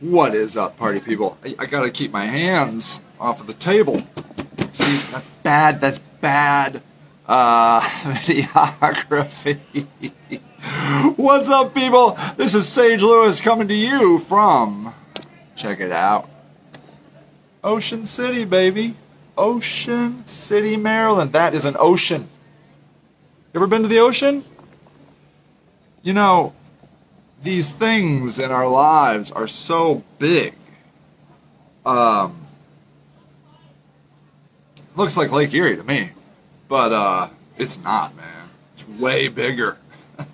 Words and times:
What 0.00 0.34
is 0.34 0.56
up, 0.56 0.78
party 0.78 0.98
people? 0.98 1.36
I, 1.44 1.54
I 1.58 1.66
gotta 1.66 1.90
keep 1.90 2.10
my 2.10 2.24
hands 2.24 3.00
off 3.20 3.42
of 3.42 3.46
the 3.46 3.52
table. 3.52 4.00
See, 4.72 4.98
that's 5.12 5.28
bad. 5.42 5.82
That's 5.82 5.98
bad. 6.22 6.80
Uh, 7.28 7.80
videography. 8.22 9.60
What's 11.16 11.50
up, 11.50 11.74
people? 11.74 12.18
This 12.38 12.54
is 12.54 12.66
Sage 12.66 13.02
Lewis 13.02 13.42
coming 13.42 13.68
to 13.68 13.74
you 13.74 14.20
from. 14.20 14.94
Check 15.54 15.80
it 15.80 15.92
out. 15.92 16.30
Ocean 17.62 18.06
City, 18.06 18.46
baby. 18.46 18.96
Ocean 19.36 20.22
City, 20.26 20.78
Maryland. 20.78 21.34
That 21.34 21.54
is 21.54 21.66
an 21.66 21.76
ocean. 21.78 22.22
You 23.52 23.60
ever 23.60 23.66
been 23.66 23.82
to 23.82 23.88
the 23.88 23.98
ocean? 23.98 24.44
You 26.02 26.14
know, 26.14 26.54
these 27.42 27.72
things 27.72 28.38
in 28.38 28.50
our 28.50 28.68
lives 28.68 29.30
are 29.30 29.46
so 29.46 30.02
big. 30.18 30.54
Um, 31.86 32.46
looks 34.96 35.16
like 35.16 35.32
Lake 35.32 35.52
Erie 35.54 35.76
to 35.76 35.82
me, 35.82 36.10
but 36.68 36.92
uh, 36.92 37.28
it's 37.56 37.78
not, 37.78 38.14
man. 38.16 38.48
It's 38.74 38.86
way 39.00 39.28
bigger. 39.28 39.78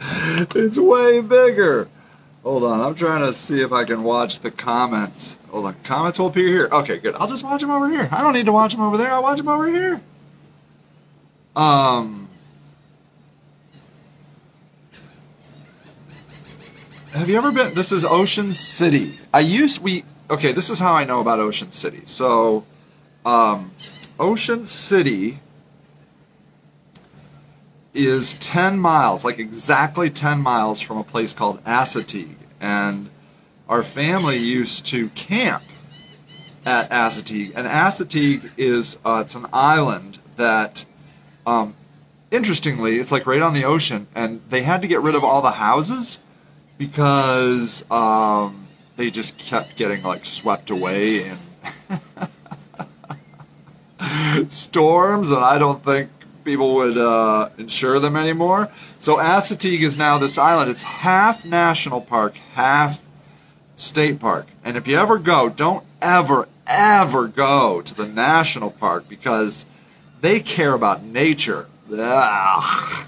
it's 0.00 0.78
way 0.78 1.20
bigger. 1.20 1.88
Hold 2.42 2.64
on, 2.64 2.80
I'm 2.80 2.94
trying 2.94 3.26
to 3.26 3.32
see 3.32 3.62
if 3.62 3.72
I 3.72 3.84
can 3.84 4.02
watch 4.02 4.40
the 4.40 4.50
comments. 4.50 5.38
Hold 5.48 5.66
on, 5.66 5.76
comments 5.84 6.18
will 6.18 6.28
appear 6.28 6.48
here. 6.48 6.68
Okay, 6.70 6.98
good. 6.98 7.14
I'll 7.14 7.28
just 7.28 7.44
watch 7.44 7.60
them 7.60 7.70
over 7.70 7.88
here. 7.88 8.08
I 8.10 8.22
don't 8.22 8.32
need 8.32 8.46
to 8.46 8.52
watch 8.52 8.72
them 8.72 8.82
over 8.82 8.96
there. 8.96 9.12
I'll 9.12 9.22
watch 9.22 9.38
them 9.38 9.48
over 9.48 9.68
here. 9.68 10.00
Um. 11.56 12.29
Have 17.12 17.28
you 17.28 17.36
ever 17.36 17.50
been? 17.50 17.74
This 17.74 17.90
is 17.90 18.04
Ocean 18.04 18.52
City. 18.52 19.18
I 19.34 19.40
used 19.40 19.82
we. 19.82 20.04
Okay, 20.30 20.52
this 20.52 20.70
is 20.70 20.78
how 20.78 20.92
I 20.92 21.02
know 21.02 21.18
about 21.18 21.40
Ocean 21.40 21.72
City. 21.72 22.02
So, 22.06 22.64
um, 23.26 23.72
Ocean 24.20 24.68
City 24.68 25.40
is 27.92 28.34
10 28.34 28.78
miles, 28.78 29.24
like 29.24 29.40
exactly 29.40 30.08
10 30.08 30.38
miles 30.38 30.80
from 30.80 30.98
a 30.98 31.04
place 31.04 31.32
called 31.32 31.64
Assateague. 31.64 32.36
And 32.60 33.10
our 33.68 33.82
family 33.82 34.36
used 34.36 34.86
to 34.86 35.08
camp 35.08 35.64
at 36.64 36.90
Assateague. 36.90 37.54
And 37.56 37.66
Assateague 37.66 38.52
is, 38.56 38.98
uh, 39.04 39.24
it's 39.24 39.34
an 39.34 39.46
island 39.52 40.20
that, 40.36 40.84
um, 41.44 41.74
interestingly, 42.30 43.00
it's 43.00 43.10
like 43.10 43.26
right 43.26 43.42
on 43.42 43.52
the 43.52 43.64
ocean. 43.64 44.06
And 44.14 44.40
they 44.48 44.62
had 44.62 44.80
to 44.82 44.86
get 44.86 45.00
rid 45.00 45.16
of 45.16 45.24
all 45.24 45.42
the 45.42 45.50
houses 45.50 46.20
because 46.80 47.84
um, 47.90 48.66
they 48.96 49.10
just 49.10 49.36
kept 49.36 49.76
getting 49.76 50.02
like 50.02 50.24
swept 50.24 50.70
away 50.70 51.26
in 51.26 51.38
storms, 54.48 55.28
and 55.28 55.44
I 55.44 55.58
don't 55.58 55.84
think 55.84 56.08
people 56.42 56.76
would 56.76 56.96
uh, 56.96 57.50
insure 57.58 58.00
them 58.00 58.16
anymore. 58.16 58.70
So 58.98 59.16
Assateague 59.18 59.82
is 59.82 59.98
now 59.98 60.16
this 60.16 60.38
island. 60.38 60.70
It's 60.70 60.82
half 60.82 61.44
national 61.44 62.00
park, 62.00 62.34
half 62.54 63.02
state 63.76 64.18
park. 64.18 64.46
And 64.64 64.78
if 64.78 64.88
you 64.88 64.96
ever 64.96 65.18
go, 65.18 65.50
don't 65.50 65.84
ever, 66.00 66.48
ever 66.66 67.28
go 67.28 67.82
to 67.82 67.94
the 67.94 68.06
national 68.06 68.70
park 68.70 69.06
because 69.06 69.66
they 70.22 70.40
care 70.40 70.72
about 70.72 71.04
nature. 71.04 71.66
Ugh. 71.92 73.04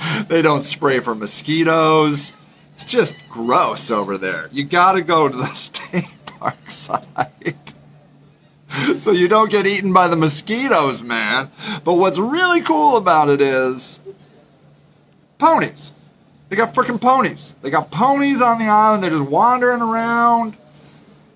they 0.28 0.42
don't 0.42 0.64
spray 0.64 1.00
for 1.00 1.14
mosquitoes. 1.14 2.32
It's 2.74 2.84
just 2.84 3.14
gross 3.28 3.90
over 3.90 4.18
there. 4.18 4.48
You 4.52 4.64
gotta 4.64 5.02
go 5.02 5.28
to 5.28 5.36
the 5.36 5.52
state 5.54 6.08
park 6.26 6.70
side. 6.70 7.56
so 8.96 9.10
you 9.10 9.28
don't 9.28 9.50
get 9.50 9.66
eaten 9.66 9.92
by 9.92 10.08
the 10.08 10.16
mosquitoes, 10.16 11.02
man. 11.02 11.50
But 11.84 11.94
what's 11.94 12.18
really 12.18 12.60
cool 12.60 12.96
about 12.96 13.28
it 13.28 13.40
is 13.40 13.98
ponies. 15.38 15.92
They 16.48 16.56
got 16.56 16.74
freaking 16.74 17.00
ponies. 17.00 17.54
They 17.62 17.70
got 17.70 17.90
ponies 17.90 18.40
on 18.40 18.58
the 18.58 18.66
island. 18.66 19.02
They're 19.02 19.10
just 19.10 19.28
wandering 19.28 19.82
around, 19.82 20.56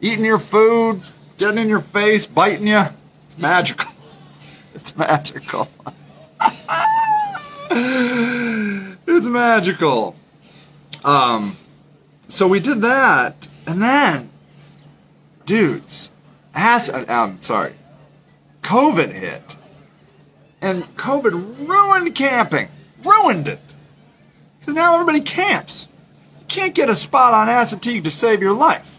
eating 0.00 0.24
your 0.24 0.38
food, 0.38 1.02
getting 1.38 1.58
in 1.58 1.68
your 1.68 1.82
face, 1.82 2.26
biting 2.26 2.66
you. 2.66 2.84
It's 3.28 3.38
magical. 3.38 3.90
It's 4.74 4.96
magical. 4.96 5.68
it's 9.06 9.26
magical. 9.26 10.14
Um, 11.04 11.56
so 12.28 12.46
we 12.46 12.60
did 12.60 12.82
that, 12.82 13.48
and 13.66 13.80
then, 13.80 14.30
dudes, 15.46 16.10
ass. 16.54 16.90
I'm 16.90 17.08
um, 17.08 17.38
sorry, 17.40 17.72
COVID 18.62 19.12
hit, 19.12 19.56
and 20.60 20.84
COVID 20.98 21.66
ruined 21.66 22.14
camping, 22.14 22.68
ruined 23.02 23.48
it. 23.48 23.74
Because 24.60 24.74
now 24.74 24.94
everybody 24.94 25.22
camps. 25.22 25.88
You 26.40 26.46
can't 26.48 26.74
get 26.74 26.90
a 26.90 26.96
spot 26.96 27.32
on 27.32 27.48
Assateague 27.48 28.04
to 28.04 28.10
save 28.10 28.42
your 28.42 28.52
life. 28.52 28.98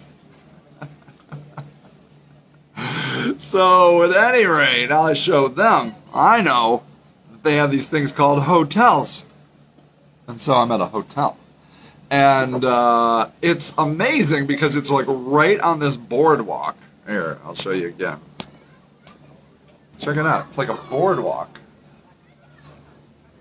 so, 3.37 4.01
at 4.01 4.33
any 4.33 4.45
rate, 4.45 4.91
I 4.91 5.13
showed 5.13 5.55
them. 5.55 5.93
I 6.11 6.41
know 6.41 6.81
they 7.43 7.57
have 7.57 7.69
these 7.71 7.87
things 7.87 8.11
called 8.11 8.43
hotels. 8.43 9.25
And 10.27 10.39
so 10.39 10.53
I'm 10.53 10.71
at 10.71 10.81
a 10.81 10.85
hotel. 10.85 11.37
And 12.09 12.63
uh, 12.63 13.29
it's 13.41 13.73
amazing 13.77 14.47
because 14.47 14.75
it's 14.75 14.89
like 14.89 15.05
right 15.07 15.59
on 15.59 15.79
this 15.79 15.97
boardwalk. 15.97 16.77
Here, 17.05 17.37
I'll 17.43 17.55
show 17.55 17.71
you 17.71 17.89
again. 17.89 18.19
Check 19.97 20.17
it 20.17 20.25
out. 20.25 20.47
It's 20.47 20.57
like 20.57 20.69
a 20.69 20.75
boardwalk. 20.89 21.59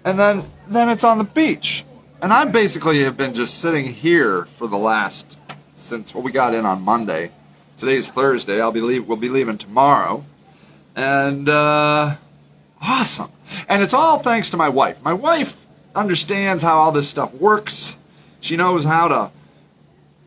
And 0.05 0.19
then 0.19 0.51
then 0.69 0.89
it's 0.89 1.05
on 1.05 1.19
the 1.19 1.25
beach. 1.25 1.85
And 2.21 2.33
I 2.33 2.45
basically 2.45 3.03
have 3.05 3.17
been 3.17 3.35
just 3.35 3.59
sitting 3.59 3.93
here 3.93 4.47
for 4.57 4.67
the 4.67 4.79
last 4.79 5.37
since 5.77 6.15
well, 6.15 6.23
we 6.23 6.33
got 6.33 6.55
in 6.55 6.67
on 6.67 6.83
Monday. 6.83 7.31
Today's 7.79 8.09
Thursday. 8.09 8.61
I'll 8.61 8.73
be 8.73 8.81
leave 8.81 9.07
we'll 9.07 9.17
be 9.17 9.29
leaving 9.29 9.59
tomorrow. 9.59 10.25
And 10.97 11.49
uh 11.49 12.17
awesome. 12.81 13.31
And 13.69 13.83
it's 13.83 13.95
all 13.95 14.19
thanks 14.19 14.51
to 14.51 14.57
my 14.57 14.69
wife. 14.69 15.03
My 15.03 15.13
wife 15.13 15.57
understands 15.95 16.63
how 16.63 16.79
all 16.79 16.93
this 16.93 17.09
stuff 17.09 17.33
works. 17.35 17.97
She 18.41 18.57
knows 18.57 18.85
how 18.85 19.09
to 19.09 19.31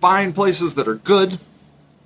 find 0.01 0.33
places 0.33 0.75
that 0.75 0.87
are 0.87 0.95
good. 0.95 1.39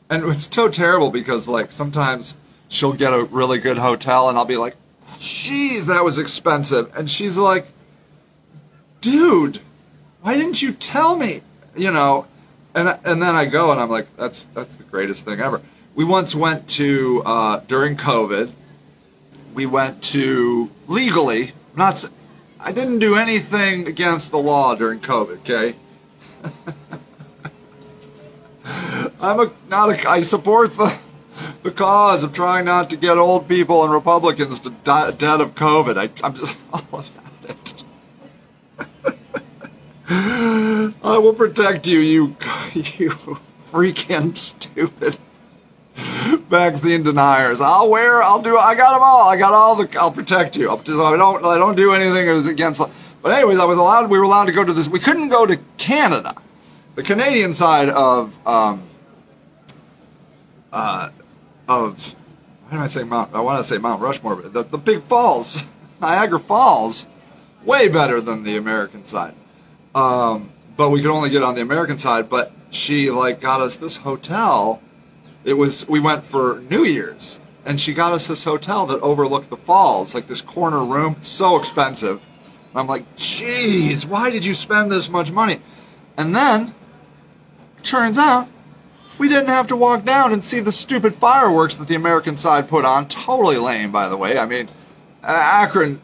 And 0.09 0.23
it's 0.25 0.53
so 0.53 0.69
terrible 0.69 1.11
because, 1.11 1.47
like, 1.47 1.71
sometimes 1.71 2.35
she'll 2.67 2.93
get 2.93 3.13
a 3.13 3.23
really 3.25 3.59
good 3.59 3.77
hotel 3.77 4.29
and 4.29 4.37
I'll 4.37 4.45
be 4.45 4.57
like, 4.57 4.75
"Jeez, 5.17 5.85
that 5.85 6.03
was 6.03 6.17
expensive. 6.17 6.91
And 6.95 7.09
she's 7.09 7.37
like, 7.37 7.67
dude, 9.01 9.59
why 10.21 10.35
didn't 10.35 10.61
you 10.61 10.73
tell 10.73 11.15
me? 11.15 11.41
You 11.75 11.91
know, 11.91 12.25
and, 12.73 12.89
and 13.03 13.21
then 13.21 13.35
I 13.35 13.45
go 13.45 13.71
and 13.71 13.79
I'm 13.79 13.89
like, 13.89 14.07
that's, 14.17 14.45
that's 14.53 14.75
the 14.75 14.83
greatest 14.83 15.25
thing 15.25 15.39
ever. 15.39 15.61
We 15.95 16.05
once 16.05 16.35
went 16.35 16.69
to, 16.71 17.23
uh, 17.23 17.61
during 17.67 17.97
COVID, 17.97 18.51
we 19.53 19.65
went 19.65 20.03
to 20.03 20.69
legally, 20.87 21.53
not, 21.75 22.09
I 22.59 22.71
didn't 22.71 22.99
do 22.99 23.15
anything 23.15 23.87
against 23.87 24.31
the 24.31 24.37
law 24.37 24.75
during 24.75 24.99
COVID, 24.99 25.39
okay? 25.39 25.75
I'm 29.21 29.39
a, 29.39 29.51
not 29.67 29.89
a, 29.89 30.09
I 30.09 30.21
support 30.21 30.77
the, 30.77 30.97
the 31.63 31.71
cause 31.71 32.23
of 32.23 32.33
trying 32.33 32.65
not 32.65 32.89
to 32.91 32.97
get 32.97 33.17
old 33.17 33.47
people 33.47 33.83
and 33.83 33.91
Republicans 33.91 34.59
to 34.61 34.69
die 34.69 35.11
dead 35.11 35.41
of 35.41 35.55
COVID. 35.55 35.97
I, 35.97 36.09
I'm 36.25 36.35
just 36.35 36.53
all 36.73 36.83
about 36.89 37.05
it. 37.43 37.83
I 41.03 41.17
will 41.17 41.33
protect 41.33 41.87
you, 41.87 41.99
you, 41.99 42.35
you 42.73 43.09
freaking 43.71 44.37
stupid 44.37 45.17
vaccine 46.49 47.03
deniers. 47.03 47.61
I'll 47.61 47.89
wear. 47.89 48.21
I'll 48.23 48.41
do. 48.41 48.57
I 48.57 48.75
got 48.75 48.93
them 48.93 49.03
all. 49.03 49.27
I 49.27 49.37
got 49.37 49.53
all 49.53 49.75
the. 49.75 49.99
I'll 49.99 50.11
protect 50.11 50.55
you. 50.57 50.67
Just, 50.83 50.99
I 50.99 51.15
don't. 51.17 51.43
I 51.45 51.57
don't 51.57 51.75
do 51.75 51.93
anything 51.93 52.25
that 52.25 52.35
is 52.35 52.47
against. 52.47 52.81
But 53.21 53.31
anyways, 53.31 53.59
I 53.59 53.65
was 53.65 53.77
allowed. 53.77 54.09
We 54.09 54.17
were 54.17 54.25
allowed 54.25 54.45
to 54.45 54.51
go 54.51 54.63
to 54.63 54.73
this. 54.73 54.87
We 54.87 54.99
couldn't 54.99 55.29
go 55.29 55.45
to 55.45 55.57
Canada, 55.77 56.35
the 56.95 57.03
Canadian 57.03 57.53
side 57.53 57.89
of 57.89 58.33
um, 58.47 58.87
uh, 60.71 61.09
of. 61.67 62.15
Why 62.65 62.77
did 62.77 62.83
I 62.83 62.87
say 62.87 63.03
Mount? 63.03 63.33
I 63.33 63.41
want 63.41 63.63
to 63.63 63.69
say 63.69 63.77
Mount 63.77 64.01
Rushmore, 64.01 64.35
but 64.35 64.53
the, 64.53 64.63
the 64.63 64.77
big 64.77 65.03
falls, 65.05 65.63
Niagara 66.01 66.39
Falls, 66.39 67.07
way 67.65 67.87
better 67.89 68.21
than 68.21 68.43
the 68.43 68.57
American 68.57 69.03
side. 69.03 69.33
Um, 69.95 70.51
but 70.77 70.91
we 70.91 71.01
could 71.01 71.11
only 71.11 71.31
get 71.31 71.43
on 71.43 71.55
the 71.55 71.61
American 71.61 71.97
side. 71.97 72.29
But 72.29 72.53
she 72.69 73.09
like 73.09 73.41
got 73.41 73.59
us 73.59 73.77
this 73.77 73.97
hotel 73.97 74.81
it 75.43 75.53
was 75.53 75.87
we 75.87 75.99
went 75.99 76.25
for 76.25 76.61
New 76.69 76.83
Year's, 76.83 77.39
and 77.65 77.79
she 77.79 77.93
got 77.93 78.13
us 78.13 78.27
this 78.27 78.43
hotel 78.43 78.85
that 78.87 78.99
overlooked 79.01 79.49
the 79.49 79.57
falls, 79.57 80.13
like 80.13 80.27
this 80.27 80.41
corner 80.41 80.83
room, 80.83 81.17
so 81.21 81.57
expensive. 81.57 82.21
And 82.71 82.79
I'm 82.79 82.87
like, 82.87 83.15
geez, 83.15 84.05
why 84.05 84.29
did 84.29 84.45
you 84.45 84.53
spend 84.53 84.91
this 84.91 85.09
much 85.09 85.31
money? 85.31 85.61
And 86.17 86.35
then, 86.35 86.73
turns 87.83 88.17
out, 88.17 88.47
we 89.17 89.27
didn't 89.27 89.47
have 89.47 89.67
to 89.67 89.75
walk 89.75 90.05
down 90.05 90.31
and 90.33 90.43
see 90.43 90.59
the 90.59 90.71
stupid 90.71 91.15
fireworks 91.15 91.75
that 91.75 91.87
the 91.87 91.95
American 91.95 92.37
side 92.37 92.69
put 92.69 92.85
on. 92.85 93.07
Totally 93.07 93.57
lame, 93.57 93.91
by 93.91 94.07
the 94.07 94.17
way. 94.17 94.37
I 94.37 94.45
mean, 94.45 94.69
Akron, 95.23 95.99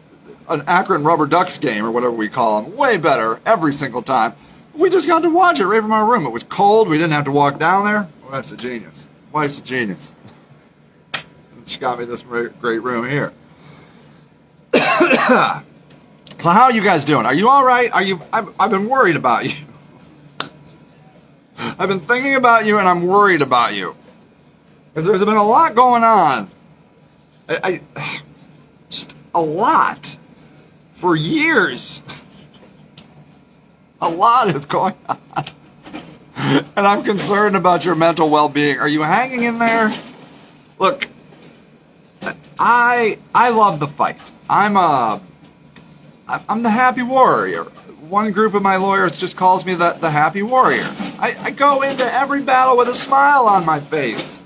an 0.49 0.63
Akron 0.67 1.03
Rubber 1.03 1.25
Ducks 1.25 1.57
game 1.57 1.85
or 1.85 1.91
whatever 1.91 2.13
we 2.13 2.29
call 2.29 2.61
them, 2.61 2.75
way 2.75 2.97
better 2.97 3.39
every 3.45 3.73
single 3.73 4.01
time. 4.01 4.33
We 4.73 4.89
just 4.89 5.07
got 5.07 5.19
to 5.19 5.29
watch 5.29 5.59
it 5.59 5.65
right 5.65 5.81
from 5.81 5.93
our 5.93 6.05
room. 6.05 6.25
It 6.25 6.31
was 6.31 6.43
cold. 6.43 6.89
We 6.89 6.97
didn't 6.97 7.13
have 7.13 7.25
to 7.25 7.31
walk 7.31 7.57
down 7.59 7.85
there. 7.85 8.09
That's 8.29 8.51
a 8.51 8.57
genius. 8.57 9.05
Wife's 9.35 9.59
a 9.59 9.61
genius. 9.61 10.13
She 11.65 11.77
got 11.77 11.99
me 11.99 12.05
this 12.05 12.23
great 12.23 12.81
room 12.81 13.09
here. 13.09 13.33
so 14.73 14.79
how 14.79 16.63
are 16.63 16.71
you 16.71 16.81
guys 16.81 17.03
doing? 17.03 17.25
Are 17.25 17.33
you 17.33 17.49
all 17.49 17.65
right? 17.65 17.91
Are 17.91 18.01
you? 18.01 18.21
I've, 18.31 18.47
I've 18.57 18.69
been 18.69 18.87
worried 18.87 19.17
about 19.17 19.43
you. 19.43 19.51
I've 21.57 21.89
been 21.89 21.99
thinking 21.99 22.35
about 22.35 22.65
you 22.65 22.79
and 22.79 22.87
I'm 22.87 23.05
worried 23.05 23.41
about 23.41 23.73
you. 23.73 23.97
Because 24.93 25.05
there's 25.05 25.19
been 25.19 25.35
a 25.35 25.43
lot 25.43 25.75
going 25.75 26.05
on. 26.05 26.49
I, 27.49 27.81
I, 27.97 28.21
just 28.89 29.17
a 29.33 29.41
lot. 29.41 30.17
For 30.95 31.17
years. 31.17 32.01
A 34.01 34.09
lot 34.09 34.55
is 34.55 34.65
going 34.65 34.95
on. 35.09 35.45
And 36.75 36.85
I'm 36.85 37.03
concerned 37.03 37.55
about 37.55 37.85
your 37.85 37.95
mental 37.95 38.29
well 38.29 38.49
being. 38.49 38.77
Are 38.77 38.87
you 38.87 39.01
hanging 39.01 39.43
in 39.43 39.57
there? 39.57 39.93
Look, 40.77 41.07
I 42.59 43.17
I 43.33 43.49
love 43.49 43.79
the 43.79 43.87
fight. 43.87 44.17
I'm 44.49 44.77
uh, 44.77 45.19
a 46.27 46.41
I'm 46.47 46.61
the 46.61 46.69
happy 46.69 47.01
warrior 47.01 47.65
one 48.09 48.31
group 48.31 48.53
of 48.53 48.61
my 48.61 48.75
lawyers 48.75 49.19
just 49.19 49.35
calls 49.35 49.65
me 49.65 49.75
the, 49.75 49.93
the 49.93 50.09
happy 50.09 50.43
warrior. 50.43 50.85
I, 51.19 51.35
I 51.39 51.51
go 51.51 51.81
into 51.81 52.05
every 52.13 52.41
battle 52.41 52.77
with 52.77 52.87
a 52.87 52.95
smile 52.95 53.47
on 53.47 53.65
my 53.65 53.79
face. 53.79 54.43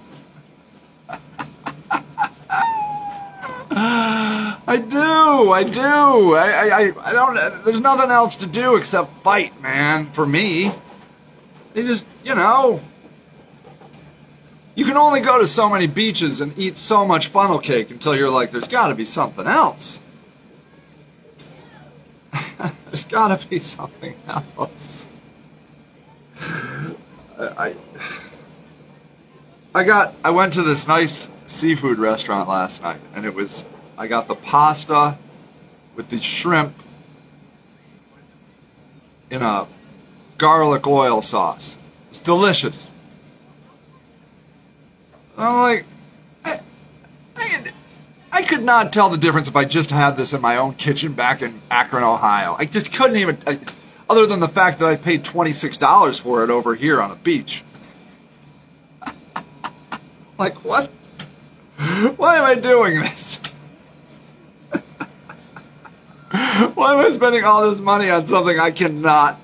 I 3.72 4.78
do, 4.78 5.52
I 5.52 5.64
do. 5.64 6.36
I, 6.36 6.68
I, 6.68 7.10
I 7.10 7.14
don't. 7.14 7.66
There's 7.66 7.82
nothing 7.82 8.12
else 8.12 8.36
to 8.38 8.48
do 8.48 8.76
except 8.76 9.24
fight, 9.24 9.62
man. 9.62 10.12
For 10.14 10.26
me, 10.26 10.74
they 11.80 11.88
just, 11.88 12.06
you 12.26 12.36
know, 12.36 12.82
you 14.76 14.84
can 14.84 14.98
only 14.98 15.22
go 15.22 15.40
to 15.40 15.48
so 15.48 15.70
many 15.70 15.88
beaches 15.88 16.42
and 16.42 16.58
eat 16.58 16.76
so 16.76 17.06
much 17.06 17.28
funnel 17.28 17.60
cake 17.60 17.90
until 17.90 18.16
you're 18.16 18.30
like, 18.30 18.52
there's 18.52 18.68
got 18.68 18.90
to 18.90 18.96
be 18.96 19.06
something 19.06 19.48
else. 19.48 20.00
There's 22.86 23.06
gotta 23.06 23.48
be 23.48 23.60
something 23.60 24.14
else. 24.28 25.08
I, 27.40 27.76
I 29.74 29.84
got, 29.84 30.14
I 30.24 30.30
went 30.32 30.54
to 30.54 30.64
this 30.64 30.88
nice 30.88 31.30
seafood 31.46 31.98
restaurant 31.98 32.50
last 32.50 32.82
night, 32.82 33.00
and 33.16 33.26
it 33.26 33.34
was, 33.34 33.64
I 33.98 34.08
got 34.08 34.28
the 34.28 34.36
pasta 34.36 35.18
with 35.96 36.10
the 36.10 36.20
shrimp 36.20 36.76
in 39.32 39.42
a 39.42 39.66
garlic 40.40 40.88
oil 40.88 41.22
sauce. 41.22 41.78
It's 42.10 42.18
delicious. 42.18 42.88
I'm 45.38 45.62
like, 45.62 45.86
I, 46.44 46.60
I, 47.36 47.72
I 48.32 48.42
could 48.42 48.64
not 48.64 48.92
tell 48.92 49.10
the 49.10 49.18
difference 49.18 49.48
if 49.48 49.56
I 49.56 49.66
just 49.66 49.92
had 49.92 50.18
this 50.18 50.34
in 50.34 50.42
my 50.42 50.58
own 50.58 50.74
kitchen 50.74 51.14
back 51.14 51.44
in 51.44 51.62
Akron, 51.70 52.04
Ohio. 52.04 52.56
I 52.58 52.66
just 52.66 52.92
couldn't 52.92 53.18
even, 53.18 53.38
I, 53.46 53.60
other 54.10 54.26
than 54.26 54.40
the 54.40 54.48
fact 54.48 54.80
that 54.80 54.90
I 54.90 54.96
paid 54.96 55.24
$26 55.24 56.20
for 56.20 56.44
it 56.44 56.50
over 56.50 56.74
here 56.74 57.02
on 57.02 57.12
a 57.12 57.16
beach. 57.16 57.64
like, 60.40 60.56
what? 60.66 60.90
Why 62.18 62.38
am 62.38 62.46
I 62.46 62.56
doing 62.56 63.00
this? 63.00 63.40
Why 66.32 66.94
am 66.94 67.00
I 67.00 67.10
spending 67.12 67.46
all 67.46 67.70
this 67.70 67.80
money 67.80 68.10
on 68.10 68.28
something 68.28 68.60
I 68.60 68.72
cannot, 68.72 69.40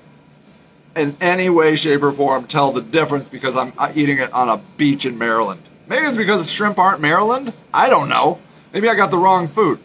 in 0.96 1.16
any 1.20 1.48
way, 1.50 1.76
shape, 1.76 2.02
or 2.02 2.12
form, 2.12 2.46
tell 2.46 2.72
the 2.72 2.80
difference 2.80 3.28
because 3.28 3.56
I'm 3.56 3.72
eating 3.94 4.18
it 4.18 4.32
on 4.32 4.48
a 4.48 4.56
beach 4.76 5.06
in 5.06 5.18
Maryland? 5.18 5.62
Maybe 5.86 6.06
it's 6.06 6.16
because 6.16 6.42
the 6.42 6.48
shrimp 6.48 6.78
aren't 6.78 7.00
Maryland? 7.00 7.52
I 7.72 7.88
don't 7.88 8.08
know. 8.08 8.40
Maybe 8.72 8.88
I 8.88 8.94
got 8.94 9.10
the 9.10 9.18
wrong 9.18 9.48
food. 9.48 9.78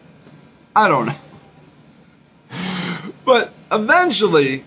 I 0.74 0.88
don't 0.88 1.06
know. 1.06 1.16
But 3.24 3.52
eventually, 3.70 4.64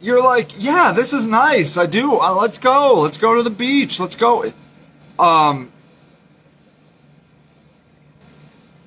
you're 0.00 0.22
like, 0.22 0.52
yeah, 0.62 0.92
this 0.92 1.12
is 1.12 1.26
nice. 1.26 1.76
I 1.76 1.86
do. 1.86 2.18
Uh, 2.18 2.32
let's 2.32 2.58
go. 2.58 2.94
Let's 2.94 3.18
go 3.18 3.34
to 3.34 3.42
the 3.42 3.50
beach. 3.50 4.00
Let's 4.00 4.14
go. 4.14 4.52
Um, 5.18 5.72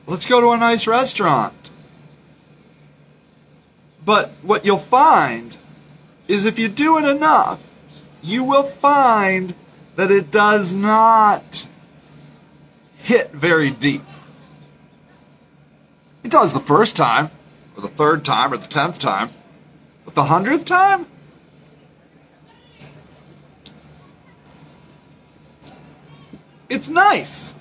let's 0.08 0.26
go 0.26 0.42
to 0.42 0.50
a 0.52 0.58
nice 0.58 0.88
restaurant. 0.88 1.70
But 4.10 4.32
what 4.42 4.66
you'll 4.66 4.80
find 4.80 5.56
is 6.28 6.46
if 6.46 6.58
you 6.58 6.68
do 6.68 6.98
it 6.98 7.06
enough, 7.06 7.60
you 8.24 8.44
will 8.44 8.64
find 8.64 9.54
that 9.98 10.10
it 10.10 10.32
does 10.32 10.74
not 10.74 11.68
hit 12.98 13.32
very 13.32 13.70
deep. 13.70 14.02
It 16.24 16.32
does 16.32 16.54
the 16.54 16.60
first 16.60 16.96
time, 16.96 17.30
or 17.78 17.84
the 17.84 17.88
third 17.88 18.26
time, 18.26 18.52
or 18.52 18.58
the 18.58 18.68
tenth 18.68 18.98
time. 18.98 19.30
But 20.06 20.16
the 20.16 20.24
hundredth 20.24 20.66
time? 20.66 21.06
It's 26.68 26.88
nice. 26.88 27.54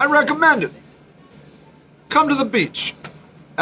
I 0.00 0.06
recommend 0.06 0.64
it. 0.64 0.72
Come 2.08 2.30
to 2.30 2.34
the 2.34 2.46
beach. 2.46 2.94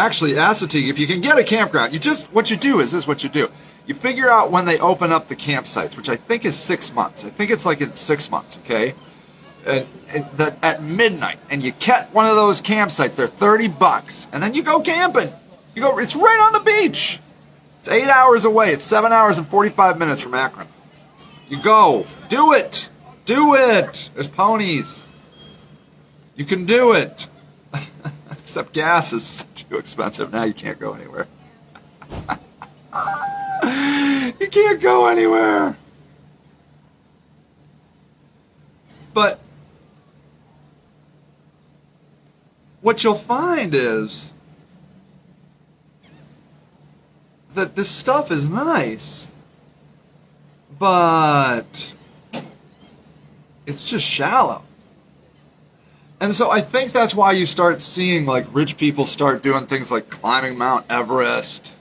Actually, 0.00 0.32
Assateague, 0.32 0.88
if 0.88 0.98
you 0.98 1.06
can 1.06 1.20
get 1.20 1.38
a 1.38 1.44
campground, 1.44 1.92
you 1.92 2.00
just, 2.00 2.32
what 2.32 2.50
you 2.50 2.56
do 2.56 2.80
is 2.80 2.92
this 2.92 3.02
is 3.02 3.06
what 3.06 3.22
you 3.22 3.28
do. 3.28 3.48
You 3.86 3.94
figure 3.94 4.30
out 4.30 4.50
when 4.50 4.64
they 4.64 4.78
open 4.78 5.12
up 5.12 5.28
the 5.28 5.36
campsites, 5.36 5.96
which 5.96 6.08
I 6.08 6.16
think 6.16 6.44
is 6.46 6.56
six 6.56 6.92
months. 6.92 7.24
I 7.24 7.28
think 7.28 7.50
it's 7.50 7.66
like 7.66 7.80
in 7.82 7.92
six 7.92 8.30
months, 8.30 8.56
okay? 8.64 8.94
and 9.66 9.86
at, 10.38 10.56
at 10.62 10.82
midnight 10.82 11.38
and 11.50 11.62
you 11.62 11.70
catch 11.72 12.10
one 12.12 12.26
of 12.26 12.34
those 12.34 12.62
campsites, 12.62 13.16
they're 13.16 13.26
30 13.26 13.68
bucks. 13.68 14.26
And 14.32 14.42
then 14.42 14.54
you 14.54 14.62
go 14.62 14.80
camping. 14.80 15.32
You 15.74 15.82
go, 15.82 15.98
it's 15.98 16.16
right 16.16 16.40
on 16.40 16.52
the 16.54 16.60
beach. 16.60 17.20
It's 17.80 17.88
eight 17.88 18.08
hours 18.08 18.46
away. 18.46 18.72
It's 18.72 18.84
seven 18.84 19.12
hours 19.12 19.36
and 19.36 19.46
45 19.48 19.98
minutes 19.98 20.22
from 20.22 20.34
Akron. 20.34 20.68
You 21.48 21.62
go. 21.62 22.06
Do 22.30 22.54
it. 22.54 22.88
Do 23.26 23.54
it. 23.54 24.10
There's 24.14 24.28
ponies. 24.28 25.06
You 26.36 26.46
can 26.46 26.64
do 26.64 26.92
it. 26.92 27.26
Except 28.50 28.72
gas 28.72 29.12
is 29.12 29.44
too 29.54 29.76
expensive. 29.76 30.32
Now 30.32 30.42
you 30.42 30.52
can't 30.52 30.80
go 30.80 30.94
anywhere. 30.94 31.28
you 34.40 34.48
can't 34.48 34.80
go 34.80 35.06
anywhere. 35.06 35.76
But 39.14 39.38
what 42.80 43.04
you'll 43.04 43.14
find 43.14 43.72
is 43.72 44.32
that 47.54 47.76
this 47.76 47.88
stuff 47.88 48.32
is 48.32 48.50
nice, 48.50 49.30
but 50.76 51.94
it's 53.64 53.88
just 53.88 54.04
shallow. 54.04 54.64
And 56.20 56.34
so 56.34 56.50
I 56.50 56.60
think 56.60 56.92
that's 56.92 57.14
why 57.14 57.32
you 57.32 57.46
start 57.46 57.80
seeing 57.80 58.26
like 58.26 58.46
rich 58.52 58.76
people 58.76 59.06
start 59.06 59.42
doing 59.42 59.66
things 59.66 59.90
like 59.90 60.10
climbing 60.10 60.58
Mount 60.58 60.84
Everest, 60.90 61.72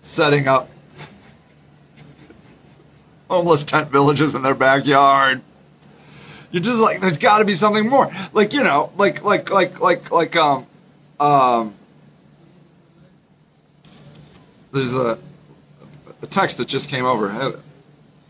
setting 0.00 0.48
up 0.48 0.70
homeless 3.28 3.62
tent 3.62 3.90
villages 3.90 4.34
in 4.34 4.42
their 4.42 4.54
backyard. 4.54 5.42
You're 6.50 6.62
just 6.62 6.78
like, 6.78 7.02
there's 7.02 7.18
got 7.18 7.38
to 7.38 7.44
be 7.44 7.56
something 7.56 7.88
more. 7.88 8.10
Like, 8.32 8.54
you 8.54 8.62
know, 8.62 8.90
like, 8.96 9.22
like, 9.22 9.50
like, 9.50 9.80
like, 9.80 10.10
like, 10.10 10.36
um, 10.36 10.66
um, 11.18 11.74
there's 14.72 14.94
a, 14.94 15.18
a 16.22 16.26
text 16.28 16.58
that 16.58 16.68
just 16.68 16.88
came 16.88 17.04
over 17.04 17.28
uh, 17.28 17.56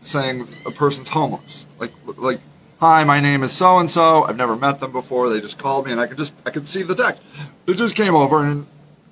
saying 0.01 0.47
a 0.65 0.71
person's 0.71 1.07
homeless. 1.07 1.67
Like, 1.77 1.91
like, 2.17 2.39
hi, 2.79 3.03
my 3.03 3.19
name 3.19 3.43
is 3.43 3.51
so 3.51 3.79
and 3.79 3.89
so. 3.89 4.23
I've 4.23 4.37
never 4.37 4.55
met 4.55 4.79
them 4.79 4.91
before. 4.91 5.29
They 5.29 5.41
just 5.41 5.57
called 5.57 5.85
me, 5.85 5.91
and 5.91 6.01
I 6.01 6.07
could 6.07 6.17
just, 6.17 6.33
I 6.45 6.49
could 6.49 6.67
see 6.67 6.83
the 6.83 6.95
text. 6.95 7.21
It 7.67 7.75
just 7.75 7.95
came 7.95 8.15
over, 8.15 8.45
and 8.45 8.67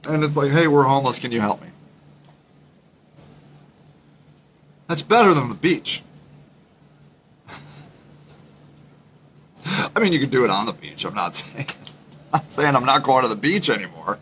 and 0.05 0.24
it's 0.24 0.36
like, 0.36 0.51
hey, 0.51 0.67
we're 0.67 0.84
homeless. 0.84 1.20
Can 1.20 1.32
you 1.32 1.39
help 1.39 1.62
me? 1.62 1.70
That's 4.88 5.01
better 5.01 5.34
than 5.34 5.50
the 5.50 5.55
beach. 5.55 6.03
I 9.65 10.00
mean, 10.00 10.12
you 10.12 10.20
can 10.20 10.29
do 10.29 10.43
it 10.43 10.50
on 10.50 10.65
the 10.65 10.74
beach. 10.74 11.05
I'm 11.05 11.15
not 11.15 11.36
saying, 11.36 11.67
I'm 12.34 12.41
not 12.41 12.51
saying 12.51 12.75
I'm 12.75 12.86
not 12.86 13.03
going 13.03 13.24
to 13.24 13.29
the 13.29 13.36
beach 13.36 13.70
anymore. 13.70 14.20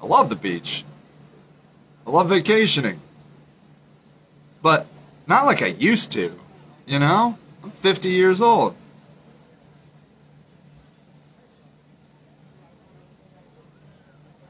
I 0.00 0.06
love 0.06 0.28
the 0.28 0.36
beach. 0.36 0.84
I 2.06 2.10
love 2.10 2.28
vacationing. 2.28 3.00
But 4.62 4.86
not 5.26 5.46
like 5.46 5.62
I 5.62 5.66
used 5.66 6.12
to, 6.12 6.38
you 6.86 6.98
know? 6.98 7.36
I'm 7.66 7.72
50 7.72 8.10
years 8.10 8.40
old. 8.40 8.76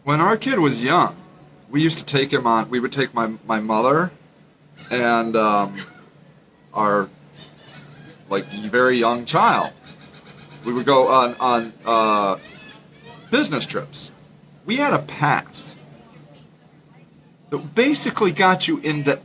When 0.04 0.20
our 0.20 0.37
kid 0.37 0.58
was 0.58 0.85
young, 0.85 1.16
we 1.70 1.80
used 1.80 1.96
to 1.96 2.04
take 2.04 2.30
him 2.30 2.46
on, 2.46 2.68
we 2.68 2.78
would 2.78 2.92
take 2.92 3.14
my, 3.14 3.32
my 3.46 3.58
mother 3.58 4.11
and 4.90 5.35
um, 5.35 5.80
our 6.75 7.08
like 8.28 8.44
very 8.70 8.99
young 8.99 9.25
child. 9.25 9.73
We 10.66 10.75
would 10.75 10.85
go 10.85 11.08
on, 11.08 11.37
on 11.40 11.73
uh, 11.87 12.37
business 13.30 13.64
trips. 13.64 14.12
We 14.66 14.76
had 14.76 14.92
a 14.92 14.99
pass 14.99 15.75
that 17.49 17.75
basically 17.75 18.32
got 18.32 18.68
you 18.68 18.76
into 18.76 19.18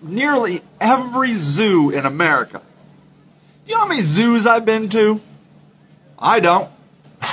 nearly 0.00 0.62
every 0.80 1.34
zoo 1.34 1.90
in 1.90 2.06
America. 2.06 2.62
You 3.66 3.74
know 3.74 3.80
how 3.80 3.86
many 3.86 4.02
zoos 4.02 4.46
I've 4.46 4.64
been 4.64 4.88
to? 4.90 5.20
I 6.18 6.40
don't. 6.40 6.70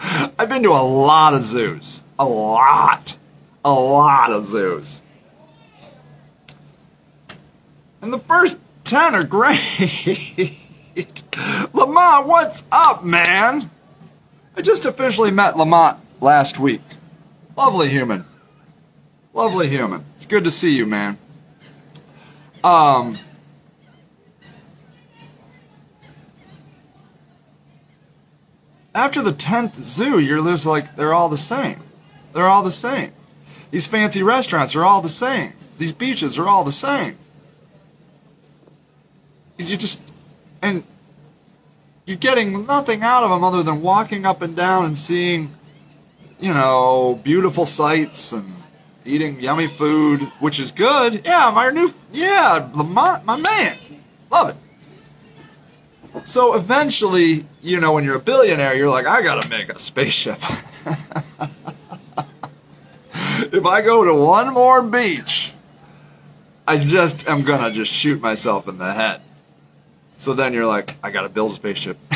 I've 0.00 0.48
been 0.48 0.62
to 0.62 0.70
a 0.70 0.82
lot 0.82 1.34
of 1.34 1.44
zoos. 1.44 2.00
A 2.18 2.24
lot. 2.24 3.16
A 3.64 3.72
lot 3.72 4.30
of 4.30 4.46
zoos. 4.46 5.02
And 8.00 8.12
the 8.12 8.18
first 8.20 8.56
10 8.84 9.14
are 9.14 9.24
great. 9.24 9.60
Lamont, 11.72 12.26
what's 12.26 12.64
up, 12.72 13.04
man? 13.04 13.70
I 14.56 14.62
just 14.62 14.84
officially 14.86 15.30
met 15.30 15.56
Lamont 15.56 15.98
last 16.20 16.58
week. 16.58 16.80
Lovely 17.56 17.88
human. 17.88 18.24
Lovely 19.34 19.68
human. 19.68 20.04
It's 20.16 20.26
good 20.26 20.44
to 20.44 20.50
see 20.50 20.74
you, 20.76 20.86
man. 20.86 21.18
Um, 22.68 23.18
after 28.94 29.22
the 29.22 29.32
10th 29.32 29.76
zoo, 29.76 30.18
you're 30.18 30.44
just 30.44 30.66
like, 30.66 30.94
they're 30.94 31.14
all 31.14 31.30
the 31.30 31.38
same. 31.38 31.80
They're 32.34 32.46
all 32.46 32.62
the 32.62 32.70
same. 32.70 33.12
These 33.70 33.86
fancy 33.86 34.22
restaurants 34.22 34.76
are 34.76 34.84
all 34.84 35.00
the 35.00 35.08
same. 35.08 35.54
These 35.78 35.92
beaches 35.92 36.38
are 36.38 36.46
all 36.46 36.62
the 36.62 36.72
same. 36.72 37.16
You 39.56 39.78
just, 39.78 40.02
and 40.60 40.84
you're 42.04 42.18
getting 42.18 42.66
nothing 42.66 43.02
out 43.02 43.24
of 43.24 43.30
them 43.30 43.44
other 43.44 43.62
than 43.62 43.80
walking 43.80 44.26
up 44.26 44.42
and 44.42 44.54
down 44.54 44.84
and 44.84 44.98
seeing, 44.98 45.54
you 46.38 46.52
know, 46.52 47.18
beautiful 47.24 47.64
sights 47.64 48.32
and 48.32 48.62
eating 49.04 49.40
yummy 49.40 49.68
food, 49.76 50.22
which 50.40 50.58
is 50.58 50.72
good. 50.72 51.22
Yeah, 51.24 51.50
my 51.54 51.70
new, 51.70 51.92
yeah, 52.12 52.68
Lamont, 52.74 53.24
my 53.24 53.36
man. 53.36 53.78
Love 54.30 54.50
it. 54.50 54.56
So 56.24 56.54
eventually, 56.54 57.46
you 57.62 57.80
know, 57.80 57.92
when 57.92 58.04
you're 58.04 58.16
a 58.16 58.20
billionaire, 58.20 58.74
you're 58.74 58.90
like, 58.90 59.06
I 59.06 59.22
gotta 59.22 59.48
make 59.48 59.68
a 59.68 59.78
spaceship. 59.78 60.38
if 63.14 63.64
I 63.64 63.82
go 63.82 64.04
to 64.04 64.14
one 64.14 64.52
more 64.52 64.82
beach, 64.82 65.52
I 66.66 66.78
just 66.78 67.28
am 67.28 67.42
gonna 67.42 67.70
just 67.70 67.92
shoot 67.92 68.20
myself 68.20 68.68
in 68.68 68.78
the 68.78 68.92
head. 68.92 69.20
So 70.18 70.34
then 70.34 70.52
you're 70.52 70.66
like, 70.66 70.96
I 71.02 71.10
gotta 71.10 71.28
build 71.28 71.52
a 71.52 71.54
spaceship. 71.54 71.96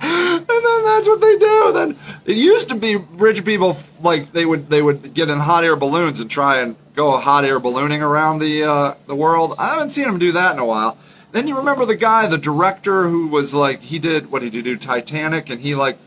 and 0.00 0.46
then 0.46 0.84
that's 1.06 1.20
what 1.20 1.20
they 1.20 1.38
do. 1.38 1.72
Then 1.72 1.98
it 2.24 2.36
used 2.36 2.68
to 2.68 2.74
be 2.74 2.96
rich 2.96 3.44
people 3.44 3.76
like 4.00 4.32
they 4.32 4.44
would 4.44 4.68
they 4.68 4.82
would 4.82 5.14
get 5.14 5.28
in 5.28 5.38
hot 5.38 5.64
air 5.64 5.76
balloons 5.76 6.20
and 6.20 6.30
try 6.30 6.60
and 6.60 6.76
go 6.94 7.16
hot 7.18 7.44
air 7.44 7.60
ballooning 7.60 8.02
around 8.02 8.40
the 8.40 8.64
uh, 8.64 8.94
the 9.06 9.14
world. 9.14 9.54
I 9.58 9.68
haven't 9.68 9.90
seen 9.90 10.04
them 10.04 10.18
do 10.18 10.32
that 10.32 10.52
in 10.52 10.58
a 10.58 10.64
while. 10.64 10.98
Then 11.32 11.48
you 11.48 11.56
remember 11.56 11.84
the 11.84 11.96
guy, 11.96 12.26
the 12.26 12.38
director, 12.38 13.08
who 13.08 13.28
was 13.28 13.54
like 13.54 13.80
he 13.80 13.98
did 13.98 14.30
what 14.30 14.42
did 14.42 14.54
he 14.54 14.62
do 14.62 14.76
Titanic, 14.76 15.50
and 15.50 15.60
he 15.60 15.74
like 15.74 15.98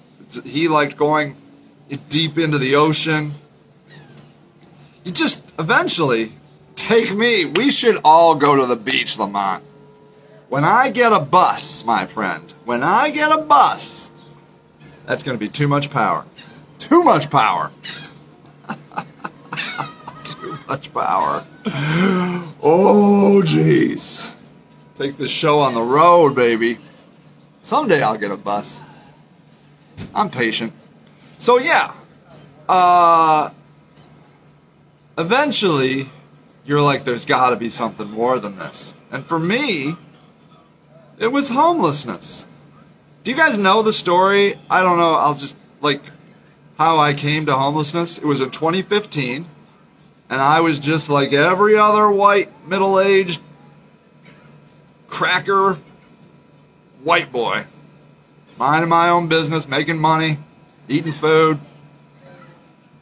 he 0.44 0.68
liked 0.68 0.98
going 0.98 1.36
deep 2.10 2.38
into 2.38 2.58
the 2.58 2.76
ocean. 2.76 3.34
You 5.04 5.12
just 5.12 5.44
eventually 5.58 6.34
take 6.76 7.16
me. 7.16 7.46
We 7.46 7.72
should 7.72 8.02
all 8.04 8.36
go 8.36 8.56
to 8.56 8.66
the 8.66 8.76
beach, 8.76 9.18
Lamont. 9.18 9.64
When 10.50 10.64
I 10.64 10.90
get 10.90 11.14
a 11.14 11.20
bus, 11.20 11.86
my 11.86 12.08
friend, 12.08 12.52
when 12.66 12.82
I 12.82 13.12
get 13.12 13.32
a 13.32 13.38
bus, 13.38 14.09
that's 15.10 15.24
going 15.24 15.36
to 15.36 15.40
be 15.40 15.50
too 15.50 15.68
much 15.68 15.90
power. 15.90 16.24
Too 16.78 17.02
much 17.02 17.32
power. 17.32 17.72
too 20.24 20.60
much 20.68 20.94
power. 20.94 21.44
Oh, 22.62 23.42
jeez. 23.44 24.36
Take 25.00 25.18
this 25.18 25.32
show 25.32 25.62
on 25.62 25.74
the 25.74 25.82
road, 25.82 26.36
baby. 26.36 26.78
Someday 27.64 28.04
I'll 28.04 28.20
get 28.20 28.30
a 28.30 28.38
bus. 28.38 28.80
I'm 30.14 30.30
patient. 30.30 30.74
So, 31.40 31.58
yeah. 31.58 31.92
Uh, 32.68 33.50
eventually, 35.18 36.08
you're 36.66 36.84
like, 36.84 37.04
there's 37.04 37.26
got 37.26 37.50
to 37.50 37.56
be 37.56 37.72
something 37.72 38.08
more 38.08 38.38
than 38.38 38.60
this. 38.60 38.94
And 39.10 39.26
for 39.26 39.40
me, 39.40 39.96
it 41.18 41.30
was 41.30 41.50
homelessness. 41.50 42.46
Do 43.30 43.36
you 43.36 43.40
guys 43.40 43.60
know 43.60 43.84
the 43.84 43.94
story? 43.94 44.60
I 44.72 44.82
don't 44.82 44.98
know. 44.98 45.14
I'll 45.14 45.36
just, 45.36 45.56
like, 45.82 46.02
how 46.80 46.98
I 46.98 47.14
came 47.14 47.46
to 47.46 47.56
homelessness. 47.56 48.18
It 48.18 48.26
was 48.26 48.42
in 48.42 48.50
2015, 48.50 49.46
and 50.32 50.42
I 50.42 50.62
was 50.62 50.80
just 50.80 51.10
like 51.10 51.32
every 51.32 51.78
other 51.78 52.10
white, 52.10 52.50
middle 52.68 53.00
aged, 53.00 53.40
cracker 55.10 55.78
white 57.04 57.32
boy. 57.32 57.68
Minding 58.58 58.90
my 58.90 59.10
own 59.10 59.28
business, 59.28 59.68
making 59.68 60.00
money, 60.00 60.40
eating 60.88 61.12
food. 61.12 61.60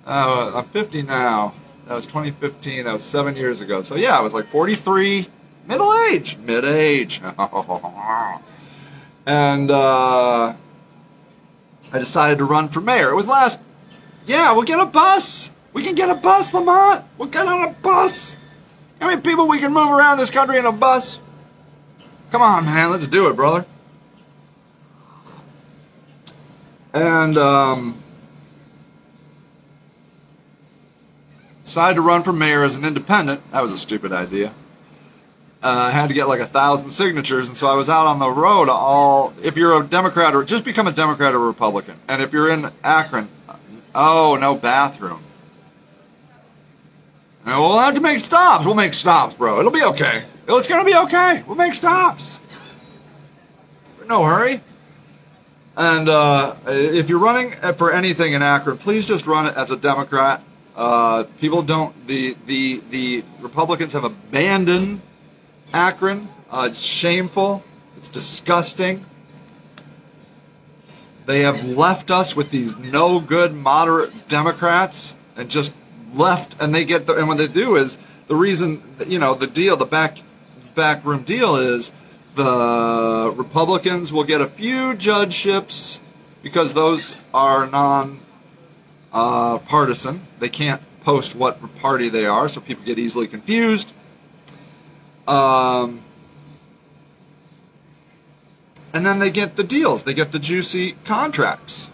Uh, 0.05 0.57
I'm 0.57 0.67
50 0.67 1.03
now. 1.03 1.53
That 1.87 1.93
was 1.93 2.05
2015. 2.05 2.83
That 2.83 2.91
was 2.91 3.03
seven 3.03 3.37
years 3.37 3.61
ago. 3.61 3.81
So 3.81 3.95
yeah, 3.95 4.17
I 4.17 4.19
was 4.19 4.33
like 4.33 4.51
43, 4.51 5.25
middle 5.67 5.93
age, 6.11 6.35
mid 6.39 6.65
age. 6.65 7.21
And 9.27 9.69
uh, 9.69 10.53
I 11.91 11.99
decided 11.99 12.37
to 12.37 12.45
run 12.45 12.69
for 12.69 12.79
mayor. 12.79 13.09
It 13.09 13.15
was 13.15 13.27
last. 13.27 13.59
Yeah, 14.25 14.53
we'll 14.53 14.63
get 14.63 14.79
a 14.79 14.85
bus. 14.85 15.51
We 15.73 15.83
can 15.83 15.95
get 15.95 16.09
a 16.09 16.15
bus, 16.15 16.53
Lamont. 16.53 17.03
We'll 17.17 17.27
get 17.27 17.45
on 17.45 17.67
a 17.67 17.73
bus. 17.73 18.37
How 19.01 19.07
many 19.07 19.21
people 19.21 19.47
we 19.47 19.59
can 19.59 19.73
move 19.73 19.89
around 19.89 20.17
this 20.17 20.29
country 20.29 20.57
in 20.57 20.65
a 20.65 20.71
bus? 20.71 21.19
Come 22.31 22.41
on, 22.41 22.65
man. 22.65 22.89
Let's 22.89 23.05
do 23.05 23.29
it, 23.29 23.35
brother. 23.35 23.65
And 26.93 27.37
um, 27.37 28.01
decided 31.65 31.95
to 31.95 32.01
run 32.01 32.23
for 32.23 32.31
mayor 32.31 32.63
as 32.63 32.75
an 32.77 32.85
independent. 32.85 33.51
That 33.51 33.61
was 33.61 33.73
a 33.73 33.77
stupid 33.77 34.13
idea. 34.13 34.53
Uh, 35.63 35.69
I 35.69 35.91
had 35.91 36.09
to 36.09 36.13
get 36.13 36.27
like 36.27 36.39
a 36.39 36.45
thousand 36.45 36.91
signatures, 36.91 37.47
and 37.47 37.57
so 37.57 37.67
I 37.67 37.73
was 37.73 37.89
out 37.89 38.05
on 38.05 38.19
the 38.19 38.29
road 38.29 38.69
all. 38.69 39.33
If 39.41 39.57
you're 39.57 39.81
a 39.81 39.85
Democrat 39.85 40.35
or 40.35 40.43
just 40.43 40.63
become 40.63 40.85
a 40.85 40.91
Democrat 40.91 41.33
or 41.33 41.39
Republican, 41.39 41.99
and 42.07 42.21
if 42.21 42.31
you're 42.31 42.51
in 42.51 42.69
Akron, 42.83 43.27
oh 43.95 44.37
no 44.39 44.53
bathroom. 44.53 45.23
And 47.43 47.59
we'll 47.59 47.79
have 47.79 47.95
to 47.95 48.01
make 48.01 48.19
stops. 48.19 48.65
We'll 48.65 48.75
make 48.75 48.93
stops, 48.93 49.33
bro. 49.33 49.59
It'll 49.59 49.71
be 49.71 49.83
okay. 49.83 50.25
It's 50.47 50.67
gonna 50.67 50.85
be 50.85 50.95
okay. 50.95 51.43
We'll 51.47 51.55
make 51.55 51.73
stops. 51.73 52.39
No 54.07 54.23
hurry. 54.23 54.61
And 55.75 56.07
uh, 56.07 56.55
if 56.67 57.09
you're 57.09 57.19
running 57.19 57.53
for 57.77 57.91
anything 57.91 58.33
in 58.33 58.43
Akron, 58.43 58.77
please 58.77 59.07
just 59.07 59.25
run 59.25 59.47
it 59.47 59.55
as 59.55 59.71
a 59.71 59.77
Democrat. 59.77 60.43
Uh, 60.75 61.23
people 61.39 61.63
don't. 61.63 62.05
The 62.05 62.37
the 62.45 62.83
the 62.91 63.23
Republicans 63.39 63.93
have 63.93 64.03
abandoned 64.03 65.01
Akron. 65.73 66.29
Uh, 66.49 66.67
it's 66.71 66.81
shameful. 66.81 67.63
It's 67.97 68.07
disgusting. 68.07 69.05
They 71.25 71.41
have 71.41 71.63
left 71.65 72.09
us 72.09 72.35
with 72.35 72.51
these 72.51 72.77
no 72.77 73.19
good 73.19 73.53
moderate 73.53 74.29
Democrats 74.29 75.15
and 75.35 75.49
just 75.49 75.73
left. 76.13 76.55
And 76.61 76.73
they 76.73 76.85
get 76.85 77.05
the, 77.05 77.15
and 77.15 77.27
what 77.27 77.37
they 77.37 77.47
do 77.47 77.75
is 77.75 77.97
the 78.27 78.35
reason 78.35 78.81
you 79.07 79.19
know 79.19 79.33
the 79.33 79.47
deal, 79.47 79.75
the 79.75 79.85
back 79.85 80.19
backroom 80.75 81.23
deal 81.23 81.55
is 81.55 81.91
the 82.35 83.33
Republicans 83.35 84.13
will 84.13 84.23
get 84.23 84.41
a 84.41 84.47
few 84.47 84.93
judgeships 84.93 85.99
because 86.43 86.73
those 86.73 87.17
are 87.33 87.67
non 87.67 88.21
uh, 89.11 89.57
partisan. 89.59 90.25
They 90.39 90.49
can't 90.49 90.81
post 91.03 91.35
what 91.35 91.59
party 91.79 92.09
they 92.09 92.25
are, 92.25 92.47
so 92.47 92.61
people 92.61 92.85
get 92.85 92.99
easily 92.99 93.27
confused. 93.27 93.91
Um, 95.27 96.03
And 98.97 99.05
then 99.05 99.19
they 99.19 99.29
get 99.29 99.55
the 99.55 99.63
deals. 99.63 100.05
They 100.05 100.15
get 100.15 100.31
the 100.31 100.39
juicy 100.39 100.93
contracts. 101.05 101.91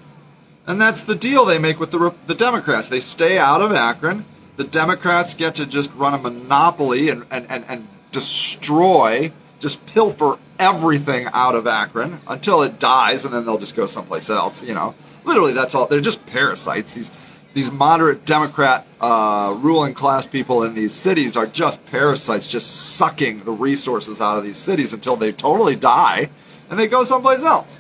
And 0.66 0.82
that's 0.82 1.02
the 1.02 1.16
deal 1.16 1.44
they 1.44 1.60
make 1.60 1.78
with 1.78 1.92
the, 1.92 2.14
the 2.28 2.36
Democrats. 2.36 2.88
They 2.88 3.02
stay 3.02 3.38
out 3.38 3.62
of 3.62 3.74
Akron. 3.74 4.24
The 4.56 4.64
Democrats 4.64 5.34
get 5.34 5.56
to 5.56 5.66
just 5.66 5.92
run 5.96 6.14
a 6.14 6.18
monopoly 6.18 7.10
and, 7.10 7.26
and, 7.30 7.46
and, 7.50 7.66
and 7.68 7.88
destroy, 8.14 9.34
just 9.60 9.86
pilfer 9.88 10.38
everything 10.58 11.28
out 11.34 11.56
of 11.56 11.68
Akron 11.68 12.22
until 12.26 12.62
it 12.62 12.80
dies, 12.80 13.26
and 13.26 13.34
then 13.34 13.44
they'll 13.44 13.58
just 13.58 13.76
go 13.76 13.86
someplace 13.86 14.30
else, 14.30 14.64
you 14.64 14.74
know. 14.74 14.96
Literally, 15.26 15.52
that's 15.52 15.76
all. 15.76 15.88
They're 15.88 16.00
just 16.00 16.26
parasites. 16.26 16.94
These 16.94 17.12
these 17.54 17.72
moderate 17.72 18.26
Democrat 18.26 18.88
uh, 19.00 19.56
ruling 19.60 19.94
class 19.94 20.26
people 20.26 20.64
in 20.64 20.74
these 20.74 20.94
cities 20.94 21.38
are 21.38 21.46
just 21.46 21.86
parasites, 21.86 22.48
just 22.48 22.96
sucking 22.96 23.44
the 23.44 23.52
resources 23.52 24.20
out 24.22 24.38
of 24.38 24.44
these 24.44 24.58
cities 24.58 24.94
until 24.94 25.16
they 25.16 25.32
totally 25.32 25.76
die 25.76 26.30
and 26.70 26.80
they 26.80 26.88
go 26.88 27.04
someplace 27.04 27.44
else. 27.44 27.80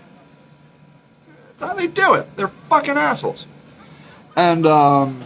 That's 1.57 1.71
how 1.71 1.73
they 1.73 1.87
do 1.87 2.13
it. 2.13 2.35
They're 2.35 2.51
fucking 2.69 2.97
assholes. 2.97 3.45
And 4.35 4.65
um, 4.67 5.23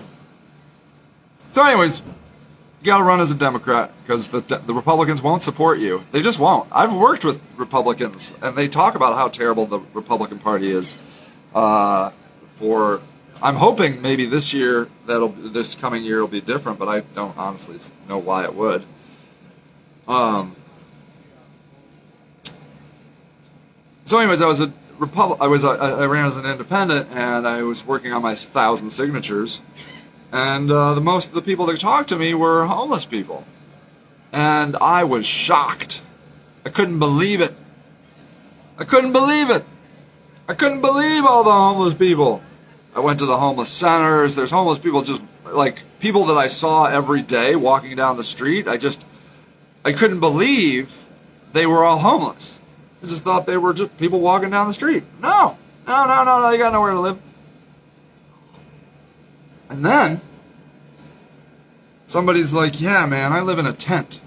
so, 1.52 1.64
anyways, 1.64 2.00
you 2.00 2.86
got 2.86 3.00
to 3.00 3.04
run 3.04 3.20
as 3.20 3.32
a 3.32 3.36
Democrat 3.36 3.92
because 4.04 4.30
the 4.30 4.42
the 4.42 4.74
Republicans 4.74 5.22
won't 5.22 5.44
support 5.44 5.80
you. 5.80 6.04
They 6.12 6.22
just 6.22 6.40
won't. 6.40 6.68
I've 6.72 6.94
worked 6.94 7.26
with 7.26 7.42
Republicans, 7.56 8.34
and 8.42 8.58
they 8.58 8.68
talk 8.68 8.96
about 8.96 9.16
how 9.16 9.30
terrible 9.30 9.66
the 9.66 9.80
Republican 9.94 10.40
Party 10.40 10.70
is. 10.70 10.98
Uh, 11.56 12.12
for 12.60 13.02
I'm 13.42 13.56
hoping 13.56 14.02
maybe 14.02 14.26
this 14.26 14.54
year 14.54 14.88
that'll 15.06 15.30
this 15.30 15.76
coming 15.76 16.04
year 16.04 16.22
will 16.22 16.28
be 16.28 16.42
different, 16.42 16.80
but 16.80 16.88
I 16.88 17.02
don't 17.02 17.38
honestly 17.38 17.78
know 18.08 18.18
why 18.18 18.44
it 18.44 18.54
would. 18.54 18.84
Um. 20.08 20.56
So, 24.06 24.18
anyways, 24.20 24.42
I 24.42 24.46
was 24.46 24.62
a 24.62 24.74
Republic. 24.98 25.40
I 25.42 25.48
was 25.48 25.64
a, 25.64 25.68
I 25.68 26.06
ran 26.06 26.26
as 26.26 26.38
an 26.38 26.46
independent, 26.46 27.10
and 27.12 27.48
I 27.48 27.62
was 27.62 27.86
working 27.86 28.14
on 28.14 28.22
my 28.22 28.34
thousand 28.34 28.90
signatures, 28.90 29.62
and 30.32 30.72
uh, 30.72 30.96
the 30.96 31.02
most 31.02 31.30
of 31.30 31.36
the 31.36 31.42
people 31.42 31.68
that 31.68 31.80
talked 31.80 32.10
to 32.10 32.18
me 32.18 32.34
were 32.34 32.66
homeless 32.66 33.06
people, 33.06 33.46
and 34.32 34.76
I 34.78 35.04
was 35.04 35.26
shocked. 35.26 36.02
I 36.66 36.70
couldn't 36.70 37.00
believe 37.00 37.42
it. 37.42 37.54
I 38.80 38.86
couldn't 38.86 39.14
believe 39.14 39.52
it. 39.52 39.64
I 40.48 40.54
couldn't 40.54 40.82
believe 40.82 41.26
all 41.26 41.44
the 41.44 41.52
homeless 41.52 41.94
people. 41.94 42.42
I 42.98 43.00
went 43.00 43.20
to 43.20 43.28
the 43.28 43.38
homeless 43.38 43.70
centers. 43.70 44.34
There's 44.34 44.50
homeless 44.50 44.80
people 44.80 45.04
just 45.04 45.22
like 45.46 45.84
people 46.00 46.26
that 46.26 46.38
I 46.38 46.48
saw 46.48 46.86
every 46.86 47.22
day 47.22 47.56
walking 47.56 47.96
down 47.96 48.18
the 48.18 48.24
street. 48.24 48.68
I 48.68 48.78
just 48.78 49.06
I 49.86 49.94
couldn't 49.94 50.20
believe 50.20 51.04
they 51.54 51.68
were 51.68 51.84
all 51.84 52.00
homeless. 52.00 52.60
I 53.04 53.06
just 53.06 53.24
thought 53.24 53.46
they 53.46 53.56
were 53.56 53.76
just 53.76 53.96
people 54.00 54.20
walking 54.20 54.50
down 54.50 54.68
the 54.68 54.74
street. 54.74 55.04
No, 55.22 55.60
no, 55.86 56.06
no, 56.08 56.24
no, 56.24 56.42
no. 56.42 56.50
They 56.50 56.58
got 56.58 56.74
nowhere 56.74 56.94
to 56.94 57.00
live. 57.00 57.20
And 59.70 59.86
then 59.86 60.20
somebody's 62.08 62.52
like, 62.52 62.82
"Yeah, 62.82 63.06
man, 63.06 63.32
I 63.32 63.42
live 63.42 63.60
in 63.60 63.68
a 63.68 63.74
tent." 63.74 64.22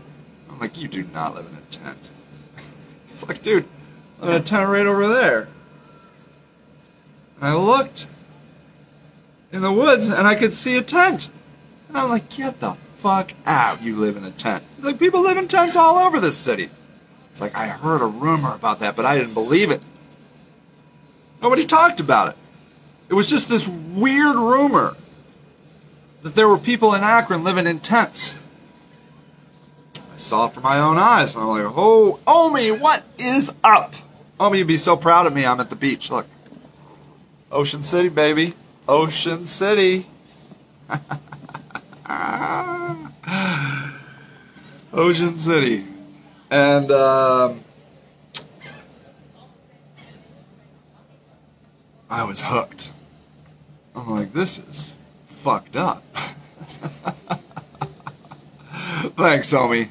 I'm 0.48 0.60
like, 0.60 0.78
"You 0.78 0.86
do 0.86 1.02
not 1.12 1.34
live 1.34 1.46
in 1.46 1.56
a 1.56 1.72
tent." 1.72 2.12
He's 3.08 3.26
like, 3.26 3.42
"Dude, 3.42 3.64
I 4.20 4.26
live 4.26 4.34
in 4.36 4.42
a 4.42 4.44
tent 4.44 4.68
right 4.68 4.86
over 4.86 5.08
there." 5.08 5.48
And 7.40 7.48
I 7.48 7.54
looked 7.56 8.06
in 9.52 9.62
the 9.62 9.72
woods 9.72 10.08
and 10.08 10.26
I 10.26 10.34
could 10.34 10.52
see 10.52 10.76
a 10.76 10.82
tent. 10.82 11.30
And 11.88 11.98
I'm 11.98 12.08
like, 12.08 12.28
get 12.28 12.60
the 12.60 12.76
fuck 12.98 13.32
out. 13.46 13.82
You 13.82 13.96
live 13.96 14.16
in 14.16 14.24
a 14.24 14.30
tent. 14.30 14.62
Like, 14.78 14.98
people 14.98 15.22
live 15.22 15.36
in 15.36 15.48
tents 15.48 15.76
all 15.76 15.98
over 15.98 16.20
this 16.20 16.36
city. 16.36 16.68
It's 17.32 17.40
like, 17.40 17.56
I 17.56 17.66
heard 17.66 18.02
a 18.02 18.06
rumor 18.06 18.54
about 18.54 18.80
that, 18.80 18.96
but 18.96 19.06
I 19.06 19.16
didn't 19.18 19.34
believe 19.34 19.70
it. 19.70 19.80
Nobody 21.42 21.64
talked 21.64 22.00
about 22.00 22.28
it. 22.28 22.36
It 23.08 23.14
was 23.14 23.26
just 23.26 23.48
this 23.48 23.66
weird 23.66 24.36
rumor 24.36 24.96
that 26.22 26.34
there 26.34 26.48
were 26.48 26.58
people 26.58 26.94
in 26.94 27.02
Akron 27.02 27.42
living 27.42 27.66
in 27.66 27.80
tents. 27.80 28.36
I 29.96 30.16
saw 30.16 30.46
it 30.46 30.54
for 30.54 30.60
my 30.60 30.78
own 30.78 30.98
eyes, 30.98 31.34
and 31.34 31.42
I'm 31.42 31.48
like, 31.48 31.72
oh, 31.76 32.20
Omi, 32.26 32.72
what 32.72 33.02
is 33.18 33.52
up? 33.64 33.94
Omi, 34.38 34.58
you'd 34.58 34.66
be 34.66 34.76
so 34.76 34.96
proud 34.96 35.26
of 35.26 35.32
me. 35.32 35.46
I'm 35.46 35.60
at 35.60 35.70
the 35.70 35.76
beach. 35.76 36.10
Look. 36.10 36.26
Ocean 37.50 37.82
City, 37.82 38.10
baby. 38.10 38.54
Ocean 38.90 39.46
City. 39.46 40.04
Ocean 44.92 45.38
City. 45.38 45.86
And 46.50 46.90
um, 46.90 47.60
I 52.10 52.24
was 52.24 52.42
hooked. 52.42 52.90
I'm 53.94 54.10
like, 54.10 54.32
this 54.32 54.58
is 54.58 54.94
fucked 55.44 55.76
up. 55.76 56.02
Thanks, 59.16 59.52
homie. 59.52 59.90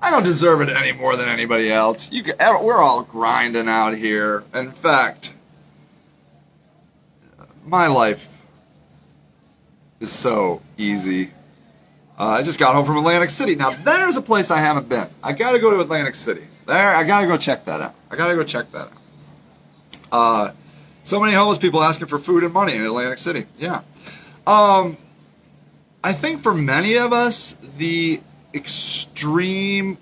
I 0.00 0.08
don't 0.10 0.22
deserve 0.22 0.62
it 0.62 0.70
any 0.70 0.92
more 0.92 1.16
than 1.16 1.28
anybody 1.28 1.70
else. 1.70 2.10
You, 2.10 2.24
we're 2.40 2.80
all 2.80 3.02
grinding 3.02 3.68
out 3.68 3.94
here. 3.98 4.44
In 4.54 4.72
fact, 4.72 5.33
my 7.64 7.86
life 7.86 8.28
is 10.00 10.12
so 10.12 10.60
easy. 10.76 11.30
Uh, 12.18 12.26
I 12.28 12.42
just 12.42 12.58
got 12.58 12.74
home 12.74 12.86
from 12.86 12.96
Atlantic 12.98 13.30
City. 13.30 13.54
Now 13.56 13.70
there's 13.70 14.16
a 14.16 14.22
place 14.22 14.50
I 14.50 14.58
haven't 14.58 14.88
been. 14.88 15.08
I 15.22 15.32
gotta 15.32 15.58
go 15.58 15.70
to 15.70 15.80
Atlantic 15.80 16.14
City. 16.14 16.44
There, 16.66 16.94
I 16.94 17.02
gotta 17.04 17.26
go 17.26 17.36
check 17.36 17.64
that 17.64 17.80
out. 17.80 17.94
I 18.10 18.16
gotta 18.16 18.34
go 18.34 18.44
check 18.44 18.70
that 18.72 18.88
out. 18.90 18.92
Uh, 20.12 20.52
so 21.02 21.20
many 21.20 21.32
homeless 21.32 21.58
people 21.58 21.82
asking 21.82 22.06
for 22.06 22.18
food 22.18 22.44
and 22.44 22.52
money 22.52 22.74
in 22.74 22.84
Atlantic 22.84 23.18
City. 23.18 23.46
Yeah. 23.58 23.82
Um, 24.46 24.96
I 26.02 26.12
think 26.12 26.42
for 26.42 26.54
many 26.54 26.96
of 26.96 27.12
us, 27.12 27.56
the 27.78 28.20
extreme 28.52 29.98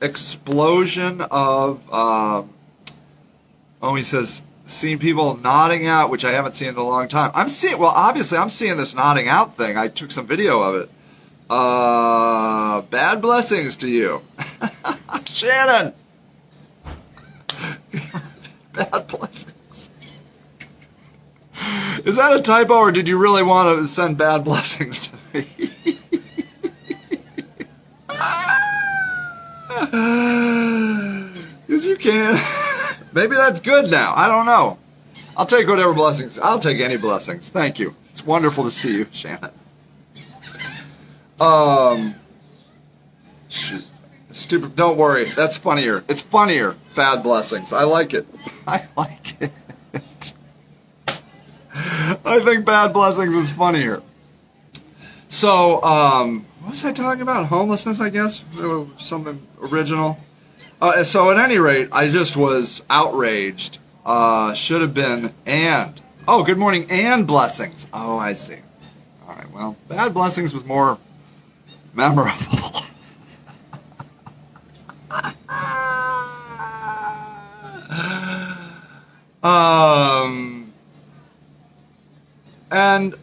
explosion 0.00 1.20
of, 1.20 1.80
uh, 1.90 2.42
oh, 3.82 3.94
he 3.94 4.02
says 4.02 4.42
seen 4.66 4.98
people 4.98 5.36
nodding 5.36 5.86
out, 5.86 6.10
which 6.10 6.24
I 6.24 6.32
haven't 6.32 6.54
seen 6.54 6.68
in 6.68 6.76
a 6.76 6.82
long 6.84 7.08
time. 7.08 7.30
I'm 7.34 7.48
seeing, 7.48 7.78
well, 7.78 7.92
obviously, 7.94 8.38
I'm 8.38 8.48
seeing 8.48 8.76
this 8.76 8.94
nodding 8.94 9.28
out 9.28 9.56
thing. 9.56 9.76
I 9.76 9.88
took 9.88 10.10
some 10.10 10.26
video 10.26 10.60
of 10.60 10.82
it. 10.82 10.90
Uh, 11.50 12.80
bad 12.82 13.20
blessings 13.20 13.76
to 13.76 13.88
you, 13.88 14.22
Shannon. 15.26 15.92
bad 18.72 19.06
blessings. 19.08 19.90
Is 22.04 22.16
that 22.16 22.34
a 22.34 22.40
typo, 22.40 22.74
or 22.74 22.90
did 22.90 23.06
you 23.06 23.18
really 23.18 23.42
want 23.42 23.78
to 23.78 23.86
send 23.86 24.16
bad 24.16 24.44
blessings 24.44 25.08
to 25.08 25.16
me? 25.34 25.46
Because 31.66 31.86
you 31.86 31.96
can. 31.96 32.68
Maybe 33.12 33.36
that's 33.36 33.60
good 33.60 33.90
now. 33.90 34.14
I 34.16 34.26
don't 34.28 34.46
know. 34.46 34.78
I'll 35.36 35.46
take 35.46 35.66
whatever 35.66 35.92
blessings. 35.94 36.38
I'll 36.38 36.60
take 36.60 36.80
any 36.80 36.96
blessings. 36.96 37.48
Thank 37.48 37.78
you. 37.78 37.94
It's 38.10 38.24
wonderful 38.24 38.64
to 38.64 38.70
see 38.70 38.98
you, 38.98 39.06
Shannon. 39.12 39.50
Um, 41.40 42.14
stupid. 44.30 44.76
Don't 44.76 44.96
worry. 44.98 45.30
That's 45.32 45.56
funnier. 45.56 46.04
It's 46.08 46.20
funnier. 46.20 46.76
Bad 46.94 47.22
blessings. 47.22 47.72
I 47.72 47.84
like 47.84 48.14
it. 48.14 48.26
I 48.66 48.86
like 48.96 49.40
it. 49.40 49.52
I 52.24 52.40
think 52.40 52.64
bad 52.64 52.92
blessings 52.92 53.34
is 53.34 53.50
funnier. 53.50 54.02
So, 55.28 55.82
um, 55.82 56.44
what 56.60 56.70
was 56.70 56.84
I 56.84 56.92
talking 56.92 57.22
about? 57.22 57.46
Homelessness, 57.46 58.00
I 58.00 58.10
guess. 58.10 58.44
Something 58.98 59.44
original. 59.60 60.18
Uh, 60.82 61.04
so 61.04 61.30
at 61.30 61.38
any 61.38 61.58
rate, 61.58 61.88
I 61.92 62.08
just 62.08 62.36
was 62.36 62.82
outraged. 62.90 63.78
Uh, 64.04 64.52
should 64.52 64.80
have 64.80 64.92
been 64.92 65.32
and. 65.46 66.00
Oh, 66.26 66.42
good 66.42 66.58
morning 66.58 66.90
and 66.90 67.24
blessings. 67.24 67.86
Oh, 67.92 68.18
I 68.18 68.32
see. 68.32 68.56
All 69.22 69.36
right. 69.36 69.48
Well, 69.52 69.76
bad 69.88 70.12
blessings 70.12 70.52
was 70.52 70.64
more 70.64 70.98
memorable. 71.94 72.82
um, 79.44 80.72
and 82.72 83.14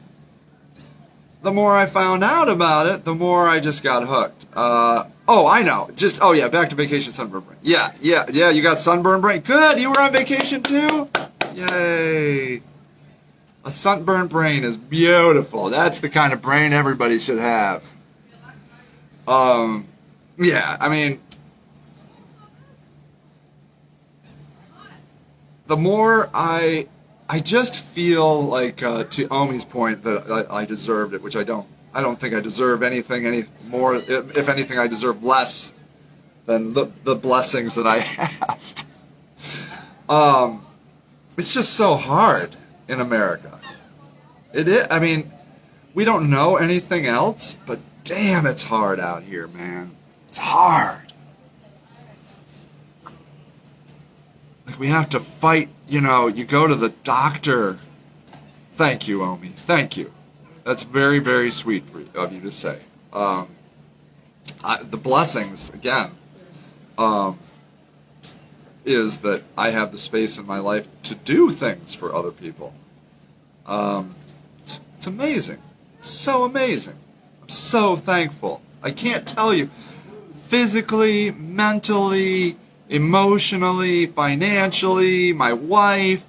the 1.42 1.52
more 1.52 1.76
I 1.76 1.88
found 1.88 2.24
out 2.24 2.48
about 2.48 2.88
it, 2.88 3.04
the 3.04 3.14
more 3.14 3.50
I 3.50 3.60
just 3.60 3.84
got 3.84 4.08
hooked. 4.08 4.46
Uh, 4.54 5.04
Oh, 5.32 5.46
I 5.46 5.62
know. 5.62 5.92
Just 5.96 6.24
oh 6.24 6.32
yeah, 6.32 6.48
back 6.48 6.72
to 6.72 6.76
vacation 6.76 7.14
sunburn 7.14 7.42
brain. 7.42 7.60
Yeah, 7.62 7.94
yeah, 8.02 8.26
yeah. 8.32 8.50
You 8.50 8.64
got 8.64 8.80
sunburn 8.80 9.22
brain. 9.22 9.42
Good. 9.42 9.78
You 9.78 9.92
were 9.92 10.02
on 10.02 10.12
vacation 10.12 10.64
too. 10.64 11.08
Yay. 11.54 12.64
A 13.64 13.70
sunburn 13.70 14.26
brain 14.26 14.64
is 14.64 14.76
beautiful. 14.76 15.70
That's 15.70 16.00
the 16.00 16.10
kind 16.10 16.34
of 16.34 16.42
brain 16.42 16.74
everybody 16.74 17.20
should 17.20 17.38
have. 17.38 17.84
Um, 19.28 19.88
yeah. 20.40 20.76
I 20.80 20.90
mean, 20.90 21.22
the 25.68 25.78
more 25.78 26.32
I, 26.34 26.88
I 27.30 27.40
just 27.40 27.82
feel 27.82 28.42
like 28.42 28.82
uh, 28.82 29.04
to 29.04 29.28
Omi's 29.28 29.64
point 29.64 30.02
that 30.06 30.48
I, 30.50 30.62
I 30.62 30.66
deserved 30.66 31.14
it, 31.14 31.22
which 31.22 31.36
I 31.36 31.44
don't. 31.44 31.68
I 31.94 32.02
don't 32.02 32.20
think 32.20 32.34
I 32.34 32.40
deserve 32.40 32.82
anything 32.82 33.28
any 33.28 33.46
more. 33.70 33.96
If, 33.96 34.50
anything, 34.50 34.78
I 34.80 34.88
deserve 34.88 35.24
less 35.24 35.72
than 36.46 36.74
the, 36.74 36.88
the 37.04 37.16
blessings 37.16 37.76
that 37.76 37.88
I 37.88 38.00
have. 38.00 38.86
um, 40.10 40.66
it's 41.38 41.54
just 41.54 41.74
so 41.74 41.96
hard 41.96 42.56
in 42.88 43.00
America. 43.00 43.60
It 44.54 44.68
is. 44.68 44.88
I 44.90 45.00
mean, 45.00 45.32
we 45.94 46.06
don't 46.06 46.30
know 46.30 46.58
anything 46.58 47.06
else, 47.06 47.56
but 47.66 47.80
damn, 48.04 48.46
it's 48.46 48.64
hard 48.64 49.00
out 49.00 49.24
here, 49.24 49.48
man. 49.48 49.96
It's 50.28 50.40
hard. 50.40 51.14
Like 54.66 54.80
we 54.80 54.88
have 54.88 55.10
to 55.10 55.20
fight. 55.20 55.70
You 55.88 56.02
know, 56.02 56.28
you 56.28 56.46
go 56.46 56.68
to 56.68 56.76
the 56.76 56.90
doctor. 56.90 57.78
Thank 58.76 59.08
you, 59.08 59.24
Omi. 59.24 59.50
Thank 59.50 59.98
you. 59.98 60.12
That's 60.64 60.84
very, 60.84 61.20
very 61.20 61.52
sweet 61.52 61.84
for, 61.90 62.04
of 62.18 62.32
you 62.32 62.42
to 62.42 62.52
say. 62.52 62.80
Um, 63.12 63.50
I, 64.64 64.84
the 64.84 64.98
blessings 64.98 65.70
again 65.70 66.12
um, 66.98 67.40
is 68.86 69.20
that 69.20 69.44
I 69.58 69.72
have 69.72 69.92
the 69.92 69.98
space 69.98 70.38
in 70.38 70.46
my 70.46 70.60
life 70.60 70.88
to 71.04 71.16
do 71.16 71.52
things 71.52 71.94
for 71.94 72.14
other 72.14 72.32
people. 72.32 72.74
Um, 73.66 74.16
it's, 74.62 74.80
it's 74.98 75.08
amazing. 75.08 75.60
It's 75.98 76.10
so 76.10 76.44
amazing. 76.44 76.96
I'm 77.42 77.50
so 77.50 77.96
thankful. 77.96 78.62
I 78.82 78.92
can't 78.92 79.28
tell 79.28 79.54
you. 79.54 79.70
Physically, 80.48 81.32
mentally, 81.32 82.58
emotionally, 82.90 84.08
financially, 84.08 85.32
my 85.32 85.54
wife, 85.54 86.26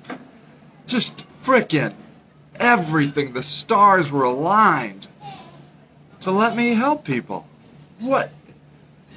just 0.86 1.24
frickin' 1.42 1.94
everything. 2.56 3.32
The 3.32 3.42
stars 3.42 4.12
were 4.12 4.24
aligned 4.24 5.08
to 6.20 6.30
let 6.30 6.54
me 6.54 6.74
help 6.74 7.04
people. 7.04 7.46
What? 8.00 8.30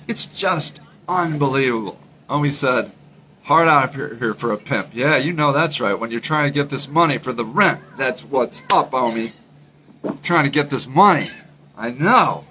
It's 0.07 0.25
just 0.25 0.81
unbelievable. 1.07 1.97
Omi 2.29 2.51
said, 2.51 2.91
hard 3.43 3.67
out 3.67 3.95
here, 3.95 4.15
here 4.15 4.33
for 4.33 4.51
a 4.51 4.57
pimp. 4.57 4.89
Yeah, 4.93 5.17
you 5.17 5.33
know 5.33 5.53
that's 5.53 5.79
right. 5.79 5.97
When 5.97 6.11
you're 6.11 6.19
trying 6.19 6.51
to 6.51 6.53
get 6.53 6.69
this 6.69 6.87
money 6.87 7.17
for 7.17 7.31
the 7.33 7.45
rent, 7.45 7.79
that's 7.97 8.23
what's 8.23 8.61
up, 8.71 8.93
Omi. 8.93 9.31
trying 10.21 10.43
to 10.43 10.49
get 10.49 10.69
this 10.69 10.87
money. 10.87 11.29
I 11.77 11.91
know. 11.91 12.45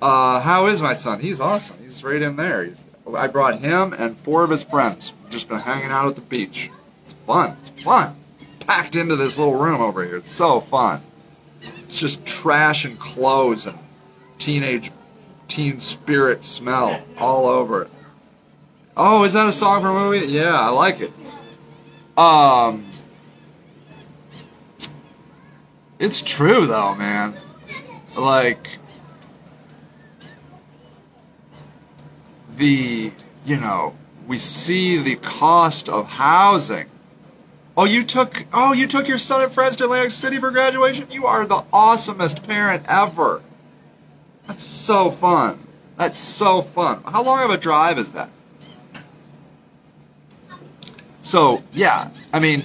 Uh, 0.00 0.40
how 0.40 0.66
is 0.66 0.82
my 0.82 0.94
son? 0.94 1.20
He's 1.20 1.40
awesome. 1.40 1.76
He's 1.82 2.02
right 2.02 2.20
in 2.20 2.36
there. 2.36 2.64
He's, 2.64 2.84
I 3.14 3.26
brought 3.26 3.60
him 3.60 3.92
and 3.92 4.18
four 4.18 4.44
of 4.44 4.50
his 4.50 4.64
friends. 4.64 5.12
Just 5.30 5.48
been 5.48 5.60
hanging 5.60 5.90
out 5.90 6.08
at 6.08 6.14
the 6.14 6.22
beach. 6.22 6.70
It's 7.02 7.14
fun. 7.26 7.56
It's 7.60 7.82
fun. 7.82 8.16
Packed 8.60 8.96
into 8.96 9.16
this 9.16 9.36
little 9.36 9.56
room 9.56 9.82
over 9.82 10.04
here. 10.04 10.16
It's 10.16 10.30
so 10.30 10.60
fun. 10.60 11.02
It's 11.82 11.98
just 11.98 12.24
trash 12.24 12.84
and 12.84 12.98
clothes 12.98 13.66
and 13.66 13.78
teenage 14.38 14.90
teen 15.48 15.80
spirit 15.80 16.44
smell 16.44 17.02
all 17.18 17.46
over 17.46 17.82
it. 17.82 17.90
Oh, 18.96 19.24
is 19.24 19.32
that 19.32 19.46
a 19.46 19.52
song 19.52 19.82
from 19.82 19.96
a 19.96 20.00
movie? 20.00 20.26
Yeah, 20.26 20.58
I 20.58 20.68
like 20.68 21.00
it. 21.00 21.12
Um, 22.16 22.90
it's 25.98 26.22
true 26.22 26.66
though, 26.66 26.94
man. 26.94 27.34
Like 28.16 28.78
the, 32.56 33.10
you 33.44 33.56
know, 33.58 33.94
we 34.28 34.38
see 34.38 34.98
the 35.02 35.16
cost 35.16 35.88
of 35.88 36.06
housing. 36.06 36.88
Oh, 37.76 37.84
you 37.84 38.04
took 38.04 38.44
oh, 38.52 38.72
you 38.72 38.86
took 38.86 39.08
your 39.08 39.18
son 39.18 39.42
and 39.42 39.52
friends 39.52 39.74
to 39.76 39.84
Atlantic 39.84 40.12
City 40.12 40.38
for 40.38 40.52
graduation? 40.52 41.08
You 41.10 41.26
are 41.26 41.44
the 41.44 41.62
awesomest 41.72 42.44
parent 42.44 42.84
ever. 42.86 43.42
That's 44.46 44.64
so 44.64 45.10
fun. 45.10 45.66
That's 45.96 46.18
so 46.18 46.62
fun. 46.62 47.02
How 47.04 47.22
long 47.22 47.42
of 47.44 47.50
a 47.50 47.56
drive 47.56 47.98
is 47.98 48.12
that? 48.12 48.28
So, 51.22 51.62
yeah, 51.72 52.10
I 52.32 52.38
mean, 52.38 52.64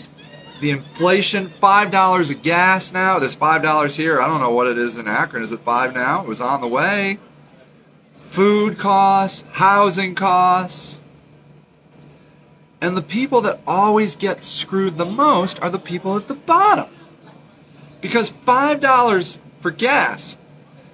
the 0.60 0.72
inflation, 0.72 1.50
$5 1.62 2.32
of 2.32 2.42
gas 2.42 2.92
now. 2.92 3.20
There's 3.20 3.36
$5 3.36 3.96
here. 3.96 4.22
I 4.22 4.28
don't 4.28 4.42
know 4.42 4.52
what 4.52 4.68
it 4.68 4.78
is 4.78 4.98
in 4.98 5.08
Akron. 5.08 5.44
Is 5.44 5.52
it 5.52 5.62
5 5.62 5.94
now? 5.94 6.22
It 6.22 6.28
was 6.28 6.42
on 6.42 6.60
the 6.60 6.68
way. 6.68 7.20
Food 8.32 8.78
costs, 8.78 9.46
housing 9.52 10.16
costs. 10.16 11.00
And 12.82 12.96
the 12.96 13.02
people 13.02 13.42
that 13.42 13.62
always 13.66 14.16
get 14.16 14.44
screwed 14.44 14.98
the 14.98 15.06
most 15.06 15.62
are 15.62 15.70
the 15.70 15.80
people 15.80 16.18
at 16.18 16.28
the 16.28 16.34
bottom. 16.34 16.88
Because 18.02 18.30
$5 18.30 19.40
for 19.62 19.72
gas 19.72 20.38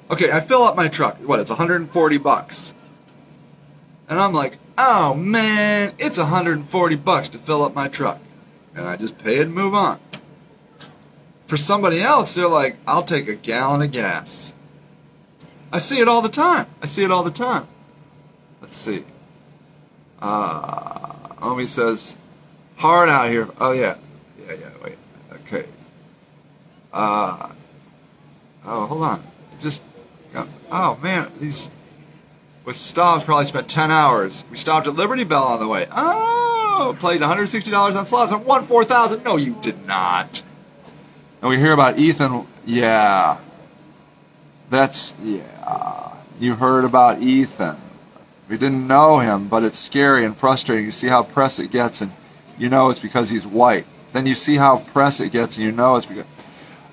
Okay, 0.09 0.31
I 0.31 0.39
fill 0.41 0.63
up 0.63 0.75
my 0.75 0.87
truck. 0.87 1.17
What? 1.17 1.39
It's 1.39 1.49
140 1.49 2.17
bucks. 2.19 2.73
And 4.07 4.19
I'm 4.19 4.33
like, 4.33 4.57
oh 4.77 5.13
man, 5.13 5.93
it's 5.97 6.17
140 6.17 6.95
bucks 6.95 7.29
to 7.29 7.39
fill 7.39 7.63
up 7.63 7.73
my 7.73 7.87
truck. 7.87 8.19
And 8.75 8.87
I 8.87 8.97
just 8.97 9.17
pay 9.17 9.37
it 9.37 9.47
and 9.47 9.53
move 9.53 9.73
on. 9.73 9.99
For 11.47 11.57
somebody 11.57 12.01
else, 12.01 12.35
they're 12.35 12.47
like, 12.47 12.77
I'll 12.87 13.03
take 13.03 13.27
a 13.27 13.35
gallon 13.35 13.81
of 13.81 13.91
gas. 13.91 14.53
I 15.71 15.79
see 15.79 15.99
it 15.99 16.07
all 16.07 16.21
the 16.21 16.29
time. 16.29 16.67
I 16.81 16.87
see 16.87 17.03
it 17.03 17.11
all 17.11 17.23
the 17.23 17.31
time. 17.31 17.67
Let's 18.61 18.75
see. 18.75 19.03
Uh, 20.21 21.13
Omi 21.41 21.65
says, 21.65 22.17
hard 22.77 23.09
out 23.09 23.29
here. 23.29 23.47
Oh, 23.59 23.71
yeah. 23.71 23.95
Yeah, 24.39 24.53
yeah, 24.53 24.69
wait. 24.83 24.97
Okay. 25.31 25.65
Uh, 26.91 27.49
oh, 28.65 28.85
hold 28.87 29.03
on. 29.03 29.23
Just 29.59 29.83
Oh 30.71 30.97
man, 31.01 31.31
these 31.39 31.69
with 32.65 32.75
stops 32.75 33.23
probably 33.23 33.45
spent 33.45 33.69
10 33.69 33.91
hours. 33.91 34.43
We 34.49 34.57
stopped 34.57 34.87
at 34.87 34.95
Liberty 34.95 35.23
Bell 35.23 35.43
on 35.43 35.59
the 35.59 35.67
way. 35.67 35.87
Oh, 35.91 36.95
played 36.99 37.21
$160 37.21 37.95
on 37.95 38.05
slots 38.05 38.31
and 38.31 38.43
won 38.43 38.65
4000 38.65 39.23
No, 39.23 39.37
you 39.37 39.55
did 39.61 39.85
not. 39.85 40.41
And 41.41 41.49
we 41.49 41.57
hear 41.57 41.73
about 41.73 41.99
Ethan. 41.99 42.47
Yeah. 42.65 43.37
That's, 44.71 45.13
yeah. 45.21 46.15
You 46.39 46.55
heard 46.55 46.85
about 46.85 47.21
Ethan. 47.21 47.77
We 48.49 48.57
didn't 48.57 48.87
know 48.87 49.19
him, 49.19 49.47
but 49.47 49.63
it's 49.63 49.79
scary 49.79 50.25
and 50.25 50.35
frustrating. 50.35 50.85
You 50.85 50.91
see 50.91 51.07
how 51.07 51.23
press 51.23 51.59
it 51.59 51.71
gets, 51.71 52.01
and 52.01 52.11
you 52.57 52.69
know 52.69 52.89
it's 52.89 52.99
because 52.99 53.29
he's 53.29 53.47
white. 53.47 53.85
Then 54.13 54.25
you 54.25 54.35
see 54.35 54.55
how 54.55 54.79
press 54.79 55.19
it 55.19 55.31
gets, 55.31 55.57
and 55.57 55.65
you 55.65 55.71
know 55.71 55.95
it's 55.95 56.05
because 56.05 56.25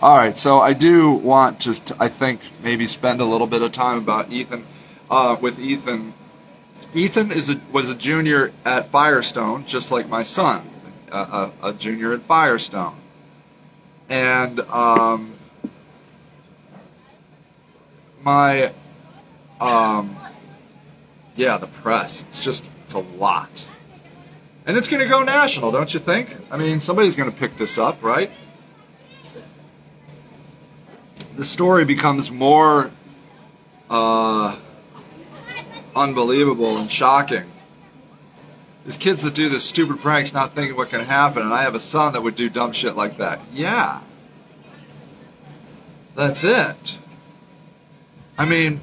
all 0.02 0.16
right, 0.16 0.36
so 0.36 0.58
I 0.58 0.72
do 0.72 1.12
want 1.12 1.60
to, 1.60 1.96
I 2.00 2.08
think, 2.08 2.40
maybe 2.60 2.88
spend 2.88 3.20
a 3.20 3.24
little 3.24 3.46
bit 3.46 3.62
of 3.62 3.70
time 3.70 3.98
about 3.98 4.32
Ethan, 4.32 4.66
uh, 5.08 5.36
with 5.40 5.60
Ethan. 5.60 6.12
Ethan 6.92 7.30
is 7.30 7.48
a, 7.48 7.60
was 7.70 7.88
a 7.88 7.94
junior 7.94 8.50
at 8.64 8.90
Firestone, 8.90 9.64
just 9.64 9.92
like 9.92 10.08
my 10.08 10.24
son, 10.24 10.68
a, 11.12 11.50
a 11.62 11.72
junior 11.72 12.12
at 12.14 12.22
Firestone, 12.22 12.96
and 14.08 14.58
um, 14.62 15.34
my, 18.22 18.72
um, 19.60 20.16
yeah, 21.36 21.58
the 21.58 21.68
press. 21.68 22.24
It's 22.24 22.42
just, 22.42 22.68
it's 22.82 22.94
a 22.94 22.98
lot, 22.98 23.64
and 24.66 24.76
it's 24.76 24.88
going 24.88 25.00
to 25.00 25.08
go 25.08 25.22
national, 25.22 25.70
don't 25.70 25.94
you 25.94 26.00
think? 26.00 26.36
I 26.50 26.56
mean, 26.56 26.80
somebody's 26.80 27.14
going 27.14 27.30
to 27.30 27.36
pick 27.36 27.56
this 27.56 27.78
up, 27.78 28.02
right? 28.02 28.32
The 31.36 31.44
story 31.44 31.84
becomes 31.84 32.30
more 32.30 32.90
uh, 33.88 34.56
unbelievable 35.94 36.78
and 36.78 36.90
shocking. 36.90 37.44
These 38.84 38.96
kids 38.96 39.22
that 39.22 39.34
do 39.34 39.48
this 39.48 39.64
stupid 39.64 40.00
pranks 40.00 40.32
not 40.32 40.54
thinking 40.54 40.76
what 40.76 40.90
can 40.90 41.04
happen, 41.04 41.42
and 41.42 41.52
I 41.52 41.62
have 41.62 41.74
a 41.74 41.80
son 41.80 42.14
that 42.14 42.22
would 42.22 42.34
do 42.34 42.48
dumb 42.48 42.72
shit 42.72 42.96
like 42.96 43.18
that. 43.18 43.40
Yeah. 43.52 44.00
That's 46.16 46.44
it. 46.44 46.98
I 48.36 48.44
mean, 48.44 48.80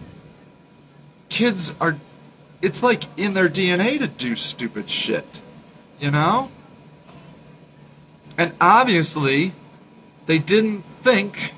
kids 1.27 1.73
are. 1.81 1.97
It's 2.61 2.81
like 2.81 3.03
in 3.17 3.33
their 3.33 3.49
DNA 3.49 3.99
to 3.99 4.07
do 4.07 4.35
stupid 4.35 4.89
shit. 4.89 5.41
You 5.99 6.11
know? 6.11 6.49
And 8.37 8.53
obviously, 8.61 9.53
they 10.27 10.39
didn't 10.39 10.83
think 11.03 11.53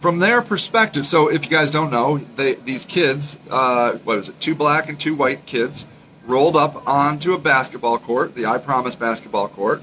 from 0.00 0.18
their 0.18 0.42
perspective, 0.42 1.06
so 1.06 1.28
if 1.28 1.44
you 1.44 1.50
guys 1.50 1.70
don't 1.70 1.90
know, 1.90 2.18
they, 2.36 2.54
these 2.54 2.84
kids, 2.84 3.38
uh, 3.50 3.92
what 4.04 4.18
is 4.18 4.28
it, 4.28 4.40
two 4.40 4.54
black 4.54 4.88
and 4.88 4.98
two 4.98 5.14
white 5.14 5.44
kids, 5.46 5.86
rolled 6.24 6.56
up 6.56 6.86
onto 6.86 7.32
a 7.32 7.38
basketball 7.38 7.98
court, 7.98 8.34
the 8.34 8.46
I 8.46 8.58
Promise 8.58 8.94
basketball 8.96 9.48
court, 9.48 9.82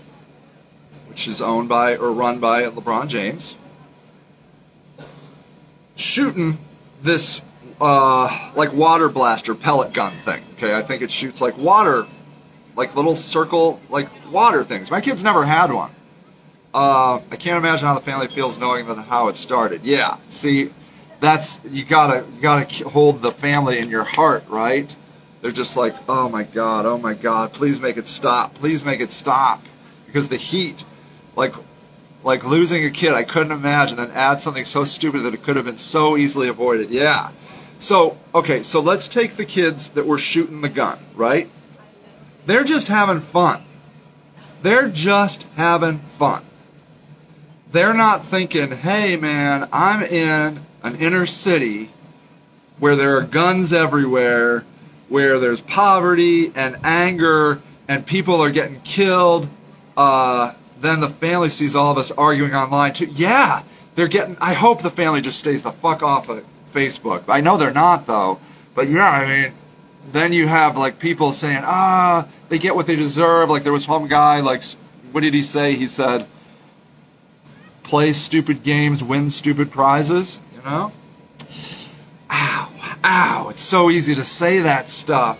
which 1.08 1.28
is 1.28 1.42
owned 1.42 1.68
by 1.68 1.98
or 1.98 2.12
run 2.12 2.40
by 2.40 2.64
LeBron 2.64 3.08
James, 3.08 3.58
shooting 5.96 6.58
this 7.02 7.42
uh, 7.82 8.52
like 8.56 8.74
water 8.74 9.10
blaster 9.10 9.56
pellet 9.56 9.94
gun 9.94 10.14
thing. 10.14 10.44
Okay, 10.54 10.74
I 10.74 10.82
think 10.82 11.02
it 11.02 11.12
shoots 11.12 11.42
like 11.42 11.58
water 11.58 12.04
like 12.76 12.96
little 12.96 13.16
circle 13.16 13.80
like 13.90 14.10
water 14.32 14.64
things. 14.64 14.92
My 14.92 15.02
kids 15.02 15.24
never 15.24 15.46
had 15.46 15.72
one. 15.72 15.92
Uh, 16.76 17.22
I 17.32 17.38
can't 17.38 17.58
imagine 17.58 17.88
how 17.88 17.94
the 17.94 18.02
family 18.02 18.28
feels 18.28 18.60
knowing 18.60 18.86
that 18.88 18.98
how 18.98 19.30
it 19.30 19.38
started. 19.38 19.86
Yeah, 19.86 20.18
see, 20.28 20.74
that's 21.22 21.58
you 21.64 21.86
gotta 21.86 22.26
you 22.36 22.42
gotta 22.42 22.90
hold 22.90 23.22
the 23.22 23.32
family 23.32 23.80
in 23.80 23.90
your 23.90 24.04
heart, 24.04 24.44
right? 24.50 24.94
They're 25.42 25.52
just 25.52 25.78
like, 25.78 25.96
oh 26.10 26.28
my 26.28 26.44
god, 26.44 26.86
oh 26.86 26.98
my 26.98 27.14
god, 27.14 27.54
please 27.54 27.80
make 27.80 27.96
it 27.96 28.08
stop, 28.08 28.56
please 28.56 28.84
make 28.84 29.00
it 29.00 29.10
stop, 29.10 29.64
because 30.06 30.28
the 30.28 30.36
heat, 30.36 30.84
like 31.38 31.56
like 32.26 32.44
losing 32.44 32.84
a 32.84 32.92
kid, 32.92 33.14
I 33.14 33.24
couldn't 33.24 33.54
imagine. 33.54 33.96
Then 33.96 34.12
add 34.12 34.42
something 34.42 34.66
so 34.66 34.84
stupid 34.84 35.22
that 35.22 35.34
it 35.34 35.44
could 35.44 35.56
have 35.56 35.64
been 35.64 35.78
so 35.78 36.18
easily 36.18 36.50
avoided. 36.50 36.90
Yeah. 36.90 37.32
So 37.80 38.18
okay, 38.34 38.64
so 38.64 38.82
let's 38.82 39.08
take 39.08 39.38
the 39.38 39.46
kids 39.46 39.92
that 39.92 40.06
were 40.06 40.18
shooting 40.18 40.60
the 40.60 40.68
gun, 40.68 41.00
right? 41.16 41.50
They're 42.46 42.66
just 42.66 42.90
having 42.90 43.22
fun. 43.22 43.64
They're 44.62 44.90
just 44.90 45.44
having 45.56 46.00
fun. 46.00 46.44
They're 47.76 47.94
not 47.94 48.26
thinking, 48.26 48.72
hey 48.72 49.18
man, 49.18 49.68
I'm 49.74 50.02
in 50.02 50.66
an 50.82 50.96
inner 50.96 51.26
city 51.26 51.92
where 52.80 52.96
there 52.96 53.18
are 53.18 53.22
guns 53.22 53.74
everywhere, 53.74 54.64
where 55.10 55.40
there's 55.40 55.60
poverty 55.60 56.54
and 56.56 56.78
anger 56.86 57.62
and 57.90 58.06
people 58.06 58.42
are 58.42 58.50
getting 58.50 58.80
killed. 58.84 59.50
Uh, 59.98 60.54
then 60.80 61.02
the 61.02 61.10
family 61.10 61.50
sees 61.50 61.76
all 61.76 61.92
of 61.92 61.98
us 61.98 62.12
arguing 62.12 62.56
online 62.56 62.94
too. 62.94 63.08
Yeah, 63.08 63.62
they're 63.96 64.08
getting. 64.08 64.38
I 64.40 64.54
hope 64.54 64.82
the 64.82 64.90
family 64.90 65.20
just 65.20 65.38
stays 65.38 65.62
the 65.62 65.74
fuck 65.74 66.02
off 66.02 66.30
of 66.30 66.46
Facebook. 66.74 67.26
I 67.28 67.42
know 67.42 67.58
they're 67.58 67.72
not 67.72 68.08
though. 68.08 68.40
But 68.74 68.88
yeah, 68.88 69.10
I 69.10 69.28
mean, 69.28 69.54
then 70.14 70.32
you 70.32 70.48
have 70.48 70.78
like 70.78 70.98
people 70.98 71.34
saying, 71.34 71.64
ah, 71.66 72.26
they 72.48 72.58
get 72.58 72.74
what 72.74 72.88
they 72.88 72.96
deserve. 72.96 73.50
Like 73.50 73.64
there 73.64 73.74
was 73.74 73.84
some 73.84 74.08
guy, 74.08 74.40
like, 74.40 74.64
what 75.12 75.20
did 75.20 75.34
he 75.34 75.44
say? 75.44 75.76
He 75.76 75.88
said, 75.88 76.26
play 77.86 78.14
stupid 78.14 78.64
games, 78.64 79.04
win 79.04 79.30
stupid 79.30 79.72
prizes. 79.72 80.42
You 80.56 80.62
know? 80.64 80.92
Ow, 82.32 82.72
ow! 83.04 83.50
It's 83.50 83.62
so 83.62 83.90
easy 83.90 84.16
to 84.16 84.24
say 84.24 84.60
that 84.60 84.90
stuff 84.90 85.40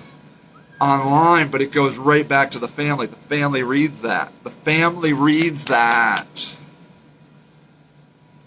online, 0.80 1.50
but 1.50 1.62
it 1.62 1.72
goes 1.72 1.98
right 1.98 2.28
back 2.28 2.52
to 2.52 2.60
the 2.60 2.68
family. 2.68 3.08
The 3.08 3.16
family 3.16 3.64
reads 3.64 4.02
that. 4.02 4.32
The 4.44 4.52
family 4.52 5.14
reads 5.14 5.66
that. 5.66 6.28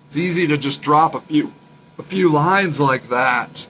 It's 0.06 0.16
easy 0.16 0.46
to 0.46 0.56
just 0.56 0.80
drop 0.80 1.14
a 1.14 1.20
few 1.20 1.52
a 1.98 2.02
few 2.02 2.30
lines 2.30 2.78
like 2.78 3.08
that. 3.08 3.66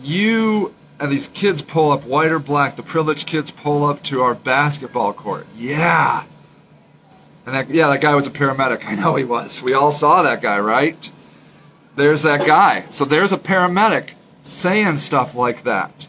You 0.00 0.74
and 1.00 1.10
these 1.10 1.28
kids 1.28 1.62
pull 1.62 1.92
up 1.92 2.04
white 2.04 2.30
or 2.30 2.38
black, 2.38 2.76
the 2.76 2.82
privileged 2.82 3.26
kids 3.26 3.50
pull 3.50 3.84
up 3.84 4.02
to 4.04 4.22
our 4.22 4.34
basketball 4.34 5.12
court. 5.12 5.46
Yeah. 5.56 6.24
And 7.48 7.56
that 7.56 7.70
yeah, 7.70 7.88
that 7.88 8.02
guy 8.02 8.14
was 8.14 8.26
a 8.26 8.30
paramedic. 8.30 8.84
I 8.84 8.94
know 8.94 9.14
he 9.14 9.24
was. 9.24 9.62
We 9.62 9.72
all 9.72 9.90
saw 9.90 10.20
that 10.20 10.42
guy, 10.42 10.58
right? 10.60 11.10
There's 11.96 12.20
that 12.20 12.46
guy. 12.46 12.84
So 12.90 13.06
there's 13.06 13.32
a 13.32 13.38
paramedic 13.38 14.10
saying 14.42 14.98
stuff 14.98 15.34
like 15.34 15.62
that. 15.62 16.06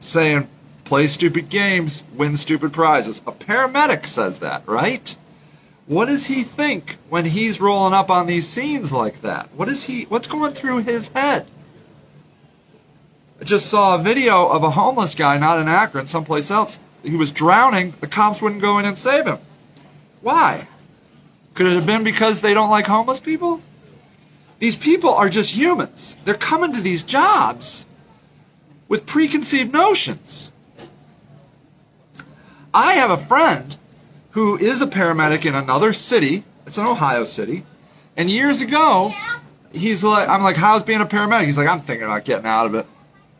Saying, 0.00 0.48
play 0.84 1.06
stupid 1.06 1.50
games, 1.50 2.02
win 2.14 2.34
stupid 2.38 2.72
prizes. 2.72 3.20
A 3.26 3.32
paramedic 3.32 4.06
says 4.06 4.38
that, 4.38 4.66
right? 4.66 5.14
What 5.84 6.06
does 6.06 6.24
he 6.24 6.44
think 6.44 6.96
when 7.10 7.26
he's 7.26 7.60
rolling 7.60 7.92
up 7.92 8.10
on 8.10 8.26
these 8.26 8.48
scenes 8.48 8.90
like 8.90 9.20
that? 9.20 9.50
What 9.54 9.68
is 9.68 9.84
he 9.84 10.04
what's 10.04 10.28
going 10.28 10.54
through 10.54 10.78
his 10.78 11.08
head? 11.08 11.46
I 13.38 13.44
just 13.44 13.66
saw 13.66 13.96
a 13.96 14.02
video 14.02 14.48
of 14.48 14.62
a 14.62 14.70
homeless 14.70 15.14
guy, 15.14 15.36
not 15.36 15.60
in 15.60 15.68
Akron, 15.68 16.06
someplace 16.06 16.50
else. 16.50 16.80
He 17.02 17.16
was 17.16 17.32
drowning. 17.32 17.92
The 18.00 18.06
cops 18.06 18.40
wouldn't 18.40 18.62
go 18.62 18.78
in 18.78 18.86
and 18.86 18.96
save 18.96 19.26
him. 19.26 19.40
Why? 20.20 20.66
Could 21.54 21.66
it 21.66 21.74
have 21.76 21.86
been 21.86 22.04
because 22.04 22.40
they 22.40 22.54
don't 22.54 22.70
like 22.70 22.86
homeless 22.86 23.20
people? 23.20 23.62
These 24.58 24.76
people 24.76 25.14
are 25.14 25.28
just 25.28 25.52
humans. 25.52 26.16
They're 26.24 26.34
coming 26.34 26.72
to 26.72 26.80
these 26.80 27.02
jobs 27.02 27.86
with 28.88 29.06
preconceived 29.06 29.72
notions. 29.72 30.50
I 32.74 32.94
have 32.94 33.10
a 33.10 33.16
friend 33.16 33.76
who 34.30 34.56
is 34.56 34.82
a 34.82 34.86
paramedic 34.86 35.46
in 35.46 35.54
another 35.54 35.92
city. 35.92 36.44
It's 36.66 36.78
an 36.78 36.86
Ohio 36.86 37.24
city. 37.24 37.64
And 38.16 38.28
years 38.28 38.60
ago, 38.60 39.10
he's 39.72 40.02
like, 40.02 40.28
I'm 40.28 40.42
like, 40.42 40.56
how's 40.56 40.82
being 40.82 41.00
a 41.00 41.06
paramedic? 41.06 41.46
He's 41.46 41.56
like, 41.56 41.68
I'm 41.68 41.80
thinking 41.82 42.06
about 42.06 42.24
getting 42.24 42.46
out 42.46 42.66
of 42.66 42.74
it. 42.74 42.86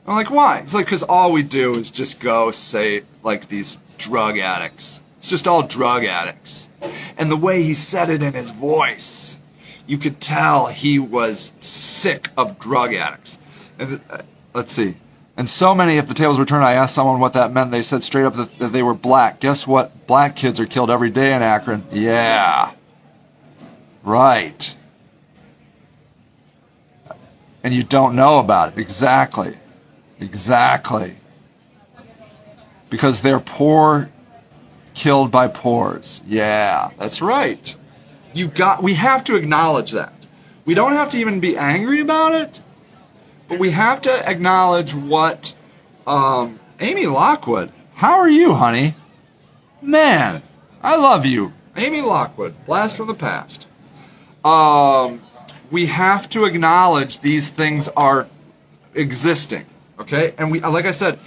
I'm 0.07 0.15
like, 0.15 0.31
why? 0.31 0.63
He's 0.63 0.73
like, 0.73 0.87
because 0.87 1.03
all 1.03 1.33
we 1.33 1.43
do 1.43 1.75
is 1.75 1.91
just 1.91 2.21
go 2.21 2.51
say, 2.51 3.03
like, 3.23 3.49
these 3.49 3.79
drug 3.99 4.39
addicts. 4.39 5.03
It's 5.19 5.29
just 5.29 5.47
all 5.47 5.63
drug 5.63 6.05
addicts. 6.05 6.69
And 7.17 7.31
the 7.31 7.37
way 7.37 7.63
he 7.63 7.75
said 7.75 8.09
it 8.09 8.23
in 8.23 8.33
his 8.33 8.51
voice, 8.51 9.37
you 9.87 9.99
could 9.99 10.21
tell 10.21 10.67
he 10.67 10.99
was 10.99 11.53
sick 11.61 12.31
of 12.37 12.59
drug 12.59 12.95
addicts. 12.95 13.39
And, 13.79 14.01
uh, 14.09 14.19
let's 14.55 14.73
see. 14.73 14.97
And 15.37 15.49
so 15.49 15.75
many, 15.75 15.99
if 15.99 16.07
the 16.07 16.15
tables 16.15 16.39
were 16.39 16.45
turned, 16.45 16.65
I 16.65 16.75
asked 16.75 16.95
someone 16.95 17.21
what 17.21 17.33
that 17.35 17.53
meant. 17.53 17.71
They 17.71 17.83
said 17.83 18.03
straight 18.03 18.25
up 18.25 18.35
that, 18.35 18.59
that 18.59 18.73
they 18.73 18.83
were 18.83 18.95
black. 18.95 19.41
Guess 19.41 19.67
what? 19.67 20.07
Black 20.07 20.37
kids 20.37 20.59
are 20.61 20.67
killed 20.67 20.91
every 20.91 21.11
day 21.11 21.35
in 21.35 21.43
Akron. 21.43 21.85
Yeah. 21.93 22.73
Right. 24.03 24.75
And 27.63 27.75
you 27.75 27.83
don't 27.83 28.15
know 28.15 28.39
about 28.39 28.73
it. 28.73 28.79
Exactly. 28.79 29.57
Exactly. 30.21 31.17
Because 32.91 33.21
they're 33.21 33.41
poor 33.41 34.11
killed 34.99 35.31
by 35.31 35.47
pores. 35.47 36.21
Yeah, 36.27 36.91
that's 36.99 37.23
right. 37.23 37.75
You 38.35 38.49
got 38.49 38.83
we 38.83 38.95
have 38.95 39.25
to 39.25 39.37
acknowledge 39.37 39.93
that. 39.93 40.13
We 40.65 40.75
don't 40.75 40.93
have 40.93 41.11
to 41.11 41.19
even 41.19 41.41
be 41.41 41.57
angry 41.57 42.01
about 42.01 42.35
it, 42.35 42.61
but 43.49 43.59
we 43.59 43.71
have 43.71 44.03
to 44.03 44.29
acknowledge 44.29 44.95
what 44.95 45.55
um, 46.07 46.59
Amy 46.81 47.07
Lockwood. 47.07 47.73
How 47.95 48.19
are 48.19 48.29
you, 48.29 48.55
honey? 48.55 48.95
Man, 49.81 50.43
I 50.83 50.97
love 50.97 51.25
you. 51.25 51.53
Amy 51.77 52.01
Lockwood, 52.01 52.55
blast 52.67 52.97
from 52.97 53.07
the 53.07 53.15
past. 53.15 53.69
Um, 54.45 55.23
we 55.71 55.87
have 55.87 56.29
to 56.31 56.45
acknowledge 56.45 57.21
these 57.21 57.51
things 57.51 57.89
are 57.97 58.27
existing. 58.95 59.65
Okay, 60.01 60.35
and 60.39 60.51
we, 60.51 60.61
like 60.61 60.87
I 60.87 60.93
said, 60.93 61.19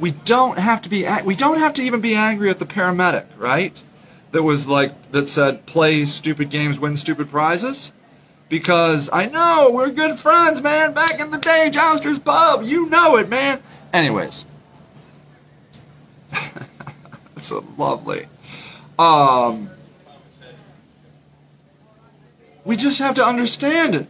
we 0.00 0.10
don't 0.10 0.58
have 0.58 0.82
to 0.82 0.88
be, 0.88 1.06
we 1.24 1.34
don't 1.34 1.58
have 1.58 1.74
to 1.74 1.82
even 1.82 2.00
be 2.00 2.14
angry 2.14 2.50
at 2.50 2.58
the 2.58 2.66
paramedic, 2.66 3.26
right? 3.38 3.82
That 4.32 4.42
was 4.42 4.66
like 4.66 5.12
that 5.12 5.28
said, 5.28 5.66
play 5.66 6.04
stupid 6.04 6.50
games, 6.50 6.78
win 6.78 6.96
stupid 6.96 7.30
prizes. 7.30 7.92
Because 8.48 9.10
I 9.12 9.26
know 9.26 9.70
we're 9.72 9.90
good 9.90 10.20
friends, 10.20 10.62
man. 10.62 10.92
Back 10.92 11.18
in 11.18 11.32
the 11.32 11.38
day, 11.38 11.68
Jouster's 11.68 12.18
Pub, 12.18 12.62
you 12.62 12.88
know 12.88 13.16
it, 13.16 13.28
man. 13.28 13.60
Anyways, 13.92 14.44
that's 16.30 17.46
so 17.46 17.64
lovely. 17.76 18.26
Um, 18.98 19.70
we 22.64 22.76
just 22.76 22.98
have 23.00 23.16
to 23.16 23.24
understand 23.24 23.94
it. 23.94 24.06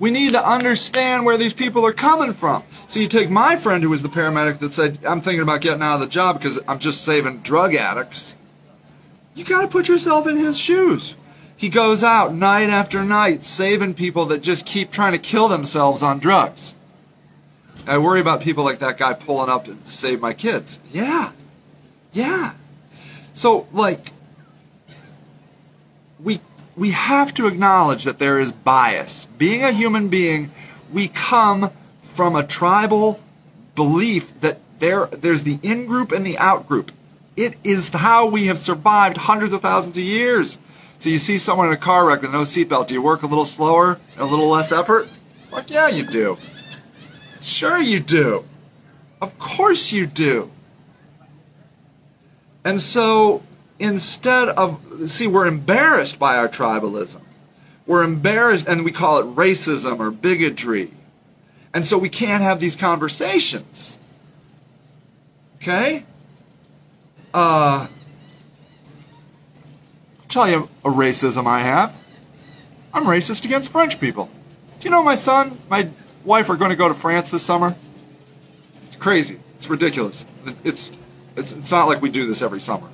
We 0.00 0.10
need 0.10 0.32
to 0.32 0.44
understand 0.44 1.26
where 1.26 1.36
these 1.36 1.52
people 1.52 1.84
are 1.84 1.92
coming 1.92 2.32
from. 2.32 2.64
So 2.88 2.98
you 2.98 3.06
take 3.06 3.28
my 3.28 3.54
friend 3.54 3.82
who 3.82 3.90
was 3.90 4.02
the 4.02 4.08
paramedic 4.08 4.58
that 4.58 4.72
said, 4.72 4.98
I'm 5.04 5.20
thinking 5.20 5.42
about 5.42 5.60
getting 5.60 5.82
out 5.82 5.94
of 5.94 6.00
the 6.00 6.06
job 6.06 6.38
because 6.38 6.58
I'm 6.66 6.78
just 6.78 7.04
saving 7.04 7.40
drug 7.40 7.74
addicts. 7.74 8.34
You 9.34 9.44
got 9.44 9.60
to 9.60 9.68
put 9.68 9.88
yourself 9.88 10.26
in 10.26 10.38
his 10.38 10.58
shoes. 10.58 11.14
He 11.54 11.68
goes 11.68 12.02
out 12.02 12.34
night 12.34 12.70
after 12.70 13.04
night 13.04 13.44
saving 13.44 13.92
people 13.92 14.24
that 14.26 14.38
just 14.38 14.64
keep 14.64 14.90
trying 14.90 15.12
to 15.12 15.18
kill 15.18 15.48
themselves 15.48 16.02
on 16.02 16.18
drugs. 16.18 16.74
I 17.86 17.98
worry 17.98 18.20
about 18.20 18.40
people 18.40 18.64
like 18.64 18.78
that 18.78 18.96
guy 18.96 19.12
pulling 19.12 19.50
up 19.50 19.66
to 19.66 19.76
save 19.84 20.20
my 20.20 20.32
kids. 20.32 20.80
Yeah. 20.90 21.32
Yeah. 22.12 22.54
So, 23.34 23.68
like, 23.72 24.12
we 26.18 26.40
we 26.80 26.92
have 26.92 27.34
to 27.34 27.46
acknowledge 27.46 28.04
that 28.04 28.18
there 28.18 28.38
is 28.38 28.50
bias. 28.50 29.26
Being 29.36 29.62
a 29.62 29.70
human 29.70 30.08
being, 30.08 30.50
we 30.90 31.08
come 31.08 31.70
from 32.02 32.34
a 32.34 32.42
tribal 32.42 33.20
belief 33.74 34.40
that 34.40 34.60
there 34.78 35.04
there's 35.08 35.42
the 35.42 35.58
in 35.62 35.84
group 35.84 36.10
and 36.10 36.24
the 36.24 36.38
out 36.38 36.66
group. 36.66 36.90
It 37.36 37.56
is 37.62 37.90
how 37.90 38.24
we 38.24 38.46
have 38.46 38.58
survived 38.58 39.18
hundreds 39.18 39.52
of 39.52 39.60
thousands 39.60 39.98
of 39.98 40.04
years. 40.04 40.58
So 40.98 41.10
you 41.10 41.18
see 41.18 41.36
someone 41.36 41.66
in 41.66 41.74
a 41.74 41.76
car 41.76 42.06
wreck 42.06 42.22
with 42.22 42.32
no 42.32 42.40
seatbelt, 42.40 42.86
do 42.86 42.94
you 42.94 43.02
work 43.02 43.24
a 43.24 43.26
little 43.26 43.44
slower 43.44 44.00
and 44.14 44.22
a 44.22 44.24
little 44.24 44.48
less 44.48 44.72
effort? 44.72 45.06
Like, 45.52 45.68
yeah, 45.68 45.88
you 45.88 46.06
do. 46.06 46.38
Sure 47.42 47.76
you 47.78 48.00
do. 48.00 48.46
Of 49.20 49.38
course 49.38 49.92
you 49.92 50.06
do. 50.06 50.50
And 52.64 52.80
so 52.80 53.42
instead 53.80 54.50
of, 54.50 55.10
see, 55.10 55.26
we're 55.26 55.46
embarrassed 55.46 56.18
by 56.18 56.36
our 56.36 56.48
tribalism. 56.48 57.22
We're 57.86 58.04
embarrassed, 58.04 58.68
and 58.68 58.84
we 58.84 58.92
call 58.92 59.18
it 59.18 59.34
racism 59.34 59.98
or 59.98 60.10
bigotry. 60.10 60.92
And 61.72 61.84
so 61.84 61.98
we 61.98 62.10
can't 62.10 62.42
have 62.42 62.60
these 62.60 62.76
conversations. 62.76 63.98
Okay? 65.56 66.04
Uh, 67.32 67.88
I'll 67.88 67.88
tell 70.28 70.48
you 70.48 70.68
a 70.84 70.90
racism 70.90 71.46
I 71.46 71.60
have. 71.62 71.92
I'm 72.92 73.04
racist 73.04 73.44
against 73.44 73.72
French 73.72 73.98
people. 73.98 74.28
Do 74.78 74.84
you 74.84 74.90
know 74.90 75.02
my 75.02 75.14
son, 75.14 75.58
my 75.68 75.88
wife 76.24 76.50
are 76.50 76.56
going 76.56 76.70
to 76.70 76.76
go 76.76 76.88
to 76.88 76.94
France 76.94 77.30
this 77.30 77.42
summer? 77.42 77.74
It's 78.86 78.96
crazy. 78.96 79.40
It's 79.56 79.68
ridiculous. 79.68 80.26
It's, 80.64 80.92
it's, 81.36 81.52
it's 81.52 81.70
not 81.70 81.86
like 81.86 82.02
we 82.02 82.10
do 82.10 82.26
this 82.26 82.42
every 82.42 82.60
summer. 82.60 82.88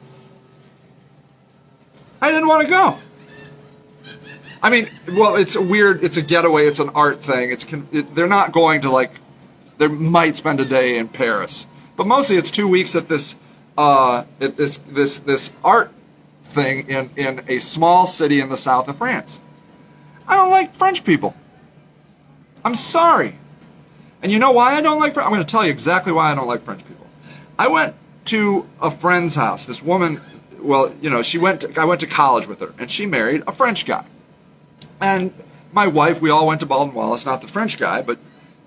I 2.26 2.32
didn't 2.32 2.48
want 2.48 2.62
to 2.64 2.68
go. 2.68 2.98
I 4.60 4.68
mean, 4.68 4.90
well, 5.16 5.36
it's 5.36 5.54
a 5.54 5.62
weird, 5.62 6.02
it's 6.02 6.16
a 6.16 6.22
getaway, 6.22 6.66
it's 6.66 6.80
an 6.80 6.88
art 6.88 7.22
thing. 7.22 7.52
It's 7.52 7.64
it, 7.92 8.16
they're 8.16 8.26
not 8.26 8.50
going 8.50 8.80
to 8.80 8.90
like, 8.90 9.12
they 9.78 9.86
might 9.86 10.34
spend 10.34 10.58
a 10.58 10.64
day 10.64 10.98
in 10.98 11.06
Paris, 11.06 11.68
but 11.96 12.08
mostly 12.08 12.36
it's 12.36 12.50
two 12.50 12.66
weeks 12.66 12.96
at 12.96 13.08
this, 13.08 13.36
uh, 13.78 14.24
at 14.40 14.56
this 14.56 14.78
this 14.88 15.20
this 15.20 15.52
art 15.62 15.92
thing 16.44 16.88
in 16.88 17.10
in 17.16 17.44
a 17.46 17.60
small 17.60 18.06
city 18.06 18.40
in 18.40 18.48
the 18.48 18.56
south 18.56 18.88
of 18.88 18.98
France. 18.98 19.40
I 20.26 20.34
don't 20.34 20.50
like 20.50 20.74
French 20.76 21.04
people. 21.04 21.32
I'm 22.64 22.74
sorry. 22.74 23.38
And 24.22 24.32
you 24.32 24.40
know 24.40 24.50
why 24.50 24.74
I 24.74 24.80
don't 24.80 24.98
like 24.98 25.14
French? 25.14 25.26
I'm 25.26 25.32
going 25.32 25.44
to 25.44 25.50
tell 25.50 25.64
you 25.64 25.70
exactly 25.70 26.10
why 26.10 26.32
I 26.32 26.34
don't 26.34 26.48
like 26.48 26.64
French 26.64 26.84
people. 26.88 27.06
I 27.56 27.68
went 27.68 27.94
to 28.26 28.66
a 28.80 28.90
friend's 28.90 29.36
house. 29.36 29.66
This 29.66 29.80
woman, 29.80 30.20
well, 30.60 30.94
you 31.00 31.10
know, 31.10 31.22
she 31.22 31.38
went. 31.38 31.62
To, 31.62 31.80
I 31.80 31.84
went 31.84 32.00
to 32.00 32.06
college 32.06 32.46
with 32.46 32.60
her, 32.60 32.72
and 32.78 32.90
she 32.90 33.06
married 33.06 33.42
a 33.46 33.52
French 33.52 33.86
guy. 33.86 34.04
And 35.00 35.32
my 35.72 35.86
wife, 35.86 36.20
we 36.20 36.30
all 36.30 36.46
went 36.46 36.60
to 36.60 36.66
Baldwin 36.66 36.94
Wallace, 36.94 37.26
not 37.26 37.40
the 37.40 37.48
French 37.48 37.78
guy, 37.78 38.02
but 38.02 38.18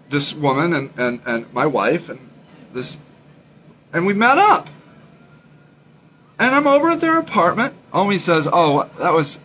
this 0.09 0.33
woman 0.33 0.73
and, 0.73 0.91
and, 0.97 1.21
and 1.25 1.53
my 1.53 1.65
wife 1.65 2.09
and 2.09 2.19
this, 2.73 2.97
and 3.93 4.05
we 4.05 4.13
met 4.13 4.37
up. 4.37 4.67
And 6.37 6.55
I'm 6.55 6.67
over 6.67 6.89
at 6.89 7.01
their 7.01 7.17
apartment. 7.17 7.73
Omi 7.91 8.17
says, 8.17 8.47
Oh, 8.51 8.89
that 8.99 9.11
was 9.11 9.39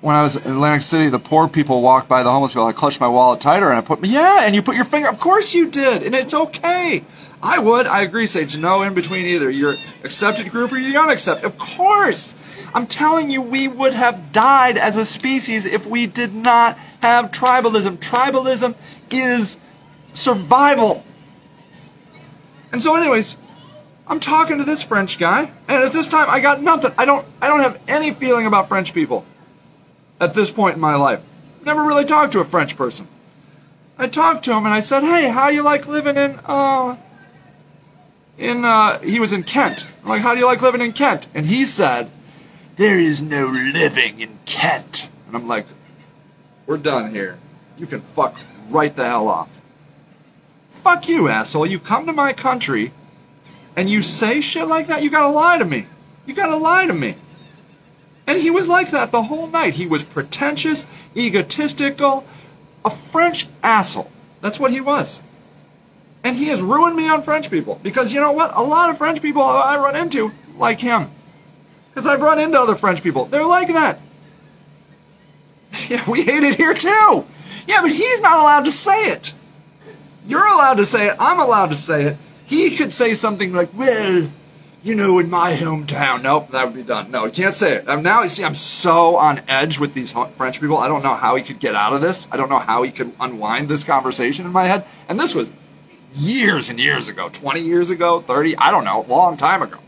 when 0.00 0.14
I 0.14 0.22
was 0.22 0.36
in 0.36 0.52
Atlantic 0.52 0.82
City. 0.82 1.08
The 1.08 1.18
poor 1.18 1.48
people 1.48 1.80
walked 1.80 2.08
by 2.08 2.22
the 2.22 2.30
homeless 2.30 2.52
people. 2.52 2.66
I 2.66 2.72
clutched 2.72 3.00
my 3.00 3.08
wallet 3.08 3.40
tighter 3.40 3.70
and 3.70 3.78
I 3.78 3.80
put, 3.80 4.04
yeah, 4.04 4.42
and 4.42 4.54
you 4.54 4.62
put 4.62 4.76
your 4.76 4.84
finger, 4.84 5.08
of 5.08 5.18
course 5.18 5.54
you 5.54 5.70
did. 5.70 6.02
And 6.02 6.14
it's 6.14 6.34
okay. 6.34 7.04
I 7.42 7.58
would, 7.58 7.86
I 7.86 8.02
agree, 8.02 8.26
Sage. 8.26 8.56
No 8.56 8.82
in 8.82 8.94
between 8.94 9.26
either. 9.26 9.50
You're 9.50 9.76
accepted 10.04 10.50
group 10.50 10.72
or 10.72 10.78
you're 10.78 11.02
unaccepted. 11.02 11.44
Of 11.44 11.58
course. 11.58 12.34
I'm 12.74 12.86
telling 12.86 13.30
you, 13.30 13.40
we 13.40 13.68
would 13.68 13.94
have 13.94 14.32
died 14.32 14.78
as 14.78 14.96
a 14.96 15.06
species 15.06 15.64
if 15.66 15.86
we 15.86 16.06
did 16.06 16.34
not 16.34 16.76
have 17.02 17.30
tribalism. 17.30 17.98
Tribalism 17.98 18.74
is 19.10 19.58
survival. 20.12 21.04
And 22.72 22.82
so, 22.82 22.94
anyways, 22.94 23.36
I'm 24.06 24.20
talking 24.20 24.58
to 24.58 24.64
this 24.64 24.82
French 24.82 25.18
guy, 25.18 25.50
and 25.68 25.84
at 25.84 25.92
this 25.92 26.08
time 26.08 26.28
I 26.30 26.40
got 26.40 26.62
nothing. 26.62 26.92
I 26.96 27.04
don't 27.04 27.26
I 27.40 27.48
don't 27.48 27.60
have 27.60 27.80
any 27.88 28.12
feeling 28.12 28.46
about 28.46 28.68
French 28.68 28.94
people 28.94 29.24
at 30.20 30.34
this 30.34 30.50
point 30.50 30.74
in 30.74 30.80
my 30.80 30.94
life. 30.94 31.20
Never 31.64 31.82
really 31.82 32.04
talked 32.04 32.32
to 32.32 32.40
a 32.40 32.44
French 32.44 32.76
person. 32.76 33.08
I 33.98 34.06
talked 34.06 34.44
to 34.44 34.52
him 34.52 34.64
and 34.64 34.74
I 34.74 34.80
said, 34.80 35.02
"Hey, 35.02 35.28
how 35.28 35.48
you 35.48 35.62
like 35.62 35.88
living 35.88 36.16
in 36.16 36.38
uh 36.44 36.96
in 38.38 38.64
uh 38.64 39.00
he 39.00 39.20
was 39.20 39.32
in 39.32 39.42
Kent. 39.42 39.86
I'm 40.02 40.08
like, 40.10 40.22
"How 40.22 40.34
do 40.34 40.40
you 40.40 40.46
like 40.46 40.62
living 40.62 40.80
in 40.80 40.92
Kent?" 40.92 41.26
And 41.34 41.46
he 41.46 41.64
said, 41.66 42.10
there 42.76 42.98
is 42.98 43.22
no 43.22 43.46
living 43.46 44.20
in 44.20 44.38
Kent. 44.44 45.08
And 45.26 45.34
I'm 45.36 45.48
like, 45.48 45.66
we're 46.66 46.76
done 46.76 47.10
here. 47.10 47.38
You 47.78 47.86
can 47.86 48.02
fuck 48.14 48.38
right 48.68 48.94
the 48.94 49.06
hell 49.06 49.28
off. 49.28 49.48
Fuck 50.84 51.08
you, 51.08 51.28
asshole. 51.28 51.66
You 51.66 51.80
come 51.80 52.06
to 52.06 52.12
my 52.12 52.32
country 52.32 52.92
and 53.76 53.88
you 53.88 54.02
say 54.02 54.40
shit 54.40 54.68
like 54.68 54.88
that, 54.88 55.02
you 55.02 55.10
gotta 55.10 55.28
lie 55.28 55.58
to 55.58 55.64
me. 55.64 55.86
You 56.26 56.34
gotta 56.34 56.56
lie 56.56 56.86
to 56.86 56.92
me. 56.92 57.16
And 58.26 58.38
he 58.38 58.50
was 58.50 58.68
like 58.68 58.90
that 58.90 59.10
the 59.10 59.22
whole 59.22 59.46
night. 59.46 59.74
He 59.74 59.86
was 59.86 60.02
pretentious, 60.02 60.86
egotistical, 61.16 62.26
a 62.84 62.90
French 62.90 63.46
asshole. 63.62 64.10
That's 64.42 64.60
what 64.60 64.70
he 64.70 64.80
was. 64.80 65.22
And 66.26 66.34
he 66.34 66.46
has 66.46 66.60
ruined 66.60 66.96
me 66.96 67.08
on 67.08 67.22
French 67.22 67.52
people. 67.52 67.78
Because 67.84 68.12
you 68.12 68.18
know 68.18 68.32
what? 68.32 68.50
A 68.56 68.60
lot 68.60 68.90
of 68.90 68.98
French 68.98 69.22
people 69.22 69.42
I 69.42 69.76
run 69.76 69.94
into 69.94 70.32
like 70.58 70.80
him. 70.80 71.08
Because 71.88 72.04
I've 72.04 72.20
run 72.20 72.40
into 72.40 72.60
other 72.60 72.74
French 72.74 73.00
people. 73.00 73.26
They're 73.26 73.46
like 73.46 73.68
that. 73.68 74.00
Yeah, 75.88 76.08
we 76.10 76.22
hate 76.22 76.42
it 76.42 76.56
here 76.56 76.74
too. 76.74 77.24
Yeah, 77.68 77.80
but 77.80 77.92
he's 77.92 78.20
not 78.22 78.40
allowed 78.40 78.64
to 78.64 78.72
say 78.72 79.04
it. 79.04 79.34
You're 80.26 80.44
allowed 80.44 80.78
to 80.78 80.84
say 80.84 81.06
it. 81.06 81.16
I'm 81.20 81.38
allowed 81.38 81.68
to 81.68 81.76
say 81.76 82.06
it. 82.06 82.16
He 82.44 82.76
could 82.76 82.92
say 82.92 83.14
something 83.14 83.52
like, 83.52 83.72
well, 83.72 84.28
you 84.82 84.94
know, 84.96 85.20
in 85.20 85.30
my 85.30 85.54
hometown. 85.54 86.22
Nope, 86.22 86.50
that 86.50 86.64
would 86.66 86.74
be 86.74 86.82
done. 86.82 87.12
No, 87.12 87.26
he 87.26 87.30
can't 87.30 87.54
say 87.54 87.74
it. 87.74 87.84
I'm 87.86 88.02
now, 88.02 88.22
you 88.22 88.30
see, 88.30 88.42
I'm 88.42 88.56
so 88.56 89.16
on 89.16 89.42
edge 89.46 89.78
with 89.78 89.94
these 89.94 90.12
French 90.36 90.60
people. 90.60 90.78
I 90.78 90.88
don't 90.88 91.04
know 91.04 91.14
how 91.14 91.36
he 91.36 91.44
could 91.44 91.60
get 91.60 91.76
out 91.76 91.92
of 91.92 92.00
this. 92.00 92.26
I 92.32 92.36
don't 92.36 92.48
know 92.48 92.58
how 92.58 92.82
he 92.82 92.90
could 92.90 93.12
unwind 93.20 93.68
this 93.68 93.84
conversation 93.84 94.44
in 94.44 94.50
my 94.50 94.64
head. 94.64 94.84
And 95.08 95.20
this 95.20 95.32
was 95.32 95.52
years 96.16 96.70
and 96.70 96.80
years 96.80 97.08
ago 97.08 97.28
20 97.28 97.60
years 97.60 97.90
ago, 97.90 98.20
30, 98.22 98.56
I 98.56 98.70
don't 98.70 98.84
know, 98.84 99.04
a 99.04 99.06
long 99.06 99.36
time 99.36 99.62
ago. 99.62 99.78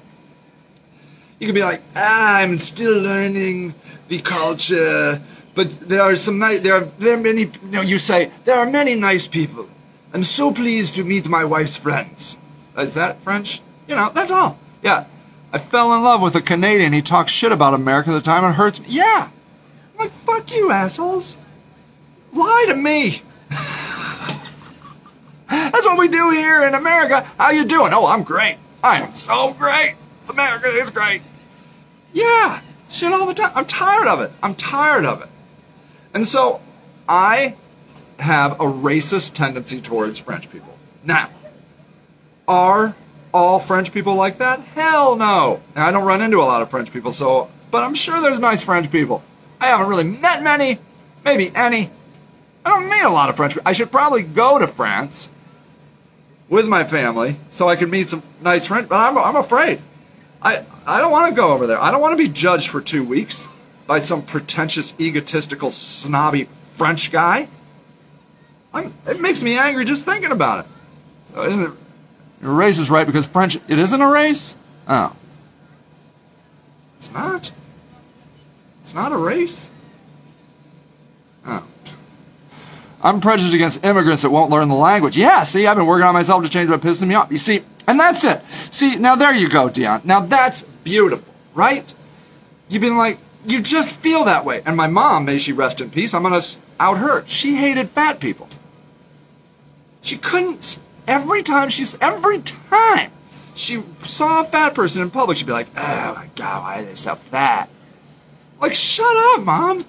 You 1.38 1.46
can 1.46 1.54
be 1.54 1.62
like, 1.62 1.82
ah, 1.94 2.36
I'm 2.36 2.58
still 2.58 2.98
learning 2.98 3.74
the 4.08 4.20
culture, 4.20 5.22
but 5.54 5.88
there 5.88 6.02
are 6.02 6.16
some 6.16 6.38
nice, 6.38 6.60
there 6.60 6.74
are 6.74 6.84
there 6.98 7.14
are 7.14 7.20
many. 7.20 7.42
You 7.42 7.70
know, 7.70 7.80
you 7.80 7.98
say 7.98 8.30
there 8.44 8.58
are 8.58 8.66
many 8.66 8.94
nice 8.96 9.26
people. 9.26 9.68
I'm 10.12 10.24
so 10.24 10.52
pleased 10.52 10.96
to 10.96 11.04
meet 11.04 11.28
my 11.28 11.44
wife's 11.44 11.76
friends. 11.76 12.36
Is 12.76 12.94
that 12.94 13.22
French? 13.22 13.60
You 13.86 13.94
know, 13.94 14.10
that's 14.12 14.30
all. 14.30 14.58
Yeah, 14.82 15.06
I 15.52 15.58
fell 15.58 15.94
in 15.94 16.02
love 16.02 16.20
with 16.20 16.34
a 16.34 16.42
Canadian. 16.42 16.92
He 16.92 17.02
talks 17.02 17.30
shit 17.30 17.52
about 17.52 17.74
America 17.74 18.10
the 18.10 18.20
time. 18.20 18.44
It 18.44 18.54
hurts 18.54 18.80
me. 18.80 18.86
Yeah, 18.88 19.28
I'm 19.92 19.98
like 19.98 20.12
fuck 20.24 20.50
you, 20.52 20.72
assholes. 20.72 21.38
Lie 22.32 22.66
to 22.68 22.74
me. 22.74 23.22
That's 25.48 25.86
what 25.86 25.98
we 25.98 26.08
do 26.08 26.30
here 26.30 26.62
in 26.62 26.74
America. 26.74 27.28
How 27.38 27.50
you 27.50 27.64
doing? 27.64 27.92
Oh, 27.94 28.06
I'm 28.06 28.22
great. 28.22 28.58
I 28.82 29.00
am 29.00 29.12
so 29.12 29.54
great. 29.54 29.96
America 30.28 30.68
is 30.68 30.90
great. 30.90 31.22
Yeah, 32.12 32.60
shit 32.88 33.12
all 33.12 33.26
the 33.26 33.34
time. 33.34 33.52
I'm 33.54 33.66
tired 33.66 34.06
of 34.06 34.20
it. 34.20 34.30
I'm 34.42 34.54
tired 34.54 35.04
of 35.04 35.22
it. 35.22 35.28
And 36.14 36.26
so 36.26 36.60
I 37.08 37.56
have 38.18 38.52
a 38.52 38.64
racist 38.64 39.34
tendency 39.34 39.80
towards 39.80 40.18
French 40.18 40.50
people. 40.50 40.76
Now, 41.04 41.30
are 42.46 42.94
all 43.32 43.58
French 43.58 43.92
people 43.92 44.14
like 44.14 44.38
that? 44.38 44.60
Hell 44.60 45.16
no. 45.16 45.60
Now, 45.76 45.86
I 45.86 45.92
don't 45.92 46.04
run 46.04 46.22
into 46.22 46.38
a 46.38 46.44
lot 46.44 46.62
of 46.62 46.70
French 46.70 46.92
people, 46.92 47.12
so, 47.12 47.50
but 47.70 47.82
I'm 47.84 47.94
sure 47.94 48.20
there's 48.20 48.38
nice 48.38 48.62
French 48.62 48.90
people. 48.90 49.22
I 49.60 49.66
haven't 49.66 49.88
really 49.88 50.04
met 50.04 50.42
many, 50.42 50.78
maybe 51.24 51.54
any. 51.54 51.90
I 52.64 52.70
don't 52.70 52.88
meet 52.88 53.02
a 53.02 53.10
lot 53.10 53.28
of 53.28 53.36
French 53.36 53.54
people. 53.54 53.68
I 53.68 53.72
should 53.72 53.90
probably 53.90 54.22
go 54.22 54.58
to 54.58 54.66
France 54.66 55.30
with 56.48 56.66
my 56.66 56.84
family 56.84 57.36
so 57.50 57.68
I 57.68 57.76
could 57.76 57.90
meet 57.90 58.08
some 58.08 58.22
nice 58.40 58.66
friends. 58.66 58.88
but 58.88 58.96
I'm, 58.96 59.18
I'm 59.18 59.36
afraid. 59.36 59.80
I, 60.40 60.64
I 60.86 61.00
don't 61.00 61.12
want 61.12 61.30
to 61.30 61.36
go 61.36 61.52
over 61.52 61.66
there. 61.66 61.80
I 61.80 61.90
don't 61.90 62.00
want 62.00 62.12
to 62.12 62.22
be 62.22 62.28
judged 62.28 62.68
for 62.68 62.80
two 62.80 63.04
weeks 63.04 63.48
by 63.86 63.98
some 63.98 64.22
pretentious, 64.22 64.94
egotistical, 65.00 65.70
snobby 65.70 66.48
French 66.76 67.10
guy. 67.10 67.48
I'm, 68.72 68.94
it 69.06 69.20
makes 69.20 69.42
me 69.42 69.58
angry 69.58 69.84
just 69.84 70.04
thinking 70.04 70.30
about 70.30 70.64
it. 70.64 70.70
So 71.34 71.44
isn't 71.44 71.60
it? 71.60 71.72
Your 72.42 72.52
race 72.52 72.78
is 72.78 72.88
right 72.88 73.06
because 73.06 73.26
French. 73.26 73.56
It 73.56 73.78
isn't 73.78 74.00
a 74.00 74.06
race. 74.06 74.54
Oh, 74.86 75.14
it's 76.98 77.10
not. 77.10 77.50
It's 78.82 78.94
not 78.94 79.12
a 79.12 79.16
race. 79.16 79.70
Oh. 81.46 81.66
I'm 83.00 83.20
prejudiced 83.20 83.54
against 83.54 83.84
immigrants 83.84 84.22
that 84.22 84.30
won't 84.30 84.50
learn 84.50 84.68
the 84.68 84.74
language. 84.74 85.16
Yeah, 85.16 85.44
see, 85.44 85.66
I've 85.66 85.76
been 85.76 85.86
working 85.86 86.06
on 86.06 86.14
myself 86.14 86.42
to 86.42 86.48
change 86.48 86.68
what 86.68 86.80
pisses 86.80 87.06
me 87.06 87.14
off. 87.14 87.30
You 87.30 87.38
see, 87.38 87.62
and 87.86 87.98
that's 87.98 88.24
it. 88.24 88.42
See, 88.70 88.96
now 88.96 89.14
there 89.14 89.32
you 89.32 89.48
go, 89.48 89.68
Dion. 89.70 90.02
Now 90.04 90.20
that's 90.20 90.62
beautiful, 90.82 91.32
right? 91.54 91.92
You've 92.68 92.82
been 92.82 92.96
like, 92.96 93.18
you 93.46 93.60
just 93.60 93.94
feel 93.96 94.24
that 94.24 94.44
way. 94.44 94.62
And 94.66 94.76
my 94.76 94.88
mom, 94.88 95.24
may 95.24 95.38
she 95.38 95.52
rest 95.52 95.80
in 95.80 95.90
peace, 95.90 96.12
I'm 96.12 96.24
to 96.24 96.56
out 96.80 96.98
her. 96.98 97.24
She 97.26 97.54
hated 97.54 97.90
fat 97.90 98.20
people. 98.20 98.48
She 100.02 100.18
couldn't, 100.18 100.78
every 101.06 101.42
time 101.42 101.68
she's, 101.68 101.96
every 102.00 102.40
time 102.42 103.10
she 103.54 103.82
saw 104.04 104.42
a 104.42 104.44
fat 104.44 104.74
person 104.74 105.02
in 105.02 105.10
public, 105.10 105.38
she'd 105.38 105.46
be 105.46 105.52
like, 105.52 105.68
oh 105.76 106.14
my 106.14 106.28
God, 106.36 106.62
why 106.62 106.80
are 106.80 106.84
they 106.84 106.94
so 106.94 107.16
fat? 107.30 107.68
Like, 108.60 108.74
shut 108.74 109.16
up, 109.34 109.44
mom. 109.44 109.84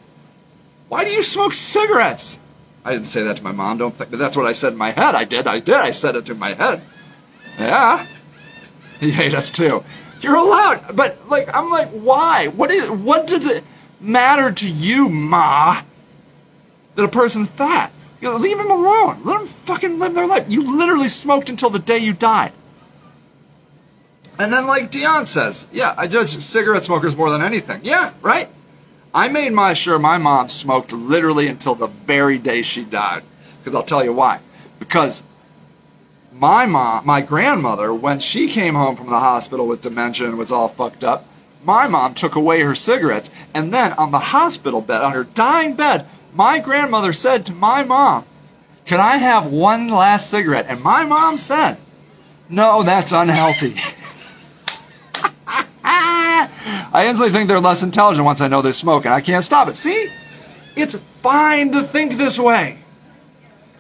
Why 0.87 1.03
do 1.03 1.11
you 1.11 1.21
smoke 1.21 1.53
cigarettes? 1.53 2.38
I 2.83 2.93
didn't 2.93 3.07
say 3.07 3.23
that 3.23 3.37
to 3.37 3.43
my 3.43 3.51
mom, 3.51 3.77
don't 3.77 3.95
think, 3.95 4.09
but 4.09 4.19
that's 4.19 4.37
what 4.37 4.45
I 4.45 4.53
said 4.53 4.73
in 4.73 4.79
my 4.79 4.91
head. 4.91 5.15
I 5.15 5.25
did, 5.25 5.47
I 5.47 5.59
did, 5.59 5.75
I 5.75 5.91
said 5.91 6.15
it 6.15 6.25
to 6.27 6.35
my 6.35 6.53
head. 6.53 6.81
Yeah. 7.57 8.05
He 8.99 9.11
hate 9.11 9.33
us 9.33 9.49
too. 9.49 9.83
You're 10.21 10.35
allowed, 10.35 10.95
but 10.95 11.29
like 11.29 11.53
I'm 11.53 11.69
like, 11.69 11.89
why? 11.89 12.47
What 12.47 12.71
is? 12.71 12.89
What 12.89 13.27
does 13.27 13.45
it 13.47 13.63
matter 14.01 14.51
to 14.51 14.69
you, 14.69 15.09
ma? 15.09 15.81
That 16.95 17.03
a 17.03 17.07
person's 17.07 17.47
fat? 17.47 17.91
You 18.21 18.31
know, 18.31 18.37
leave 18.37 18.59
him 18.59 18.69
alone. 18.69 19.21
Let 19.23 19.41
him 19.41 19.47
fucking 19.65 19.99
live 19.99 20.13
their 20.13 20.27
life. 20.27 20.45
You 20.49 20.77
literally 20.77 21.07
smoked 21.07 21.49
until 21.49 21.69
the 21.69 21.79
day 21.79 21.99
you 21.99 22.13
died. 22.13 22.51
And 24.37 24.51
then, 24.51 24.67
like 24.67 24.91
Dion 24.91 25.25
says, 25.25 25.67
yeah, 25.71 25.93
I 25.97 26.07
judge 26.07 26.37
cigarette 26.37 26.83
smokers 26.83 27.15
more 27.15 27.29
than 27.29 27.41
anything. 27.41 27.81
Yeah, 27.83 28.13
right? 28.21 28.49
I 29.13 29.27
made 29.27 29.53
my 29.53 29.73
sure 29.73 29.97
my 29.97 30.17
mom 30.17 30.49
smoked 30.49 30.91
literally 30.91 31.47
until 31.47 31.75
the 31.75 31.87
very 31.87 32.37
day 32.37 32.61
she 32.61 32.83
died. 32.83 33.23
Because 33.59 33.75
I'll 33.75 33.83
tell 33.83 34.03
you 34.03 34.13
why. 34.13 34.39
Because 34.79 35.23
my 36.31 36.65
mom, 36.65 37.05
my 37.05 37.21
grandmother, 37.21 37.93
when 37.93 38.19
she 38.19 38.47
came 38.47 38.75
home 38.75 38.95
from 38.95 39.07
the 39.07 39.19
hospital 39.19 39.67
with 39.67 39.81
dementia 39.81 40.27
and 40.27 40.37
was 40.37 40.51
all 40.51 40.69
fucked 40.69 41.03
up, 41.03 41.25
my 41.63 41.87
mom 41.87 42.13
took 42.13 42.35
away 42.35 42.61
her 42.61 42.75
cigarettes. 42.75 43.31
And 43.53 43.73
then 43.73 43.93
on 43.93 44.11
the 44.11 44.19
hospital 44.19 44.79
bed, 44.79 45.01
on 45.01 45.13
her 45.13 45.23
dying 45.23 45.75
bed, 45.75 46.05
my 46.33 46.59
grandmother 46.59 47.11
said 47.11 47.45
to 47.47 47.53
my 47.53 47.83
mom, 47.83 48.25
Can 48.85 48.99
I 48.99 49.17
have 49.17 49.47
one 49.47 49.87
last 49.87 50.29
cigarette? 50.29 50.67
And 50.69 50.81
my 50.81 51.03
mom 51.05 51.39
said, 51.39 51.77
No, 52.47 52.83
that's 52.83 53.11
unhealthy. 53.11 53.75
I 56.01 57.05
instantly 57.07 57.31
think 57.31 57.47
they're 57.47 57.59
less 57.59 57.83
intelligent 57.83 58.25
once 58.25 58.41
I 58.41 58.47
know 58.47 58.61
they 58.61 58.71
smoke, 58.71 59.05
and 59.05 59.13
I 59.13 59.21
can't 59.21 59.43
stop 59.43 59.67
it. 59.67 59.75
See? 59.75 60.09
It's 60.75 60.95
fine 61.21 61.71
to 61.73 61.81
think 61.81 62.13
this 62.13 62.39
way. 62.39 62.77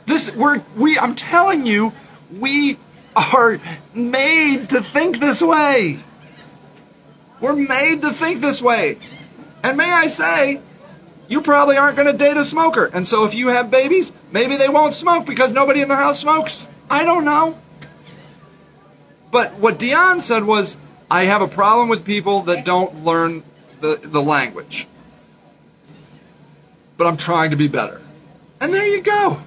This 0.05 0.35
we're 0.35 0.61
we 0.75 0.97
I'm 0.97 1.15
telling 1.15 1.65
you, 1.65 1.93
we 2.37 2.77
are 3.15 3.59
made 3.93 4.69
to 4.69 4.81
think 4.81 5.19
this 5.19 5.41
way. 5.41 5.99
We're 7.39 7.53
made 7.53 8.01
to 8.01 8.11
think 8.11 8.41
this 8.41 8.61
way. 8.61 8.97
And 9.63 9.77
may 9.77 9.91
I 9.91 10.07
say, 10.07 10.61
you 11.27 11.41
probably 11.41 11.77
aren't 11.77 11.95
going 11.95 12.11
to 12.11 12.17
date 12.17 12.37
a 12.37 12.43
smoker. 12.43 12.85
And 12.85 13.07
so 13.07 13.23
if 13.25 13.33
you 13.33 13.47
have 13.47 13.71
babies, 13.71 14.11
maybe 14.31 14.57
they 14.57 14.67
won't 14.67 14.93
smoke 14.93 15.25
because 15.25 15.53
nobody 15.53 15.81
in 15.81 15.87
the 15.87 15.95
house 15.95 16.19
smokes. 16.19 16.67
I 16.89 17.05
don't 17.05 17.23
know. 17.23 17.57
But 19.31 19.55
what 19.55 19.77
Dion 19.77 20.19
said 20.19 20.43
was, 20.43 20.77
I 21.11 21.23
have 21.25 21.41
a 21.41 21.47
problem 21.47 21.89
with 21.89 22.05
people 22.05 22.41
that 22.43 22.65
don't 22.65 23.03
learn 23.03 23.43
the, 23.81 23.99
the 24.01 24.21
language. 24.21 24.87
But 26.97 27.07
I'm 27.07 27.17
trying 27.17 27.51
to 27.51 27.57
be 27.57 27.67
better. 27.67 28.01
And 28.59 28.73
there 28.73 28.85
you 28.85 29.01
go. 29.01 29.41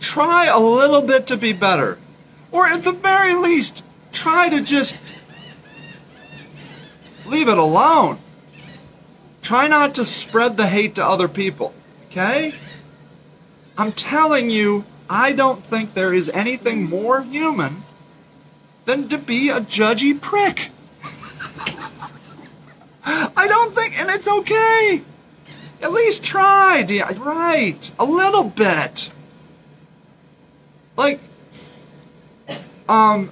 Try 0.00 0.46
a 0.46 0.58
little 0.58 1.00
bit 1.00 1.28
to 1.28 1.36
be 1.36 1.52
better. 1.52 1.98
Or 2.52 2.66
at 2.66 2.82
the 2.82 2.92
very 2.92 3.34
least, 3.34 3.82
try 4.12 4.48
to 4.48 4.60
just 4.60 4.98
leave 7.24 7.48
it 7.48 7.58
alone. 7.58 8.18
Try 9.42 9.68
not 9.68 9.94
to 9.94 10.04
spread 10.04 10.56
the 10.56 10.66
hate 10.66 10.96
to 10.96 11.06
other 11.06 11.28
people. 11.28 11.72
Okay? 12.06 12.52
I'm 13.78 13.92
telling 13.92 14.50
you, 14.50 14.84
I 15.08 15.32
don't 15.32 15.64
think 15.64 15.94
there 15.94 16.12
is 16.12 16.28
anything 16.30 16.84
more 16.84 17.22
human 17.22 17.84
than 18.86 19.08
to 19.10 19.18
be 19.18 19.50
a 19.50 19.60
judgy 19.60 20.18
prick. 20.18 20.70
I 23.04 23.46
don't 23.46 23.74
think, 23.74 24.00
and 24.00 24.10
it's 24.10 24.26
okay. 24.26 25.02
At 25.82 25.92
least 25.92 26.24
try, 26.24 26.84
right? 27.18 27.92
A 27.98 28.04
little 28.04 28.44
bit. 28.44 29.12
Like, 30.96 31.20
um, 32.88 33.30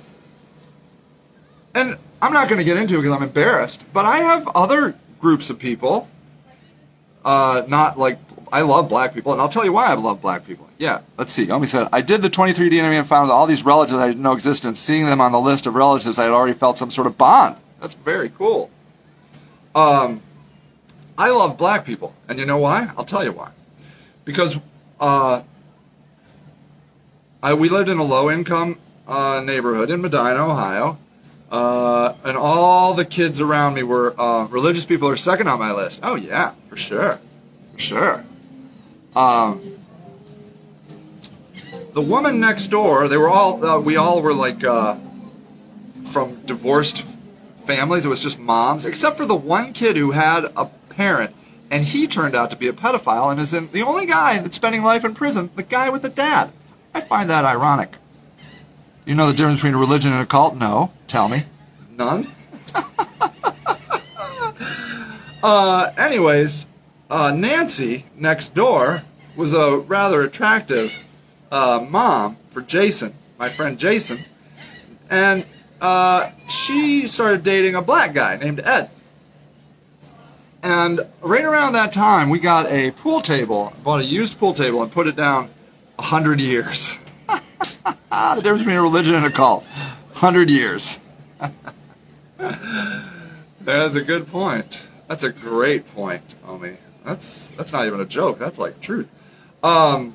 and 1.74 1.98
I'm 2.20 2.32
not 2.32 2.48
going 2.48 2.58
to 2.58 2.64
get 2.64 2.76
into 2.76 2.96
it 2.96 3.02
because 3.02 3.16
I'm 3.16 3.22
embarrassed, 3.22 3.86
but 3.92 4.04
I 4.04 4.18
have 4.18 4.46
other 4.48 4.94
groups 5.20 5.50
of 5.50 5.58
people, 5.58 6.08
uh, 7.24 7.62
not 7.66 7.98
like, 7.98 8.18
I 8.52 8.60
love 8.60 8.88
black 8.88 9.14
people, 9.14 9.32
and 9.32 9.40
I'll 9.40 9.48
tell 9.48 9.64
you 9.64 9.72
why 9.72 9.86
I 9.86 9.94
love 9.94 10.20
black 10.20 10.46
people. 10.46 10.68
Yeah, 10.78 11.00
let's 11.16 11.32
see. 11.32 11.50
Omi 11.50 11.66
said, 11.66 11.88
I 11.92 12.00
did 12.00 12.22
the 12.22 12.30
23 12.30 12.70
DNA 12.70 12.98
and 12.98 13.08
found 13.08 13.30
all 13.30 13.46
these 13.46 13.64
relatives 13.64 13.98
I 13.98 14.08
didn't 14.08 14.22
know 14.22 14.32
existed. 14.32 14.76
Seeing 14.76 15.06
them 15.06 15.20
on 15.20 15.32
the 15.32 15.40
list 15.40 15.66
of 15.66 15.74
relatives, 15.74 16.18
I 16.18 16.24
had 16.24 16.32
already 16.32 16.58
felt 16.58 16.78
some 16.78 16.90
sort 16.90 17.06
of 17.06 17.16
bond. 17.16 17.56
That's 17.80 17.94
very 17.94 18.28
cool. 18.30 18.70
Um, 19.74 20.22
I 21.16 21.30
love 21.30 21.56
black 21.56 21.84
people, 21.84 22.14
and 22.28 22.38
you 22.38 22.46
know 22.46 22.58
why? 22.58 22.90
I'll 22.96 23.04
tell 23.04 23.24
you 23.24 23.32
why. 23.32 23.50
Because 24.24 24.58
uh, 25.00 25.42
I, 27.42 27.54
we 27.54 27.68
lived 27.68 27.88
in 27.88 27.98
a 27.98 28.04
low-income 28.04 28.78
uh, 29.06 29.40
neighborhood 29.44 29.90
in 29.90 30.00
Medina, 30.00 30.44
Ohio, 30.46 30.98
uh, 31.54 32.16
and 32.24 32.36
all 32.36 32.94
the 32.94 33.04
kids 33.04 33.40
around 33.40 33.74
me 33.74 33.84
were 33.84 34.20
uh, 34.20 34.44
religious 34.46 34.84
people. 34.84 35.08
Are 35.08 35.14
second 35.14 35.46
on 35.46 35.60
my 35.60 35.70
list. 35.70 36.00
Oh 36.02 36.16
yeah, 36.16 36.52
for 36.68 36.76
sure, 36.76 37.20
for 37.72 37.78
sure. 37.78 38.24
Um, 39.14 39.78
the 41.92 42.00
woman 42.02 42.40
next 42.40 42.66
door, 42.66 43.06
they 43.06 43.16
were 43.16 43.28
all, 43.28 43.64
uh, 43.64 43.78
we 43.78 43.96
all 43.96 44.20
were 44.20 44.34
like 44.34 44.64
uh, 44.64 44.96
from 46.10 46.42
divorced 46.44 47.06
families. 47.68 48.04
It 48.04 48.08
was 48.08 48.20
just 48.20 48.36
moms, 48.36 48.84
except 48.84 49.16
for 49.16 49.24
the 49.24 49.36
one 49.36 49.72
kid 49.72 49.96
who 49.96 50.10
had 50.10 50.46
a 50.56 50.64
parent, 50.88 51.36
and 51.70 51.84
he 51.84 52.08
turned 52.08 52.34
out 52.34 52.50
to 52.50 52.56
be 52.56 52.66
a 52.66 52.72
pedophile 52.72 53.30
and 53.30 53.40
is 53.40 53.54
in, 53.54 53.70
the 53.70 53.82
only 53.82 54.06
guy 54.06 54.40
that's 54.40 54.56
spending 54.56 54.82
life 54.82 55.04
in 55.04 55.14
prison, 55.14 55.50
the 55.54 55.62
guy 55.62 55.88
with 55.88 56.04
a 56.04 56.08
dad. 56.08 56.50
I 56.92 57.00
find 57.00 57.30
that 57.30 57.44
ironic. 57.44 57.94
You 59.04 59.14
know 59.14 59.26
the 59.26 59.34
difference 59.34 59.58
between 59.58 59.74
a 59.74 59.78
religion 59.78 60.12
and 60.12 60.22
a 60.22 60.26
cult? 60.26 60.56
No. 60.56 60.90
Tell 61.08 61.28
me. 61.28 61.44
None? 61.90 62.32
uh, 65.42 65.92
anyways, 65.98 66.66
uh, 67.10 67.30
Nancy 67.32 68.06
next 68.16 68.54
door 68.54 69.02
was 69.36 69.52
a 69.52 69.76
rather 69.76 70.22
attractive 70.22 70.90
uh, 71.52 71.84
mom 71.86 72.38
for 72.52 72.62
Jason, 72.62 73.14
my 73.38 73.50
friend 73.50 73.78
Jason, 73.78 74.20
and 75.10 75.44
uh, 75.82 76.30
she 76.48 77.06
started 77.06 77.42
dating 77.42 77.74
a 77.74 77.82
black 77.82 78.14
guy 78.14 78.36
named 78.36 78.60
Ed. 78.60 78.90
And 80.62 81.02
right 81.20 81.44
around 81.44 81.74
that 81.74 81.92
time, 81.92 82.30
we 82.30 82.38
got 82.38 82.70
a 82.70 82.90
pool 82.92 83.20
table, 83.20 83.74
bought 83.84 84.00
a 84.00 84.04
used 84.04 84.38
pool 84.38 84.54
table, 84.54 84.82
and 84.82 84.90
put 84.90 85.06
it 85.06 85.14
down 85.14 85.50
a 85.98 86.02
hundred 86.02 86.40
years. 86.40 86.98
The 87.84 88.40
difference 88.42 88.60
between 88.60 88.76
a 88.76 88.82
religion 88.82 89.14
and 89.14 89.26
a 89.26 89.30
cult, 89.30 89.64
hundred 90.12 90.50
years. 90.50 91.00
That's 93.60 93.96
a 93.96 94.02
good 94.02 94.28
point. 94.28 94.88
That's 95.08 95.22
a 95.22 95.30
great 95.30 95.88
point, 95.94 96.34
Omi. 96.46 96.76
That's 97.04 97.48
that's 97.50 97.72
not 97.72 97.86
even 97.86 98.00
a 98.00 98.06
joke. 98.06 98.38
That's 98.38 98.58
like 98.58 98.80
truth. 98.80 99.08
Um, 99.62 100.14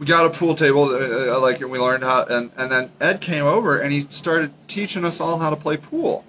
we 0.00 0.06
got 0.06 0.24
a 0.24 0.30
pool 0.30 0.54
table, 0.54 0.84
uh, 0.84 1.38
like, 1.40 1.60
and 1.60 1.70
we 1.70 1.78
learned 1.78 2.02
how, 2.02 2.24
and, 2.24 2.50
and 2.56 2.72
then 2.72 2.90
Ed 3.00 3.20
came 3.20 3.44
over 3.44 3.78
and 3.78 3.92
he 3.92 4.06
started 4.08 4.50
teaching 4.66 5.04
us 5.04 5.20
all 5.20 5.38
how 5.38 5.50
to 5.50 5.56
play 5.56 5.76
pool. 5.76 6.24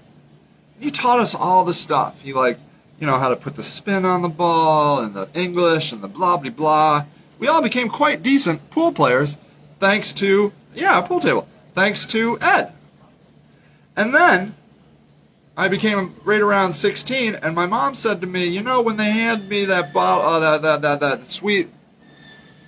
He 0.77 0.91
taught 0.91 1.19
us 1.19 1.33
all 1.33 1.63
the 1.63 1.73
stuff. 1.73 2.19
He 2.21 2.33
like, 2.33 2.59
you 2.99 3.07
know, 3.07 3.17
how 3.17 3.29
to 3.29 3.37
put 3.37 3.55
the 3.55 3.63
spin 3.63 4.03
on 4.03 4.21
the 4.21 4.27
ball 4.27 4.99
and 4.99 5.15
the 5.15 5.29
English 5.33 5.93
and 5.93 6.03
the 6.03 6.09
blah 6.09 6.35
blah 6.35 6.51
blah. 6.51 7.05
We 7.41 7.47
all 7.47 7.63
became 7.63 7.89
quite 7.89 8.21
decent 8.21 8.69
pool 8.69 8.91
players 8.91 9.39
thanks 9.79 10.11
to, 10.13 10.53
yeah, 10.75 10.99
a 10.99 11.01
pool 11.01 11.19
table, 11.19 11.47
thanks 11.73 12.05
to 12.05 12.37
Ed. 12.39 12.71
And 13.95 14.13
then 14.13 14.53
I 15.57 15.67
became 15.67 16.15
right 16.23 16.39
around 16.39 16.73
16, 16.73 17.33
and 17.33 17.55
my 17.55 17.65
mom 17.65 17.95
said 17.95 18.21
to 18.21 18.27
me, 18.27 18.45
you 18.45 18.61
know, 18.61 18.83
when 18.83 18.97
they 18.97 19.09
handed 19.09 19.49
me 19.49 19.65
that 19.65 19.91
bottle, 19.91 20.23
uh, 20.23 20.39
that, 20.39 20.61
that, 20.61 20.81
that, 20.83 20.99
that 20.99 21.25
sweet 21.31 21.69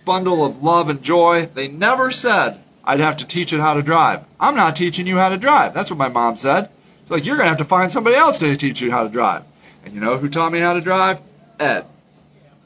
bundle 0.06 0.44
of 0.44 0.64
love 0.64 0.90
and 0.90 1.04
joy. 1.04 1.50
They 1.54 1.68
never 1.68 2.10
said 2.10 2.60
I'd 2.84 3.00
have 3.00 3.18
to 3.18 3.28
teach 3.28 3.54
it 3.54 3.60
how 3.60 3.76
to 3.76 3.84
drive. 3.84 4.24
I'm 4.40 4.56
not 4.56 4.76
teaching 4.76 5.06
you 5.06 5.18
how 5.18 5.30
to 5.30 5.38
drive. 5.38 5.76
That's 5.76 5.92
what 5.92 6.00
my 6.00 6.10
mom 6.10 6.36
said. 6.36 6.70
It's 7.04 7.12
like, 7.12 7.28
you're 7.28 7.38
going 7.38 7.46
to 7.46 7.50
have 7.50 7.60
to 7.60 7.66
find 7.66 7.92
somebody 7.92 8.16
else 8.16 8.40
to 8.40 8.56
teach 8.56 8.82
you 8.82 8.90
how 8.90 9.04
to 9.04 9.10
drive. 9.10 9.44
And 9.86 9.94
you 9.94 10.02
know 10.02 10.18
who 10.18 10.30
taught 10.30 10.52
me 10.52 10.60
how 10.60 10.74
to 10.74 10.82
drive? 10.82 11.20
Ed. 11.60 11.86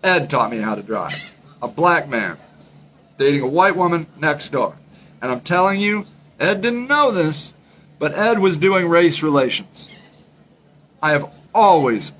Ed 0.02 0.30
taught 0.30 0.52
me 0.52 0.60
how 0.60 0.76
to 0.76 0.82
drive. 0.82 1.14
A 1.62 1.68
black 1.68 2.08
man 2.08 2.38
dating 3.18 3.42
a 3.42 3.48
white 3.48 3.76
woman 3.76 4.08
next 4.18 4.50
door. 4.50 4.76
And 5.22 5.32
I'm 5.32 5.42
telling 5.42 5.80
you, 5.80 6.06
Ed 6.40 6.62
didn't 6.62 6.88
know 6.88 7.12
this, 7.12 7.54
but 8.00 8.14
Ed 8.14 8.40
was 8.40 8.58
doing 8.58 8.88
race 8.88 9.24
relations. 9.24 9.90
I 11.02 11.12
have 11.12 11.30
always, 11.54 12.12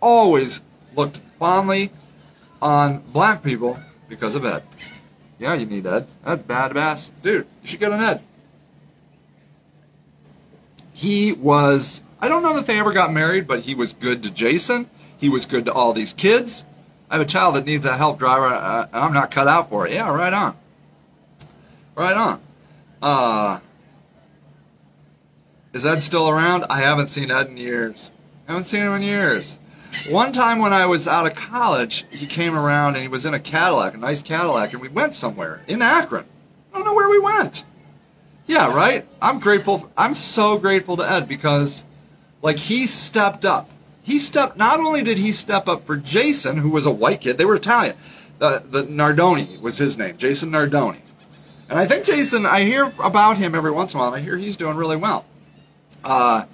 always 0.00 0.60
looked 0.96 1.20
fondly 1.38 1.92
on 2.60 2.98
black 3.12 3.42
people 3.42 3.78
because 4.08 4.34
of 4.34 4.44
Ed. 4.44 4.62
Yeah, 5.38 5.54
you 5.54 5.66
need 5.66 5.86
Ed. 5.86 6.06
That's 6.24 6.42
badass. 6.42 7.10
Dude, 7.22 7.46
you 7.62 7.68
should 7.68 7.80
get 7.80 7.92
an 7.92 8.00
Ed. 8.00 8.22
He 10.92 11.32
was, 11.32 12.00
I 12.20 12.28
don't 12.28 12.42
know 12.42 12.54
that 12.54 12.66
they 12.66 12.78
ever 12.78 12.92
got 12.92 13.12
married, 13.12 13.46
but 13.46 13.60
he 13.60 13.74
was 13.74 13.92
good 13.92 14.22
to 14.24 14.30
Jason. 14.30 14.88
He 15.18 15.28
was 15.28 15.46
good 15.46 15.64
to 15.64 15.72
all 15.72 15.92
these 15.92 16.12
kids. 16.12 16.64
I 17.12 17.16
have 17.16 17.26
a 17.26 17.28
child 17.28 17.56
that 17.56 17.66
needs 17.66 17.84
a 17.84 17.94
help 17.94 18.18
driver, 18.18 18.46
uh, 18.46 18.88
and 18.90 19.04
I'm 19.04 19.12
not 19.12 19.30
cut 19.30 19.46
out 19.46 19.68
for 19.68 19.86
it. 19.86 19.92
Yeah, 19.92 20.08
right 20.08 20.32
on. 20.32 20.56
Right 21.94 22.16
on. 22.16 22.40
Uh, 23.02 23.60
is 25.74 25.84
Ed 25.84 26.00
still 26.00 26.30
around? 26.30 26.64
I 26.70 26.80
haven't 26.80 27.08
seen 27.08 27.30
Ed 27.30 27.48
in 27.48 27.58
years. 27.58 28.10
I 28.48 28.52
haven't 28.52 28.64
seen 28.64 28.80
him 28.80 28.94
in 28.94 29.02
years. 29.02 29.58
One 30.08 30.32
time 30.32 30.60
when 30.60 30.72
I 30.72 30.86
was 30.86 31.06
out 31.06 31.26
of 31.26 31.34
college, 31.34 32.06
he 32.08 32.26
came 32.26 32.54
around 32.54 32.94
and 32.94 33.02
he 33.02 33.08
was 33.08 33.26
in 33.26 33.34
a 33.34 33.40
Cadillac, 33.40 33.92
a 33.92 33.98
nice 33.98 34.22
Cadillac, 34.22 34.72
and 34.72 34.80
we 34.80 34.88
went 34.88 35.14
somewhere 35.14 35.60
in 35.66 35.82
Akron. 35.82 36.24
I 36.72 36.78
don't 36.78 36.86
know 36.86 36.94
where 36.94 37.10
we 37.10 37.18
went. 37.18 37.64
Yeah, 38.46 38.74
right? 38.74 39.06
I'm 39.20 39.38
grateful. 39.38 39.92
I'm 39.98 40.14
so 40.14 40.56
grateful 40.56 40.96
to 40.96 41.02
Ed 41.02 41.28
because, 41.28 41.84
like, 42.40 42.56
he 42.56 42.86
stepped 42.86 43.44
up. 43.44 43.68
He 44.02 44.18
stepped, 44.18 44.56
not 44.56 44.80
only 44.80 45.02
did 45.02 45.18
he 45.18 45.32
step 45.32 45.68
up 45.68 45.86
for 45.86 45.96
Jason, 45.96 46.56
who 46.56 46.70
was 46.70 46.86
a 46.86 46.90
white 46.90 47.20
kid, 47.20 47.38
they 47.38 47.44
were 47.44 47.54
Italian. 47.54 47.96
The, 48.38 48.62
the 48.68 48.82
Nardoni 48.82 49.60
was 49.60 49.78
his 49.78 49.96
name, 49.96 50.16
Jason 50.16 50.50
Nardoni. 50.50 51.00
And 51.68 51.78
I 51.78 51.86
think 51.86 52.04
Jason, 52.04 52.44
I 52.44 52.64
hear 52.64 52.92
about 52.98 53.38
him 53.38 53.54
every 53.54 53.70
once 53.70 53.94
in 53.94 53.98
a 53.98 54.02
while, 54.02 54.12
and 54.12 54.20
I 54.20 54.24
hear 54.24 54.36
he's 54.36 54.56
doing 54.56 54.76
really 54.76 54.96
well. 54.96 55.24
Uh, 56.04 56.44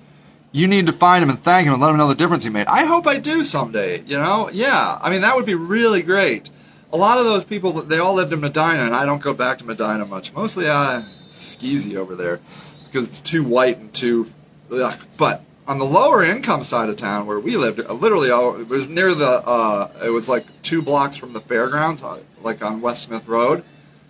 you 0.53 0.66
need 0.66 0.86
to 0.86 0.92
find 0.92 1.22
him 1.22 1.30
and 1.30 1.42
thank 1.42 1.66
him 1.66 1.72
and 1.72 1.82
let 1.82 1.90
him 1.90 1.96
know 1.96 2.09
the 2.09 2.14
difference 2.14 2.44
he 2.44 2.51
made. 2.51 2.66
I 2.66 2.84
hope 2.84 3.07
I 3.07 3.18
do 3.18 3.42
someday, 3.42 4.03
you 4.03 4.18
know? 4.18 4.51
Yeah, 4.51 4.99
I 5.01 5.11
mean, 5.11 5.22
that 5.22 5.34
would 5.34 5.46
be 5.46 5.55
really 5.55 6.03
great. 6.03 6.51
A 6.92 6.96
lot 6.96 7.18
of 7.18 7.24
those 7.24 7.44
people, 7.44 7.72
they 7.72 7.99
all 7.99 8.14
lived 8.14 8.32
in 8.32 8.40
Medina, 8.40 8.84
and 8.84 8.94
I 8.94 9.07
don't 9.07 9.22
go 9.22 9.34
back 9.34 9.59
to 9.59 9.64
Medina 9.64 10.05
much. 10.07 10.32
Mostly 10.32 10.68
I 10.68 10.96
uh, 10.96 11.05
skeezy 11.32 11.96
over 11.96 12.14
there 12.14 12.40
because 12.86 13.09
it's 13.09 13.20
too 13.20 13.44
white 13.44 13.78
and 13.78 13.92
too. 13.92 14.30
Ugh. 14.72 14.99
But 15.16 15.42
on 15.68 15.78
the 15.78 15.84
lower 15.84 16.24
income 16.24 16.64
side 16.64 16.88
of 16.88 16.96
town 16.96 17.26
where 17.26 17.38
we 17.38 17.58
lived, 17.58 17.78
uh, 17.78 17.92
literally, 17.92 18.30
it 18.30 18.68
was 18.68 18.88
near 18.88 19.14
the, 19.14 19.28
uh, 19.28 19.90
it 20.02 20.08
was 20.08 20.26
like 20.26 20.46
two 20.62 20.80
blocks 20.80 21.14
from 21.14 21.34
the 21.34 21.42
fairgrounds, 21.42 22.02
uh, 22.02 22.18
like 22.42 22.62
on 22.62 22.80
West 22.80 23.02
Smith 23.02 23.28
Road, 23.28 23.62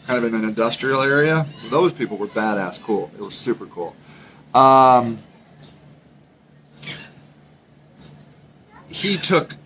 kind 0.06 0.24
of 0.24 0.32
in 0.32 0.38
an 0.38 0.48
industrial 0.48 1.02
area. 1.02 1.46
Those 1.68 1.92
people 1.92 2.16
were 2.16 2.28
badass 2.28 2.80
cool. 2.80 3.10
It 3.18 3.20
was 3.20 3.34
super 3.34 3.66
cool. 3.66 3.96
Um, 4.54 5.18
he 8.86 9.16
took 9.16 9.56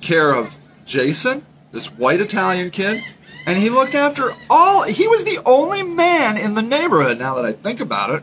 care 0.00 0.32
of 0.32 0.56
Jason, 0.86 1.44
this 1.70 1.92
white 1.92 2.22
Italian 2.22 2.70
kid, 2.70 3.02
and 3.46 3.58
he 3.58 3.68
looked 3.68 3.94
after 3.94 4.32
all. 4.48 4.84
He 4.84 5.06
was 5.06 5.24
the 5.24 5.38
only 5.44 5.82
man 5.82 6.38
in 6.38 6.54
the 6.54 6.62
neighborhood. 6.62 7.18
Now 7.18 7.34
that 7.34 7.44
I 7.44 7.52
think 7.52 7.80
about 7.80 8.10
it, 8.10 8.22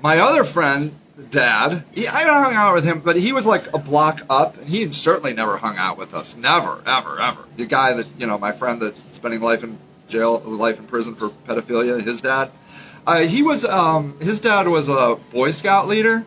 my 0.00 0.18
other 0.18 0.44
friend, 0.44 0.96
Dad, 1.30 1.84
he, 1.92 2.06
I 2.06 2.24
hung 2.24 2.54
out 2.54 2.74
with 2.74 2.84
him, 2.84 3.00
but 3.00 3.16
he 3.16 3.32
was 3.32 3.46
like 3.46 3.72
a 3.72 3.78
block 3.78 4.20
up, 4.28 4.62
he 4.64 4.90
certainly 4.92 5.32
never 5.32 5.56
hung 5.56 5.76
out 5.76 5.98
with 5.98 6.14
us. 6.14 6.36
Never, 6.36 6.82
ever, 6.86 7.20
ever. 7.20 7.44
The 7.56 7.66
guy 7.66 7.94
that 7.94 8.06
you 8.18 8.26
know, 8.26 8.38
my 8.38 8.52
friend 8.52 8.80
that's 8.80 9.00
spending 9.12 9.40
life 9.40 9.64
in 9.64 9.78
jail, 10.08 10.40
life 10.40 10.78
in 10.78 10.86
prison 10.86 11.14
for 11.14 11.30
pedophilia. 11.30 12.02
His 12.02 12.20
dad, 12.20 12.50
uh, 13.06 13.20
he 13.20 13.42
was, 13.42 13.64
um, 13.64 14.18
his 14.20 14.40
dad 14.40 14.68
was 14.68 14.88
a 14.88 15.18
Boy 15.32 15.52
Scout 15.52 15.88
leader 15.88 16.24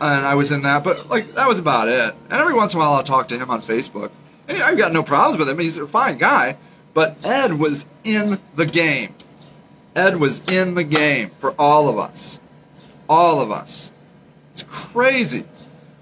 and 0.00 0.26
I 0.26 0.34
was 0.34 0.52
in 0.52 0.62
that, 0.62 0.84
but 0.84 1.08
like 1.08 1.34
that 1.34 1.48
was 1.48 1.58
about 1.58 1.88
it. 1.88 2.14
And 2.30 2.32
every 2.32 2.54
once 2.54 2.74
in 2.74 2.78
a 2.78 2.80
while, 2.80 2.94
I'll 2.94 3.02
talk 3.02 3.28
to 3.28 3.38
him 3.38 3.50
on 3.50 3.60
Facebook, 3.60 4.10
and 4.48 4.62
I've 4.62 4.78
got 4.78 4.92
no 4.92 5.02
problems 5.02 5.38
with 5.38 5.48
him. 5.48 5.58
He's 5.58 5.78
a 5.78 5.86
fine 5.86 6.18
guy, 6.18 6.56
but 6.94 7.24
Ed 7.24 7.54
was 7.54 7.86
in 8.04 8.38
the 8.54 8.66
game. 8.66 9.14
Ed 9.94 10.18
was 10.18 10.46
in 10.50 10.74
the 10.74 10.84
game 10.84 11.30
for 11.38 11.52
all 11.58 11.88
of 11.88 11.98
us, 11.98 12.40
all 13.08 13.40
of 13.40 13.50
us. 13.50 13.92
It's 14.56 14.62
crazy. 14.62 15.44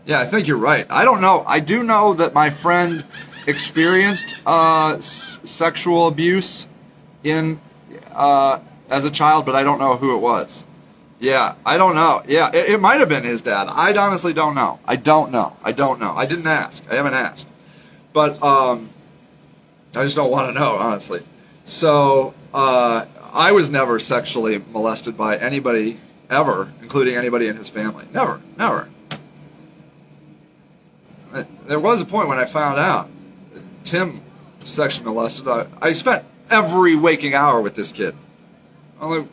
Yeah, 0.06 0.20
I 0.20 0.26
think 0.26 0.46
you're 0.46 0.56
right. 0.56 0.86
I 0.88 1.04
don't 1.04 1.20
know. 1.20 1.42
I 1.44 1.58
do 1.58 1.82
know 1.82 2.14
that 2.14 2.34
my 2.34 2.50
friend 2.50 3.04
experienced 3.48 4.36
uh, 4.46 4.94
s- 4.98 5.40
sexual 5.42 6.06
abuse 6.06 6.68
in 7.24 7.60
uh, 8.12 8.60
as 8.88 9.04
a 9.04 9.10
child, 9.10 9.44
but 9.44 9.56
I 9.56 9.64
don't 9.64 9.80
know 9.80 9.96
who 9.96 10.14
it 10.14 10.20
was. 10.20 10.64
Yeah, 11.18 11.56
I 11.66 11.76
don't 11.78 11.96
know. 11.96 12.22
Yeah, 12.28 12.52
it, 12.54 12.70
it 12.74 12.80
might 12.80 13.00
have 13.00 13.08
been 13.08 13.24
his 13.24 13.42
dad. 13.42 13.64
I 13.68 13.92
honestly 13.96 14.32
don't 14.32 14.54
know. 14.54 14.78
I 14.84 14.94
don't 14.94 15.32
know. 15.32 15.56
I 15.64 15.72
don't 15.72 15.98
know. 15.98 16.12
I 16.16 16.24
didn't 16.24 16.46
ask. 16.46 16.84
I 16.88 16.94
haven't 16.94 17.14
asked. 17.14 17.48
But 18.12 18.40
um, 18.40 18.88
I 19.96 20.04
just 20.04 20.14
don't 20.14 20.30
want 20.30 20.54
to 20.54 20.60
know, 20.60 20.76
honestly. 20.76 21.24
So 21.64 22.34
uh, 22.52 23.06
I 23.32 23.50
was 23.50 23.68
never 23.68 23.98
sexually 23.98 24.58
molested 24.70 25.16
by 25.16 25.38
anybody 25.38 25.98
ever, 26.30 26.72
including 26.82 27.16
anybody 27.16 27.48
in 27.48 27.56
his 27.56 27.68
family. 27.68 28.06
Never, 28.12 28.40
never. 28.56 28.88
There 31.66 31.80
was 31.80 32.00
a 32.00 32.04
point 32.04 32.28
when 32.28 32.38
I 32.38 32.44
found 32.44 32.78
out 32.78 33.08
Tim 33.82 34.22
sexually 34.64 35.04
molested. 35.04 35.48
I, 35.48 35.66
I 35.80 35.92
spent 35.92 36.24
every 36.50 36.94
waking 36.94 37.34
hour 37.34 37.60
with 37.60 37.74
this 37.74 37.90
kid. 37.90 38.14
I'm 39.00 39.10
like, 39.10 39.28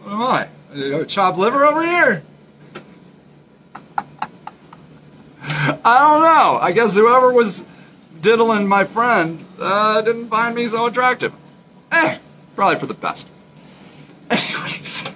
what 0.00 0.12
am 0.12 0.22
I? 0.22 1.04
Chopped 1.04 1.38
liver 1.38 1.64
over 1.64 1.82
here? 1.82 2.22
I 5.40 5.98
don't 5.98 6.22
know. 6.22 6.58
I 6.60 6.72
guess 6.72 6.94
whoever 6.94 7.32
was 7.32 7.64
diddling 8.20 8.66
my 8.66 8.84
friend 8.84 9.44
uh, 9.58 10.00
didn't 10.02 10.28
find 10.28 10.54
me 10.54 10.68
so 10.68 10.86
attractive. 10.86 11.32
Eh, 11.90 12.18
probably 12.54 12.78
for 12.78 12.86
the 12.86 12.94
best. 12.94 13.26
Anyways. 14.30 15.10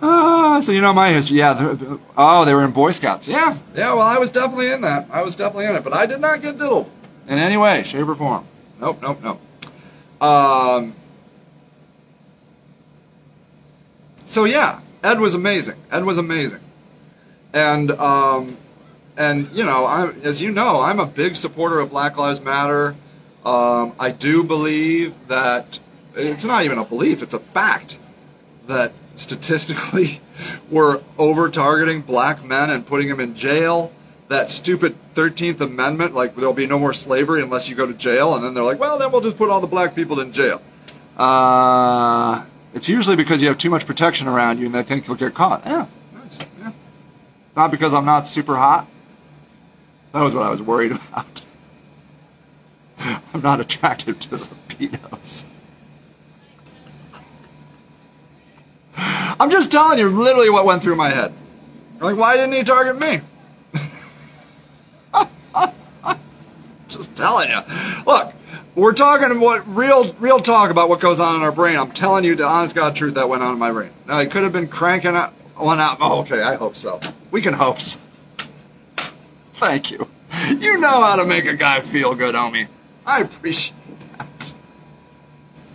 Uh, 0.00 0.60
so 0.62 0.72
you 0.72 0.80
know 0.80 0.92
my 0.92 1.10
history. 1.10 1.38
Yeah. 1.38 1.76
Oh, 2.16 2.44
they 2.44 2.54
were 2.54 2.64
in 2.64 2.72
Boy 2.72 2.92
Scouts. 2.92 3.28
Yeah. 3.28 3.56
Yeah, 3.74 3.92
well, 3.94 4.06
I 4.06 4.18
was 4.18 4.30
definitely 4.30 4.70
in 4.70 4.82
that. 4.82 5.08
I 5.10 5.22
was 5.22 5.36
definitely 5.36 5.66
in 5.66 5.74
it. 5.74 5.84
But 5.84 5.92
I 5.92 6.06
did 6.06 6.20
not 6.20 6.42
get 6.42 6.58
diddled 6.58 6.90
in 7.26 7.38
any 7.38 7.56
way, 7.56 7.82
shape, 7.82 8.06
or 8.06 8.14
form. 8.14 8.46
Nope, 8.80 9.00
nope, 9.02 9.18
nope. 9.22 9.40
Um, 10.22 10.94
so 14.26 14.44
yeah, 14.44 14.80
Ed 15.02 15.20
was 15.20 15.34
amazing. 15.34 15.76
Ed 15.90 16.04
was 16.04 16.18
amazing, 16.18 16.60
and 17.52 17.90
um, 17.92 18.56
and 19.16 19.50
you 19.52 19.64
know, 19.64 19.84
I, 19.84 20.10
as 20.22 20.40
you 20.40 20.50
know, 20.50 20.80
I'm 20.80 21.00
a 21.00 21.06
big 21.06 21.36
supporter 21.36 21.80
of 21.80 21.90
Black 21.90 22.16
Lives 22.16 22.40
Matter. 22.40 22.94
Um, 23.44 23.94
I 23.98 24.10
do 24.10 24.42
believe 24.42 25.14
that 25.28 25.78
it's 26.14 26.44
not 26.44 26.64
even 26.64 26.78
a 26.78 26.84
belief; 26.84 27.22
it's 27.22 27.34
a 27.34 27.38
fact 27.38 27.98
that 28.66 28.92
statistically 29.16 30.20
we're 30.70 31.00
over 31.18 31.50
targeting 31.50 32.02
black 32.02 32.44
men 32.44 32.70
and 32.70 32.86
putting 32.86 33.08
them 33.08 33.20
in 33.20 33.34
jail 33.34 33.92
that 34.28 34.50
stupid 34.50 34.96
13th 35.14 35.60
Amendment, 35.60 36.14
like 36.14 36.34
there'll 36.34 36.54
be 36.54 36.66
no 36.66 36.78
more 36.78 36.92
slavery 36.92 37.42
unless 37.42 37.68
you 37.68 37.76
go 37.76 37.86
to 37.86 37.94
jail, 37.94 38.34
and 38.34 38.44
then 38.44 38.54
they're 38.54 38.64
like, 38.64 38.78
well, 38.78 38.98
then 38.98 39.12
we'll 39.12 39.20
just 39.20 39.36
put 39.36 39.50
all 39.50 39.60
the 39.60 39.66
black 39.66 39.94
people 39.94 40.20
in 40.20 40.32
jail. 40.32 40.62
Uh, 41.16 42.44
it's 42.72 42.88
usually 42.88 43.16
because 43.16 43.40
you 43.40 43.48
have 43.48 43.58
too 43.58 43.70
much 43.70 43.86
protection 43.86 44.26
around 44.26 44.58
you 44.58 44.66
and 44.66 44.74
they 44.74 44.82
think 44.82 45.06
you'll 45.06 45.16
get 45.16 45.34
caught. 45.34 45.62
Yeah, 45.64 45.86
nice. 46.12 46.38
Yeah. 46.58 46.72
Not 47.54 47.70
because 47.70 47.94
I'm 47.94 48.04
not 48.04 48.26
super 48.26 48.56
hot. 48.56 48.88
That 50.12 50.22
was 50.22 50.34
what 50.34 50.44
I 50.44 50.50
was 50.50 50.62
worried 50.62 50.92
about. 51.12 51.42
I'm 52.98 53.42
not 53.42 53.60
attracted 53.60 54.20
to 54.22 54.30
the 54.30 54.48
pedos. 54.68 55.44
I'm 58.96 59.50
just 59.50 59.70
telling 59.70 59.98
you 59.98 60.08
literally 60.08 60.50
what 60.50 60.64
went 60.64 60.82
through 60.82 60.96
my 60.96 61.10
head. 61.10 61.32
Like, 62.00 62.16
why 62.16 62.36
didn't 62.36 62.52
he 62.52 62.62
target 62.62 62.98
me? 62.98 63.20
Just 66.88 67.16
telling 67.16 67.50
you. 67.50 67.60
Look, 68.06 68.32
we're 68.74 68.92
talking 68.92 69.40
what 69.40 69.66
real 69.74 70.12
real 70.14 70.38
talk 70.38 70.70
about 70.70 70.88
what 70.88 71.00
goes 71.00 71.18
on 71.18 71.36
in 71.36 71.42
our 71.42 71.52
brain. 71.52 71.76
I'm 71.76 71.92
telling 71.92 72.24
you 72.24 72.34
the 72.34 72.46
honest 72.46 72.74
God 72.74 72.94
truth 72.94 73.14
that 73.14 73.28
went 73.28 73.42
on 73.42 73.52
in 73.52 73.58
my 73.58 73.70
brain. 73.72 73.90
Now 74.06 74.16
I 74.16 74.26
could 74.26 74.42
have 74.42 74.52
been 74.52 74.68
cranking 74.68 75.14
one 75.14 75.80
out. 75.80 75.98
Oh, 76.00 76.20
okay, 76.20 76.42
I 76.42 76.54
hope 76.56 76.76
so. 76.76 77.00
We 77.30 77.40
can 77.40 77.54
hope 77.54 77.80
so. 77.80 77.98
Thank 79.54 79.90
you. 79.90 80.08
You 80.48 80.78
know 80.78 81.02
how 81.02 81.16
to 81.16 81.24
make 81.24 81.46
a 81.46 81.54
guy 81.54 81.80
feel 81.80 82.14
good, 82.14 82.34
homie. 82.34 82.66
I 83.06 83.20
appreciate 83.20 83.74
that. 84.18 84.54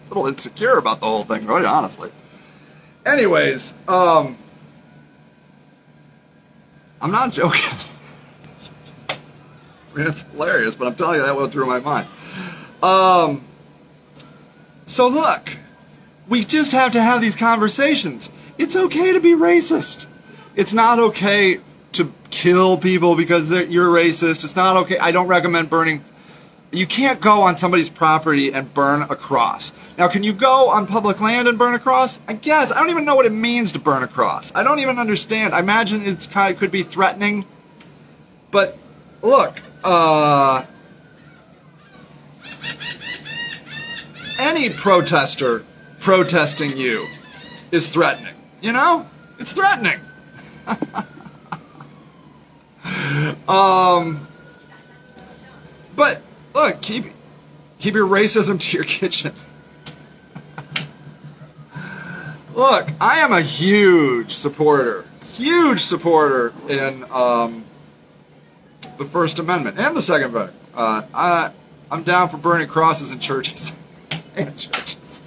A 0.05 0.07
little 0.09 0.27
insecure 0.27 0.77
about 0.77 0.99
the 0.99 1.05
whole 1.05 1.23
thing, 1.23 1.45
right? 1.45 1.65
Honestly. 1.65 2.11
Anyways, 3.09 3.73
um, 3.87 4.37
I'm 7.01 7.11
not 7.11 7.31
joking. 7.31 7.61
I 9.09 9.97
mean, 9.97 10.07
it's 10.07 10.21
hilarious, 10.21 10.75
but 10.75 10.87
I'm 10.87 10.95
telling 10.95 11.19
you 11.19 11.25
that 11.25 11.35
went 11.35 11.51
through 11.51 11.65
my 11.65 11.79
mind. 11.79 12.07
Um, 12.83 13.43
so 14.85 15.07
look, 15.07 15.57
we 16.27 16.43
just 16.43 16.71
have 16.71 16.91
to 16.91 17.01
have 17.01 17.19
these 17.19 17.35
conversations. 17.35 18.29
It's 18.59 18.75
okay 18.75 19.13
to 19.13 19.19
be 19.19 19.31
racist. 19.31 20.05
It's 20.55 20.73
not 20.73 20.99
okay 20.99 21.59
to 21.93 22.13
kill 22.29 22.77
people 22.77 23.15
because 23.15 23.49
you're 23.49 23.89
racist. 23.89 24.43
It's 24.43 24.55
not 24.55 24.77
okay. 24.77 24.99
I 24.99 25.11
don't 25.11 25.27
recommend 25.27 25.69
burning. 25.69 26.05
You 26.71 26.85
can't 26.85 27.19
go 27.19 27.41
on 27.41 27.57
somebody's 27.57 27.89
property 27.89 28.53
and 28.53 28.71
burn 28.73 29.01
a 29.03 29.15
cross. 29.15 29.73
Now, 29.97 30.07
can 30.07 30.23
you 30.23 30.33
go 30.33 30.69
on 30.69 30.85
public 30.85 31.19
land 31.19 31.47
and 31.47 31.57
burn 31.57 31.73
a 31.73 31.79
cross? 31.79 32.19
I 32.27 32.33
guess. 32.33 32.71
I 32.71 32.79
don't 32.79 32.91
even 32.91 33.05
know 33.05 33.15
what 33.15 33.25
it 33.25 33.31
means 33.31 33.71
to 33.71 33.79
burn 33.79 34.03
a 34.03 34.07
cross. 34.07 34.51
I 34.53 34.61
don't 34.61 34.77
even 34.79 34.99
understand. 34.99 35.55
I 35.55 35.59
imagine 35.59 36.05
it's 36.05 36.27
kind 36.27 36.53
of 36.53 36.59
could 36.59 36.69
be 36.69 36.83
threatening. 36.83 37.45
But 38.51 38.77
look, 39.23 39.59
uh, 39.83 40.63
any 44.37 44.69
protester 44.69 45.65
protesting 46.01 46.77
you 46.77 47.07
is 47.71 47.87
threatening. 47.87 48.35
You 48.61 48.73
know? 48.73 49.07
It's 49.39 49.53
threatening. 49.53 49.99
um, 53.47 54.27
but 55.95 56.21
look, 56.59 56.81
keep 56.81 57.05
Keep 57.79 57.95
your 57.95 58.07
racism 58.07 58.59
to 58.59 58.77
your 58.77 58.83
kitchen. 58.85 59.33
Look, 62.53 62.89
I 62.99 63.19
am 63.19 63.31
a 63.31 63.41
huge 63.41 64.33
supporter, 64.33 65.05
huge 65.31 65.79
supporter 65.79 66.53
in 66.67 67.05
um, 67.09 67.63
the 68.97 69.05
First 69.05 69.39
Amendment 69.39 69.79
and 69.79 69.95
the 69.95 70.01
Second 70.01 70.31
Amendment. 70.31 70.57
Uh, 70.75 71.03
I, 71.13 71.51
I'm 71.89 72.03
down 72.03 72.27
for 72.27 72.37
burning 72.37 72.67
crosses 72.67 73.11
in 73.11 73.19
churches 73.19 73.73
and 74.35 74.57
churches. 74.57 75.23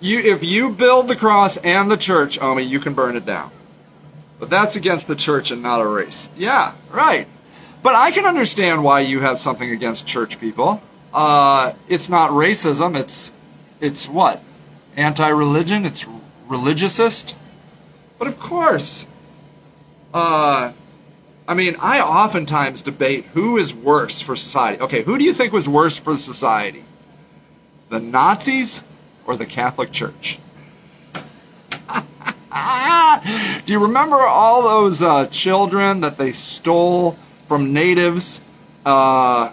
you, 0.00 0.20
if 0.20 0.42
you 0.42 0.70
build 0.70 1.08
the 1.08 1.16
cross 1.16 1.58
and 1.58 1.90
the 1.90 1.98
church, 1.98 2.40
Omi, 2.40 2.62
you 2.62 2.80
can 2.80 2.94
burn 2.94 3.14
it 3.14 3.26
down. 3.26 3.50
But 4.38 4.48
that's 4.48 4.74
against 4.74 5.06
the 5.06 5.16
church 5.16 5.50
and 5.50 5.62
not 5.62 5.80
a 5.80 5.86
race. 5.86 6.30
Yeah, 6.34 6.72
right. 6.90 7.28
But 7.82 7.94
I 7.94 8.10
can 8.10 8.26
understand 8.26 8.82
why 8.82 9.00
you 9.00 9.20
have 9.20 9.38
something 9.38 9.70
against 9.70 10.06
church 10.06 10.40
people. 10.40 10.82
Uh, 11.12 11.74
it's 11.88 12.08
not 12.08 12.30
racism. 12.30 12.98
It's 12.98 13.32
it's 13.80 14.08
what? 14.08 14.42
Anti-religion. 14.96 15.84
It's 15.84 16.06
religiousist. 16.48 17.36
But 18.18 18.28
of 18.28 18.40
course, 18.40 19.06
uh, 20.12 20.72
I 21.46 21.54
mean, 21.54 21.76
I 21.78 22.00
oftentimes 22.00 22.82
debate 22.82 23.26
who 23.26 23.56
is 23.58 23.72
worse 23.72 24.20
for 24.20 24.34
society. 24.34 24.82
Okay, 24.82 25.02
who 25.02 25.16
do 25.16 25.24
you 25.24 25.32
think 25.32 25.52
was 25.52 25.68
worse 25.68 25.98
for 25.98 26.16
society? 26.18 26.84
The 27.90 28.00
Nazis 28.00 28.82
or 29.24 29.36
the 29.36 29.46
Catholic 29.46 29.92
Church? 29.92 30.38
do 33.64 33.72
you 33.72 33.80
remember 33.80 34.16
all 34.16 34.62
those 34.62 35.00
uh, 35.00 35.26
children 35.26 36.00
that 36.00 36.18
they 36.18 36.32
stole 36.32 37.16
from 37.48 37.72
natives. 37.72 38.40
Uh, 38.86 39.52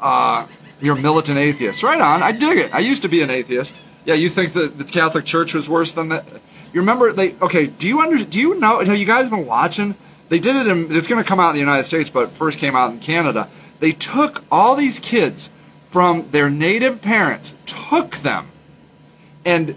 uh, 0.00 0.46
you're 0.80 0.96
militant 0.96 1.38
atheist. 1.38 1.82
Right 1.82 2.00
on. 2.00 2.22
I 2.22 2.32
dig 2.32 2.58
it. 2.58 2.74
I 2.74 2.80
used 2.80 3.02
to 3.02 3.08
be 3.08 3.22
an 3.22 3.30
atheist. 3.30 3.80
Yeah, 4.04 4.14
you 4.14 4.28
think 4.28 4.52
that 4.54 4.78
the 4.78 4.84
Catholic 4.84 5.24
Church 5.24 5.54
was 5.54 5.68
worse 5.68 5.92
than 5.92 6.10
that? 6.10 6.26
You 6.72 6.80
remember 6.80 7.12
they? 7.12 7.34
Okay. 7.34 7.66
Do 7.66 7.88
you 7.88 8.00
under? 8.00 8.22
Do 8.24 8.38
you 8.38 8.58
know? 8.58 8.80
Have 8.80 8.96
you 8.96 9.06
guys 9.06 9.28
been 9.28 9.46
watching? 9.46 9.94
They 10.28 10.38
did 10.38 10.56
it. 10.56 10.66
In, 10.66 10.94
it's 10.94 11.08
going 11.08 11.22
to 11.22 11.28
come 11.28 11.40
out 11.40 11.50
in 11.50 11.54
the 11.54 11.60
United 11.60 11.84
States, 11.84 12.10
but 12.10 12.32
first 12.32 12.58
came 12.58 12.76
out 12.76 12.90
in 12.92 13.00
Canada. 13.00 13.48
They 13.80 13.92
took 13.92 14.44
all 14.50 14.76
these 14.76 14.98
kids 14.98 15.50
from 15.90 16.30
their 16.30 16.50
native 16.50 17.00
parents, 17.00 17.54
took 17.64 18.16
them, 18.18 18.48
and 19.44 19.74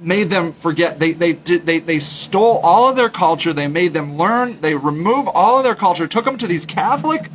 made 0.00 0.30
them 0.30 0.52
forget. 0.54 0.98
They 0.98 1.12
they 1.12 1.32
did 1.32 1.66
they 1.66 1.80
they 1.80 1.98
stole 1.98 2.58
all 2.62 2.88
of 2.88 2.96
their 2.96 3.08
culture. 3.08 3.52
They 3.52 3.66
made 3.68 3.94
them 3.94 4.16
learn. 4.16 4.60
They 4.60 4.74
remove 4.74 5.28
all 5.28 5.58
of 5.58 5.64
their 5.64 5.74
culture. 5.74 6.06
Took 6.06 6.24
them 6.24 6.38
to 6.38 6.46
these 6.46 6.66
Catholic 6.66 7.30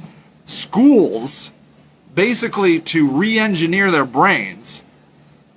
schools, 0.46 1.52
basically 2.16 2.80
to 2.80 3.08
re-engineer 3.10 3.92
their 3.92 4.06
brains. 4.06 4.84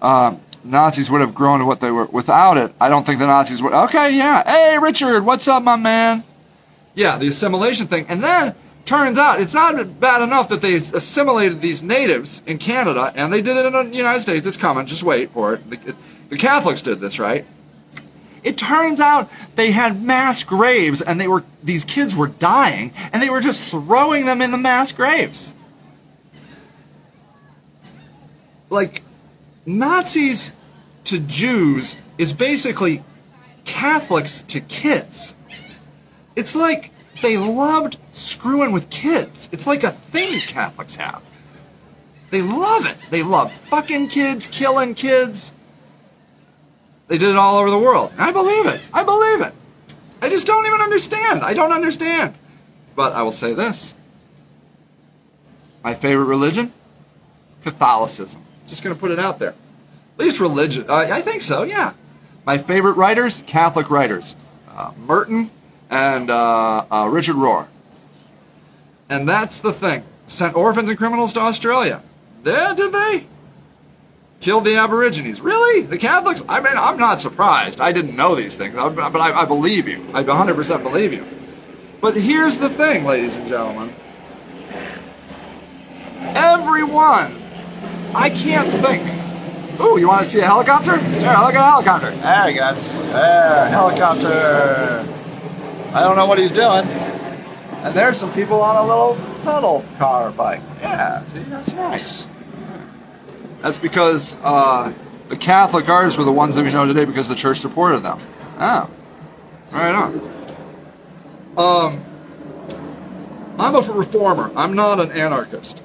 Uh, 0.01 0.37
Nazis 0.65 1.11
would 1.11 1.21
have 1.21 1.35
grown 1.35 1.61
to 1.61 1.65
what 1.65 1.81
they 1.81 1.91
were 1.91 2.07
without 2.07 2.57
it. 2.57 2.73
I 2.81 2.89
don't 2.89 3.05
think 3.05 3.19
the 3.19 3.27
Nazis 3.27 3.63
would. 3.63 3.73
Okay, 3.73 4.17
yeah. 4.17 4.45
Hey, 4.45 4.79
Richard, 4.79 5.25
what's 5.25 5.49
up, 5.49 5.63
my 5.63 5.77
man? 5.77 6.25
Yeah, 6.95 7.19
the 7.19 7.29
assimilation 7.29 7.87
thing, 7.87 8.07
and 8.09 8.23
then 8.23 8.55
turns 8.85 9.19
out 9.19 9.41
it's 9.41 9.55
not 9.55 10.01
bad 10.01 10.23
enough 10.23 10.49
that 10.49 10.61
they 10.61 10.75
assimilated 10.75 11.61
these 11.61 11.83
natives 11.83 12.43
in 12.47 12.59
Canada, 12.59 13.13
and 13.15 13.33
they 13.33 13.43
did 13.43 13.57
it 13.57 13.67
in 13.67 13.91
the 13.91 13.97
United 13.97 14.21
States. 14.21 14.47
It's 14.47 14.57
coming. 14.57 14.87
Just 14.87 15.03
wait 15.03 15.31
for 15.33 15.55
it. 15.55 15.61
The 16.31 16.39
Catholics 16.39 16.83
did 16.83 17.01
this, 17.01 17.19
right? 17.19 17.45
It 18.43 18.59
turns 18.59 19.01
out 19.01 19.31
they 19.55 19.71
had 19.71 20.03
mass 20.03 20.43
graves 20.43 21.01
and 21.01 21.21
they 21.21 21.29
were 21.29 21.45
these 21.63 21.85
kids 21.85 22.17
were 22.17 22.27
dying 22.27 22.93
and 23.13 23.23
they 23.23 23.31
were 23.31 23.41
just 23.41 23.71
throwing 23.71 24.27
them 24.27 24.43
in 24.43 24.51
the 24.51 24.59
mass 24.59 24.91
graves. 24.91 25.55
Like 28.69 29.03
Nazis 29.65 30.51
to 31.05 31.21
Jews 31.21 31.97
is 32.19 32.33
basically 32.33 33.05
Catholics 33.65 34.43
to 34.49 34.61
kids. 34.61 35.35
It's 36.35 36.55
like 36.57 36.91
they 37.21 37.37
loved 37.37 37.99
screwing 38.13 38.73
with 38.73 38.89
kids. 38.91 39.49
It's 39.53 39.67
like 39.67 39.85
a 39.85 39.91
thing 39.91 40.41
Catholics 40.41 40.97
have. 40.97 41.23
They 42.31 42.41
love 42.43 42.87
it. 42.87 42.97
They 43.11 43.23
love 43.23 43.53
fucking 43.69 44.09
kids, 44.09 44.47
killing 44.47 44.95
kids. 44.95 45.53
They 47.09 47.19
did 47.19 47.29
it 47.29 47.37
all 47.37 47.59
over 47.59 47.69
the 47.69 47.79
world. 47.79 48.13
I 48.17 48.33
believe 48.33 48.67
it. 48.67 48.81
I 48.93 49.03
believe 49.03 49.43
it. 49.43 49.53
I 50.23 50.31
just 50.31 50.47
don't 50.47 50.67
even 50.67 50.81
understand. 50.81 51.43
I 51.43 51.53
don't 51.53 51.73
understand. 51.73 52.35
But 52.97 53.13
I 53.13 53.23
will 53.23 53.33
say 53.33 53.53
this. 53.53 53.95
My 55.85 55.95
favorite 55.95 56.25
religion? 56.25 56.73
Catholicism. 57.65 58.43
Just 58.67 58.83
going 58.83 58.95
to 58.95 59.01
put 59.01 59.11
it 59.11 59.19
out 59.19 59.39
there. 59.39 59.51
At 59.51 60.25
least 60.25 60.41
religion. 60.41 60.87
Uh, 60.89 60.95
I 60.95 61.21
think 61.21 61.43
so, 61.43 61.65
yeah. 61.65 61.93
My 62.47 62.57
favorite 62.57 62.95
writers? 62.95 63.43
Catholic 63.47 63.91
writers. 63.91 64.37
Uh, 64.69 64.93
Merton 64.97 65.51
and 65.93 66.31
uh, 66.31 66.85
uh 66.91 67.07
Richard 67.07 67.37
Rohr. 67.37 67.69
And 69.09 69.29
that's 69.29 69.61
the 69.61 69.73
thing. 69.73 70.03
Sent 70.27 70.57
orphans 70.57 70.89
and 70.89 70.99
criminals 70.99 71.33
to 71.35 71.41
Australia. 71.41 72.03
Yeah, 72.45 72.75
did 72.75 72.93
they? 72.93 73.27
killed 74.41 74.65
the 74.65 74.77
Aborigines. 74.77 75.41
Really? 75.41 75.83
The 75.83 75.97
Catholics? 75.97 76.43
I 76.49 76.61
mean, 76.61 76.77
I'm 76.77 76.99
not 76.99 77.21
surprised. 77.21 77.81
I 77.81 77.93
didn't 77.93 78.17
know 78.17 78.35
these 78.35 78.57
things, 78.57 78.75
but 78.75 79.17
I, 79.17 79.43
I 79.43 79.45
believe 79.45 79.89
you. 79.89 80.05
I 80.13 80.25
100% 80.25 80.83
believe 80.83 81.15
you. 81.15 81.25
But 82.01 82.17
here's 82.17 82.59
the 82.59 82.69
thing, 82.69 83.05
ladies 83.05 83.37
and 83.37 83.47
gentlemen. 83.47 83.95
Everyone, 86.35 87.41
I 88.15 88.31
can't 88.31 88.85
think. 88.85 89.81
Ooh, 89.81 89.99
you 89.99 90.09
want 90.09 90.23
to 90.23 90.29
see 90.29 90.41
a 90.41 90.45
helicopter? 90.45 90.99
Sure, 90.99 91.39
look 91.41 91.55
at 91.55 91.57
a 91.57 91.63
helicopter. 91.63 92.11
There 92.11 92.49
he 92.49 92.55
goes. 92.55 92.89
There, 92.89 93.69
helicopter. 93.69 95.22
I 95.95 96.01
don't 96.05 96.17
know 96.17 96.25
what 96.25 96.39
he's 96.39 96.53
doing. 96.53 96.87
And 96.87 97.95
there's 97.95 98.17
some 98.17 98.33
people 98.33 98.63
on 98.63 98.77
a 98.77 98.87
little 98.87 99.15
pedal 99.43 99.85
car 99.99 100.31
bike. 100.31 100.63
Yeah, 100.81 101.27
see, 101.29 101.43
that's 101.43 101.73
nice. 101.75 102.27
That's 103.61 103.77
because 103.77 104.35
uh, 104.43 104.95
the 105.29 105.37
Catholic 105.37 105.89
artists 105.91 106.19
were 106.19 106.25
the 106.25 106.33
ones 106.33 106.55
that 106.55 106.65
we 106.65 106.73
know 106.73 106.87
today 106.87 107.05
because 107.05 107.29
the 107.29 107.35
church 107.35 107.59
supported 107.59 108.01
them. 108.01 108.19
Oh, 108.59 108.89
right 109.71 109.95
on. 109.95 110.45
Um, 111.59 112.05
I'm 113.59 113.75
a 113.75 113.81
reformer. 113.81 114.51
I'm 114.57 114.73
not 114.73 114.99
an 114.99 115.13
anarchist. 115.13 115.83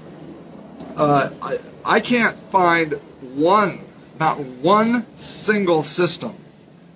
Uh, 0.95 1.32
I, 1.41 1.60
I 1.84 1.99
can't 1.99 2.38
find 2.49 2.93
one, 3.36 3.84
not 4.20 4.39
one 4.39 5.05
single 5.18 5.84
system 5.84 6.38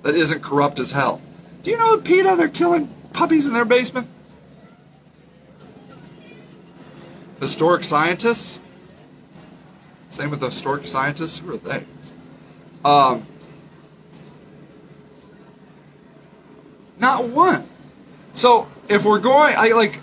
that 0.03 0.15
isn't 0.15 0.41
corrupt 0.41 0.79
as 0.79 0.91
hell. 0.91 1.21
Do 1.61 1.71
you 1.71 1.77
know 1.77 1.97
PETA, 1.97 2.35
they're 2.37 2.47
killing 2.47 2.93
puppies 3.13 3.45
in 3.45 3.53
their 3.53 3.65
basement? 3.65 4.07
Historic 7.39 7.83
scientists, 7.83 8.59
same 10.09 10.29
with 10.29 10.39
the 10.39 10.47
historic 10.47 10.85
scientists. 10.85 11.39
Who 11.39 11.53
are 11.53 11.57
they? 11.57 11.85
Um, 12.85 13.25
not 16.99 17.27
one. 17.29 17.67
So 18.33 18.67
if 18.87 19.05
we're 19.05 19.19
going, 19.19 19.55
I 19.57 19.69
like. 19.69 19.99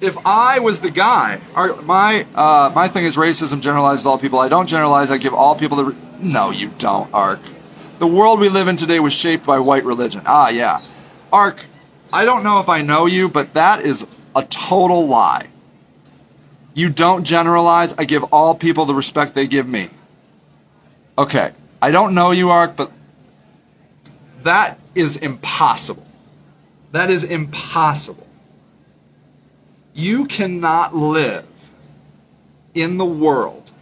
If 0.00 0.16
I 0.26 0.58
was 0.58 0.80
the 0.80 0.90
guy, 0.90 1.40
my 1.82 2.26
uh, 2.34 2.72
my 2.74 2.88
thing 2.88 3.04
is 3.04 3.16
racism 3.16 3.60
generalizes 3.60 4.06
all 4.06 4.18
people. 4.18 4.38
I 4.38 4.48
don't 4.48 4.66
generalize. 4.66 5.10
I 5.10 5.18
give 5.18 5.34
all 5.34 5.54
people 5.56 5.76
the. 5.76 5.96
No, 6.20 6.50
you 6.50 6.70
don't, 6.78 7.12
Ark. 7.12 7.40
The 7.98 8.06
world 8.06 8.40
we 8.40 8.48
live 8.48 8.68
in 8.68 8.76
today 8.76 9.00
was 9.00 9.12
shaped 9.12 9.46
by 9.46 9.58
white 9.58 9.84
religion. 9.84 10.22
Ah, 10.26 10.48
yeah, 10.48 10.82
Ark. 11.34 11.64
I 12.12 12.24
don't 12.24 12.44
know 12.44 12.60
if 12.60 12.68
I 12.68 12.80
know 12.82 13.06
you, 13.06 13.28
but 13.28 13.54
that 13.54 13.84
is 13.84 14.06
a 14.36 14.44
total 14.44 15.08
lie. 15.08 15.48
You 16.74 16.88
don't 16.90 17.24
generalize. 17.24 17.92
I 17.98 18.04
give 18.04 18.22
all 18.32 18.54
people 18.54 18.86
the 18.86 18.94
respect 18.94 19.34
they 19.34 19.48
give 19.48 19.66
me. 19.66 19.88
Okay. 21.18 21.50
I 21.82 21.90
don't 21.90 22.14
know 22.14 22.30
you, 22.30 22.50
Ark, 22.50 22.74
but 22.76 22.92
that 24.44 24.78
is 24.94 25.16
impossible. 25.16 26.06
That 26.92 27.10
is 27.10 27.24
impossible. 27.24 28.28
You 29.92 30.26
cannot 30.26 30.94
live 30.94 31.46
in 32.74 32.96
the 32.96 33.04
world 33.04 33.72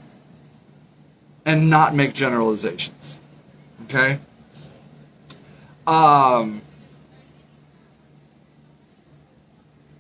and 1.44 1.68
not 1.68 1.94
make 1.94 2.14
generalizations. 2.14 3.20
Okay? 3.84 4.18
Um, 5.86 6.62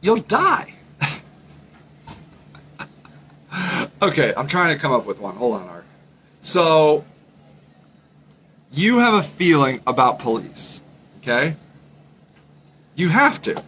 you'll 0.02 0.20
die. 0.20 0.74
okay, 4.02 4.34
I'm 4.36 4.46
trying 4.46 4.74
to 4.74 4.80
come 4.80 4.92
up 4.92 5.06
with 5.06 5.18
one. 5.18 5.36
Hold 5.36 5.62
on, 5.62 5.68
Art. 5.68 5.86
So, 6.42 7.04
you 8.72 8.98
have 8.98 9.14
a 9.14 9.22
feeling 9.22 9.80
about 9.86 10.18
police, 10.18 10.82
okay? 11.18 11.56
You 12.94 13.08
have 13.08 13.40
to. 13.42 13.62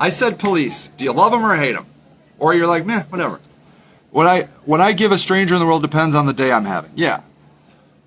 I 0.00 0.10
said 0.10 0.38
police. 0.38 0.88
Do 0.96 1.04
you 1.04 1.12
love 1.12 1.32
them 1.32 1.44
or 1.44 1.56
hate 1.56 1.72
them? 1.72 1.86
Or 2.38 2.54
you're 2.54 2.66
like, 2.66 2.86
meh, 2.86 3.02
whatever. 3.04 3.40
When 4.10 4.26
I 4.26 4.44
when 4.64 4.80
I 4.80 4.92
give 4.92 5.12
a 5.12 5.18
stranger 5.18 5.54
in 5.54 5.60
the 5.60 5.66
world 5.66 5.82
depends 5.82 6.14
on 6.14 6.26
the 6.26 6.32
day 6.32 6.50
I'm 6.50 6.64
having. 6.64 6.92
Yeah. 6.94 7.20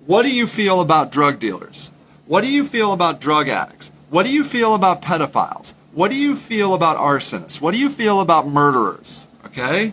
What 0.06 0.22
do 0.22 0.34
you 0.34 0.46
feel 0.46 0.80
about 0.80 1.12
drug 1.12 1.38
dealers? 1.38 1.90
What 2.26 2.40
do 2.40 2.48
you 2.48 2.66
feel 2.66 2.92
about 2.92 3.20
drug 3.20 3.48
addicts? 3.48 3.92
What 4.10 4.24
do 4.24 4.30
you 4.30 4.42
feel 4.42 4.74
about 4.74 5.02
pedophiles? 5.02 5.74
What 5.92 6.10
do 6.10 6.16
you 6.16 6.36
feel 6.36 6.74
about 6.74 6.96
arsonists? 6.96 7.60
What 7.60 7.72
do 7.72 7.78
you 7.78 7.90
feel 7.90 8.20
about 8.20 8.48
murderers? 8.48 9.28
Okay? 9.46 9.92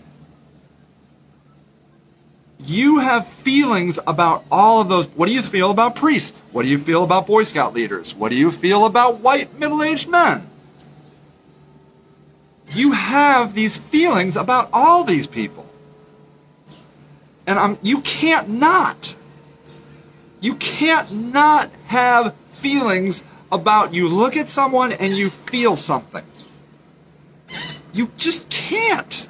You 2.66 3.00
have 3.00 3.28
feelings 3.28 4.00
about 4.06 4.44
all 4.52 4.82
of 4.82 4.90
those. 4.90 5.08
What 5.08 5.28
do 5.28 5.34
you 5.34 5.42
feel 5.42 5.72
about 5.72 5.96
priests? 5.96 6.34
What 6.52 6.64
do 6.64 6.70
you 6.70 6.80
feel 6.80 7.04
about 7.04 7.28
Boy 7.28 7.44
Scout 7.44 7.74
leaders? 7.74 8.16
What 8.16 8.30
do 8.30 8.36
you 8.36 8.52
feel 8.52 8.86
about 8.86 9.20
white 9.20 9.58
middle 9.58 9.84
aged 9.84 10.08
men? 10.08 10.50
You 12.70 12.92
have 12.92 13.54
these 13.54 13.78
feelings 13.78 14.38
about 14.38 14.70
all 14.72 15.04
these 15.04 15.26
people. 15.26 15.66
And 17.48 17.58
I'm, 17.58 17.78
you 17.82 18.02
can't 18.02 18.48
not. 18.50 19.16
You 20.40 20.56
can't 20.56 21.12
not 21.12 21.72
have 21.88 22.36
feelings 22.54 23.24
about 23.52 23.94
you 23.94 24.08
look 24.08 24.38
at 24.38 24.50
someone 24.50 24.92
and 24.92 25.16
you 25.16 25.30
feel 25.30 25.76
something. 25.76 26.24
You 27.94 28.12
just 28.18 28.50
can't. 28.50 29.28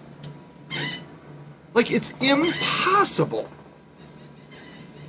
Like, 1.74 1.92
it's 1.92 2.12
impossible. 2.20 3.50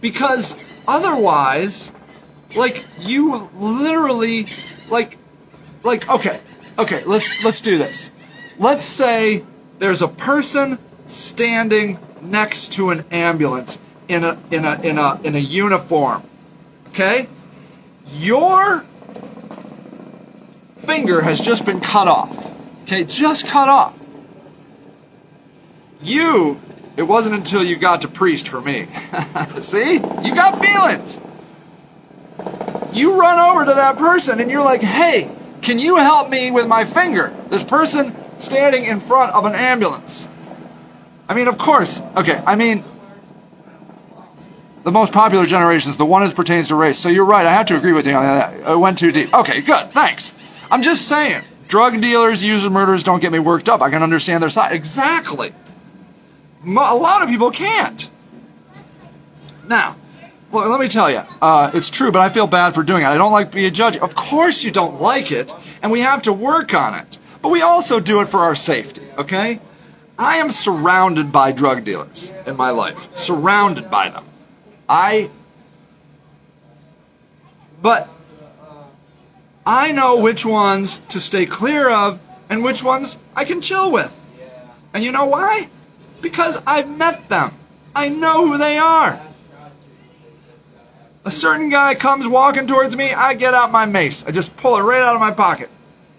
Because 0.00 0.56
otherwise, 0.86 1.92
like, 2.56 2.86
you 3.00 3.50
literally, 3.54 4.46
like, 4.88 5.18
like, 5.82 6.08
okay, 6.08 6.40
okay, 6.78 7.04
let's, 7.04 7.44
let's 7.44 7.60
do 7.60 7.78
this. 7.78 8.10
Let's 8.58 8.84
say 8.84 9.44
there's 9.78 10.02
a 10.02 10.08
person 10.08 10.78
standing 11.06 11.98
next 12.20 12.72
to 12.74 12.90
an 12.90 13.04
ambulance 13.10 13.78
in 14.08 14.24
a, 14.24 14.38
in 14.50 14.64
a, 14.64 14.80
in 14.82 14.98
a, 14.98 15.20
in 15.24 15.34
a 15.34 15.38
uniform. 15.38 16.22
Okay? 16.88 17.28
Your 18.06 18.84
finger 20.82 21.20
has 21.20 21.40
just 21.40 21.64
been 21.64 21.80
cut 21.80 22.08
off. 22.08 22.52
Okay, 22.82 23.04
just 23.04 23.46
cut 23.46 23.68
off. 23.68 23.98
You, 26.02 26.60
it 26.96 27.02
wasn't 27.02 27.34
until 27.34 27.62
you 27.62 27.76
got 27.76 28.02
to 28.02 28.08
priest 28.08 28.48
for 28.48 28.60
me. 28.60 28.88
See? 29.60 29.94
You 29.94 30.34
got 30.34 30.60
feelings. 30.60 31.20
You 32.92 33.20
run 33.20 33.38
over 33.38 33.64
to 33.64 33.74
that 33.74 33.96
person 33.96 34.40
and 34.40 34.50
you're 34.50 34.64
like, 34.64 34.82
hey, 34.82 35.30
can 35.62 35.78
you 35.78 35.96
help 35.96 36.30
me 36.30 36.50
with 36.50 36.66
my 36.66 36.84
finger? 36.84 37.36
This 37.50 37.62
person 37.62 38.14
standing 38.38 38.84
in 38.84 39.00
front 39.00 39.32
of 39.32 39.44
an 39.44 39.54
ambulance. 39.54 40.28
I 41.28 41.34
mean, 41.34 41.46
of 41.46 41.58
course. 41.58 42.00
Okay, 42.16 42.42
I 42.44 42.56
mean, 42.56 42.84
the 44.82 44.90
most 44.90 45.12
popular 45.12 45.46
generations, 45.46 45.96
the 45.96 46.06
one 46.06 46.24
that 46.24 46.34
pertains 46.34 46.68
to 46.68 46.74
race. 46.74 46.98
So 46.98 47.08
you're 47.08 47.24
right. 47.24 47.46
I 47.46 47.52
have 47.52 47.66
to 47.66 47.76
agree 47.76 47.92
with 47.92 48.06
you 48.06 48.14
on 48.14 48.22
that. 48.22 48.64
I 48.64 48.74
went 48.74 48.98
too 48.98 49.12
deep. 49.12 49.32
Okay, 49.32 49.60
good. 49.60 49.92
Thanks. 49.92 50.32
I'm 50.70 50.82
just 50.82 51.08
saying. 51.08 51.42
Drug 51.68 52.00
dealers, 52.00 52.42
user 52.42 52.70
murderers 52.70 53.02
don't 53.02 53.20
get 53.20 53.32
me 53.32 53.38
worked 53.38 53.68
up. 53.68 53.80
I 53.80 53.90
can 53.90 54.02
understand 54.02 54.42
their 54.42 54.50
side. 54.50 54.72
Exactly. 54.72 55.52
A 56.64 56.68
lot 56.68 57.22
of 57.22 57.28
people 57.28 57.50
can't. 57.50 58.10
Now, 59.66 59.96
well, 60.50 60.68
let 60.68 60.80
me 60.80 60.88
tell 60.88 61.10
you, 61.10 61.22
uh, 61.40 61.70
it's 61.72 61.90
true, 61.90 62.10
but 62.10 62.22
I 62.22 62.28
feel 62.28 62.48
bad 62.48 62.74
for 62.74 62.82
doing 62.82 63.02
it. 63.02 63.06
I 63.06 63.16
don't 63.16 63.30
like 63.30 63.52
being 63.52 63.66
a 63.66 63.70
judge. 63.70 63.96
Of 63.96 64.16
course 64.16 64.64
you 64.64 64.72
don't 64.72 65.00
like 65.00 65.30
it, 65.30 65.54
and 65.80 65.92
we 65.92 66.00
have 66.00 66.22
to 66.22 66.32
work 66.32 66.74
on 66.74 66.94
it. 66.94 67.18
But 67.40 67.50
we 67.50 67.62
also 67.62 68.00
do 68.00 68.20
it 68.20 68.28
for 68.28 68.40
our 68.40 68.56
safety, 68.56 69.02
okay? 69.16 69.60
I 70.18 70.36
am 70.36 70.50
surrounded 70.50 71.30
by 71.32 71.52
drug 71.52 71.84
dealers 71.84 72.32
in 72.46 72.56
my 72.56 72.70
life. 72.70 73.16
Surrounded 73.16 73.90
by 73.90 74.10
them. 74.10 74.26
I. 74.88 75.30
But 77.80 78.08
I 79.66 79.92
know 79.92 80.16
which 80.16 80.44
ones 80.44 81.00
to 81.10 81.20
stay 81.20 81.46
clear 81.46 81.90
of 81.90 82.18
and 82.48 82.64
which 82.64 82.82
ones 82.82 83.18
I 83.34 83.44
can 83.44 83.60
chill 83.60 83.90
with. 83.92 84.18
And 84.92 85.04
you 85.04 85.12
know 85.12 85.26
why? 85.26 85.68
Because 86.20 86.60
I've 86.66 86.88
met 86.88 87.28
them. 87.28 87.54
I 87.94 88.08
know 88.08 88.46
who 88.46 88.58
they 88.58 88.78
are. 88.78 89.20
A 91.24 91.30
certain 91.30 91.68
guy 91.68 91.94
comes 91.94 92.26
walking 92.26 92.66
towards 92.66 92.96
me, 92.96 93.12
I 93.12 93.34
get 93.34 93.52
out 93.54 93.70
my 93.70 93.84
mace. 93.84 94.24
I 94.24 94.30
just 94.30 94.56
pull 94.56 94.76
it 94.76 94.82
right 94.82 95.02
out 95.02 95.14
of 95.14 95.20
my 95.20 95.30
pocket. 95.30 95.68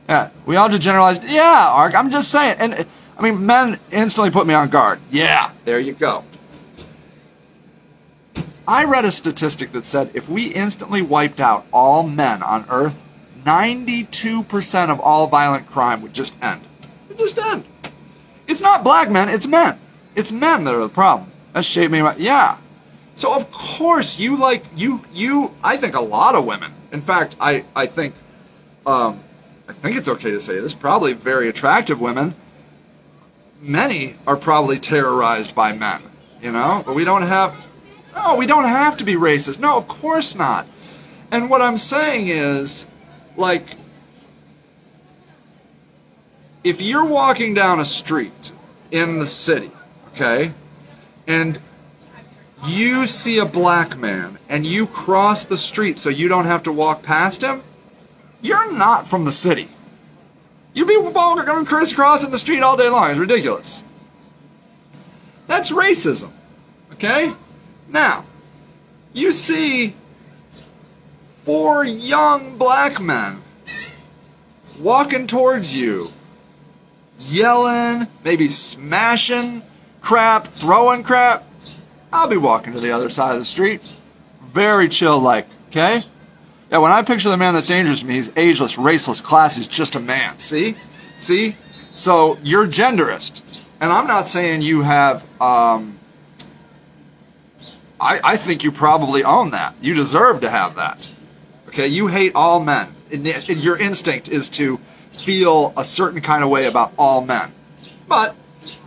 Yeah, 0.07 0.29
we 0.45 0.55
all 0.55 0.69
just 0.69 0.81
generalized. 0.81 1.23
Yeah, 1.23 1.69
Ark, 1.69 1.95
I'm 1.95 2.11
just 2.11 2.29
saying. 2.29 2.57
And 2.59 2.85
I 3.17 3.21
mean, 3.21 3.45
men 3.45 3.79
instantly 3.91 4.29
put 4.29 4.45
me 4.45 4.53
on 4.53 4.69
guard. 4.69 4.99
Yeah, 5.09 5.51
there 5.65 5.79
you 5.79 5.93
go. 5.93 6.23
I 8.67 8.83
read 8.83 9.05
a 9.05 9.11
statistic 9.11 9.71
that 9.71 9.85
said 9.85 10.11
if 10.13 10.29
we 10.29 10.47
instantly 10.47 11.01
wiped 11.01 11.41
out 11.41 11.65
all 11.73 12.03
men 12.03 12.43
on 12.43 12.65
Earth, 12.69 13.01
92% 13.45 14.89
of 14.89 14.99
all 14.99 15.27
violent 15.27 15.67
crime 15.67 16.01
would 16.01 16.13
just 16.13 16.35
end. 16.41 16.61
It 17.09 17.17
just 17.17 17.37
end. 17.37 17.65
It's 18.47 18.61
not 18.61 18.83
black 18.83 19.09
men, 19.09 19.29
it's 19.29 19.47
men. 19.47 19.79
It's 20.15 20.31
men 20.31 20.63
that 20.65 20.75
are 20.75 20.81
the 20.81 20.89
problem. 20.89 21.31
That's 21.53 21.67
shaped 21.67 21.91
me. 21.91 22.01
Yeah. 22.17 22.57
So 23.15 23.33
of 23.33 23.51
course 23.51 24.19
you 24.19 24.37
like 24.37 24.63
you 24.75 25.03
you. 25.13 25.51
I 25.63 25.77
think 25.77 25.95
a 25.95 26.01
lot 26.01 26.35
of 26.35 26.45
women. 26.45 26.73
In 26.91 27.01
fact, 27.01 27.35
I 27.39 27.65
I 27.75 27.85
think, 27.85 28.15
um, 28.85 29.21
I 29.67 29.73
think 29.73 29.97
it's 29.97 30.07
okay 30.07 30.31
to 30.31 30.39
say 30.39 30.59
this. 30.59 30.73
Probably 30.73 31.13
very 31.13 31.49
attractive 31.49 31.99
women. 31.99 32.35
Many 33.61 34.15
are 34.25 34.37
probably 34.37 34.79
terrorized 34.79 35.53
by 35.53 35.73
men. 35.73 36.01
You 36.41 36.51
know, 36.51 36.83
but 36.85 36.95
we 36.95 37.03
don't 37.03 37.21
have 37.21 37.53
no, 38.15 38.35
we 38.35 38.45
don't 38.45 38.65
have 38.65 38.97
to 38.97 39.03
be 39.03 39.13
racist. 39.13 39.59
No, 39.59 39.77
of 39.77 39.87
course 39.87 40.35
not. 40.35 40.67
And 41.29 41.49
what 41.49 41.61
I'm 41.61 41.77
saying 41.77 42.27
is, 42.27 42.85
like, 43.38 43.75
if 46.63 46.82
you're 46.82 47.05
walking 47.05 47.53
down 47.53 47.79
a 47.79 47.86
street 47.86 48.51
in 48.91 49.19
the 49.19 49.27
city, 49.27 49.71
okay, 50.13 50.53
and 51.27 51.59
you 52.65 53.07
see 53.07 53.39
a 53.39 53.45
black 53.45 53.97
man 53.97 54.38
and 54.49 54.65
you 54.65 54.86
cross 54.86 55.45
the 55.45 55.57
street 55.57 55.97
so 55.97 56.09
you 56.09 56.27
don't 56.27 56.45
have 56.45 56.63
to 56.63 56.71
walk 56.71 57.01
past 57.01 57.41
him, 57.41 57.63
you're 58.41 58.71
not 58.71 59.07
from 59.07 59.25
the 59.25 59.32
city. 59.32 59.67
You 60.73 60.86
people 60.86 61.09
be 61.09 61.15
walking 61.15 61.65
crisscrossing 61.65 62.32
the 62.32 62.38
street 62.38 62.61
all 62.61 62.77
day 62.77 62.89
long. 62.89 63.09
It's 63.09 63.19
ridiculous. 63.19 63.84
That's 65.47 65.71
racism. 65.71 66.32
Okay? 66.93 67.34
Now, 67.89 68.25
you 69.13 69.32
see 69.32 69.95
four 71.45 71.83
young 71.83 72.57
black 72.57 72.99
men 72.99 73.41
walking 74.79 75.27
towards 75.27 75.75
you, 75.75 76.09
yelling, 77.19 78.07
maybe 78.23 78.47
smashing 78.49 79.63
crap, 80.01 80.47
throwing 80.47 81.03
crap. 81.03 81.43
I'll 82.11 82.27
be 82.27 82.37
walking 82.37 82.73
to 82.73 82.79
the 82.79 82.91
other 82.91 83.09
side 83.09 83.33
of 83.33 83.39
the 83.39 83.45
street. 83.45 83.81
Very 84.53 84.89
chill 84.89 85.19
like, 85.19 85.47
okay? 85.69 86.03
Yeah, 86.71 86.79
when 86.79 86.91
I 86.91 87.01
picture 87.01 87.29
the 87.29 87.37
man 87.37 87.53
that's 87.53 87.67
dangerous 87.67 87.99
to 88.01 88.05
me, 88.05 88.15
he's 88.15 88.31
ageless, 88.35 88.75
raceless, 88.75 89.21
class, 89.21 89.55
he's 89.55 89.67
just 89.67 89.95
a 89.95 89.99
man. 89.99 90.39
See? 90.39 90.75
See? 91.17 91.55
So 91.93 92.37
you're 92.43 92.67
genderist. 92.67 93.59
And 93.79 93.91
I'm 93.91 94.07
not 94.07 94.27
saying 94.27 94.61
you 94.61 94.81
have 94.81 95.23
um, 95.41 95.99
I, 98.01 98.19
I 98.23 98.37
think 98.37 98.63
you 98.63 98.71
probably 98.71 99.23
own 99.23 99.51
that. 99.51 99.75
You 99.79 99.93
deserve 99.93 100.41
to 100.41 100.49
have 100.49 100.75
that. 100.75 101.07
Okay, 101.72 101.88
you 101.88 102.07
hate 102.07 102.34
all 102.36 102.59
men. 102.59 102.93
And 103.13 103.26
your 103.47 103.78
instinct 103.78 104.28
is 104.28 104.49
to 104.49 104.78
feel 105.26 105.74
a 105.78 105.86
certain 105.86 106.19
kind 106.19 106.43
of 106.43 106.49
way 106.49 106.65
about 106.65 106.91
all 106.97 107.22
men. 107.22 107.53
But 108.09 108.36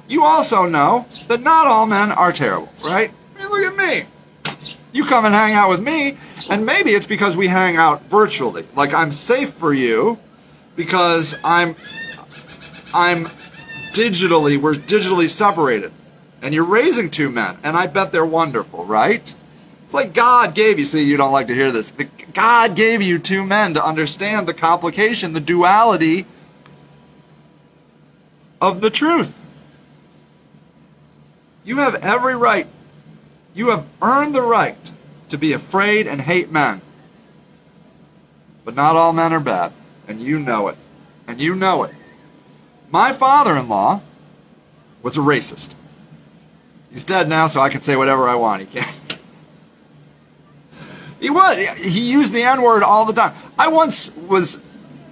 you 0.06 0.22
also 0.22 0.66
know 0.66 1.06
that 1.28 1.40
not 1.40 1.66
all 1.66 1.86
men 1.86 2.12
are 2.12 2.30
terrible, 2.30 2.68
right? 2.84 3.10
I 3.34 3.38
mean, 3.38 3.48
look 3.50 3.62
at 3.62 3.74
me. 3.74 4.06
You 4.92 5.06
come 5.06 5.24
and 5.24 5.34
hang 5.34 5.54
out 5.54 5.70
with 5.70 5.80
me, 5.80 6.18
and 6.50 6.66
maybe 6.66 6.90
it's 6.90 7.06
because 7.06 7.38
we 7.38 7.48
hang 7.48 7.76
out 7.76 8.02
virtually. 8.04 8.66
Like 8.76 8.92
I'm 8.92 9.12
safe 9.12 9.54
for 9.54 9.72
you 9.72 10.18
because 10.76 11.34
I'm 11.42 11.76
I'm 12.92 13.28
digitally 13.94 14.60
we're 14.60 14.74
digitally 14.74 15.28
separated 15.28 15.90
and 16.42 16.52
you're 16.52 16.64
raising 16.64 17.10
two 17.10 17.30
men, 17.30 17.56
and 17.62 17.76
I 17.78 17.86
bet 17.86 18.12
they're 18.12 18.26
wonderful, 18.26 18.84
right? 18.84 19.34
Like 19.94 20.12
God 20.12 20.56
gave 20.56 20.80
you, 20.80 20.86
see, 20.86 21.04
you 21.04 21.16
don't 21.16 21.30
like 21.30 21.46
to 21.46 21.54
hear 21.54 21.70
this. 21.70 21.92
The, 21.92 22.08
God 22.34 22.74
gave 22.74 23.00
you 23.00 23.20
two 23.20 23.44
men 23.44 23.74
to 23.74 23.84
understand 23.84 24.48
the 24.48 24.52
complication, 24.52 25.34
the 25.34 25.40
duality 25.40 26.26
of 28.60 28.80
the 28.80 28.90
truth. 28.90 29.38
You 31.64 31.76
have 31.76 31.94
every 31.94 32.34
right, 32.34 32.66
you 33.54 33.68
have 33.68 33.86
earned 34.02 34.34
the 34.34 34.42
right 34.42 34.76
to 35.28 35.38
be 35.38 35.52
afraid 35.52 36.08
and 36.08 36.20
hate 36.20 36.50
men. 36.50 36.82
But 38.64 38.74
not 38.74 38.96
all 38.96 39.12
men 39.12 39.32
are 39.32 39.38
bad, 39.38 39.72
and 40.08 40.20
you 40.20 40.40
know 40.40 40.66
it. 40.66 40.76
And 41.28 41.40
you 41.40 41.54
know 41.54 41.84
it. 41.84 41.94
My 42.90 43.12
father 43.12 43.56
in 43.56 43.68
law 43.68 44.00
was 45.02 45.16
a 45.16 45.20
racist. 45.20 45.76
He's 46.90 47.04
dead 47.04 47.28
now, 47.28 47.46
so 47.46 47.60
I 47.60 47.68
can 47.68 47.80
say 47.80 47.94
whatever 47.94 48.28
I 48.28 48.34
want. 48.34 48.62
He 48.62 48.66
can't. 48.66 49.18
He 51.20 51.30
was. 51.30 51.56
He 51.78 52.10
used 52.10 52.32
the 52.32 52.42
N 52.42 52.62
word 52.62 52.82
all 52.82 53.04
the 53.04 53.12
time. 53.12 53.34
I 53.58 53.68
once 53.68 54.14
was 54.14 54.60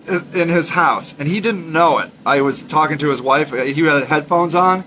in 0.06 0.48
his 0.48 0.68
house, 0.70 1.14
and 1.18 1.28
he 1.28 1.40
didn't 1.40 1.70
know 1.70 1.98
it. 1.98 2.10
I 2.26 2.40
was 2.40 2.62
talking 2.62 2.98
to 2.98 3.08
his 3.08 3.22
wife. 3.22 3.52
He 3.52 3.82
had 3.82 4.04
headphones 4.04 4.54
on, 4.54 4.84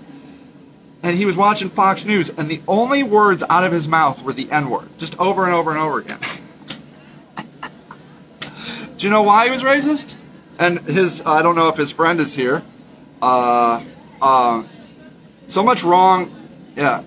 and 1.02 1.16
he 1.16 1.24
was 1.24 1.36
watching 1.36 1.70
Fox 1.70 2.04
News, 2.04 2.30
and 2.30 2.50
the 2.50 2.60
only 2.68 3.02
words 3.02 3.42
out 3.48 3.64
of 3.64 3.72
his 3.72 3.88
mouth 3.88 4.22
were 4.22 4.32
the 4.32 4.50
N 4.50 4.70
word, 4.70 4.88
just 4.98 5.18
over 5.18 5.44
and 5.44 5.54
over 5.54 5.70
and 5.70 5.80
over 5.80 5.98
again. 5.98 6.20
Do 8.96 9.06
you 9.06 9.10
know 9.10 9.22
why 9.22 9.44
he 9.46 9.50
was 9.50 9.62
racist? 9.62 10.16
And 10.58 10.80
his, 10.80 11.22
I 11.26 11.42
don't 11.42 11.54
know 11.54 11.68
if 11.68 11.76
his 11.76 11.92
friend 11.92 12.18
is 12.18 12.34
here. 12.34 12.62
Uh, 13.20 13.84
uh, 14.22 14.64
so 15.48 15.62
much 15.62 15.82
wrong, 15.82 16.34
yeah. 16.74 17.02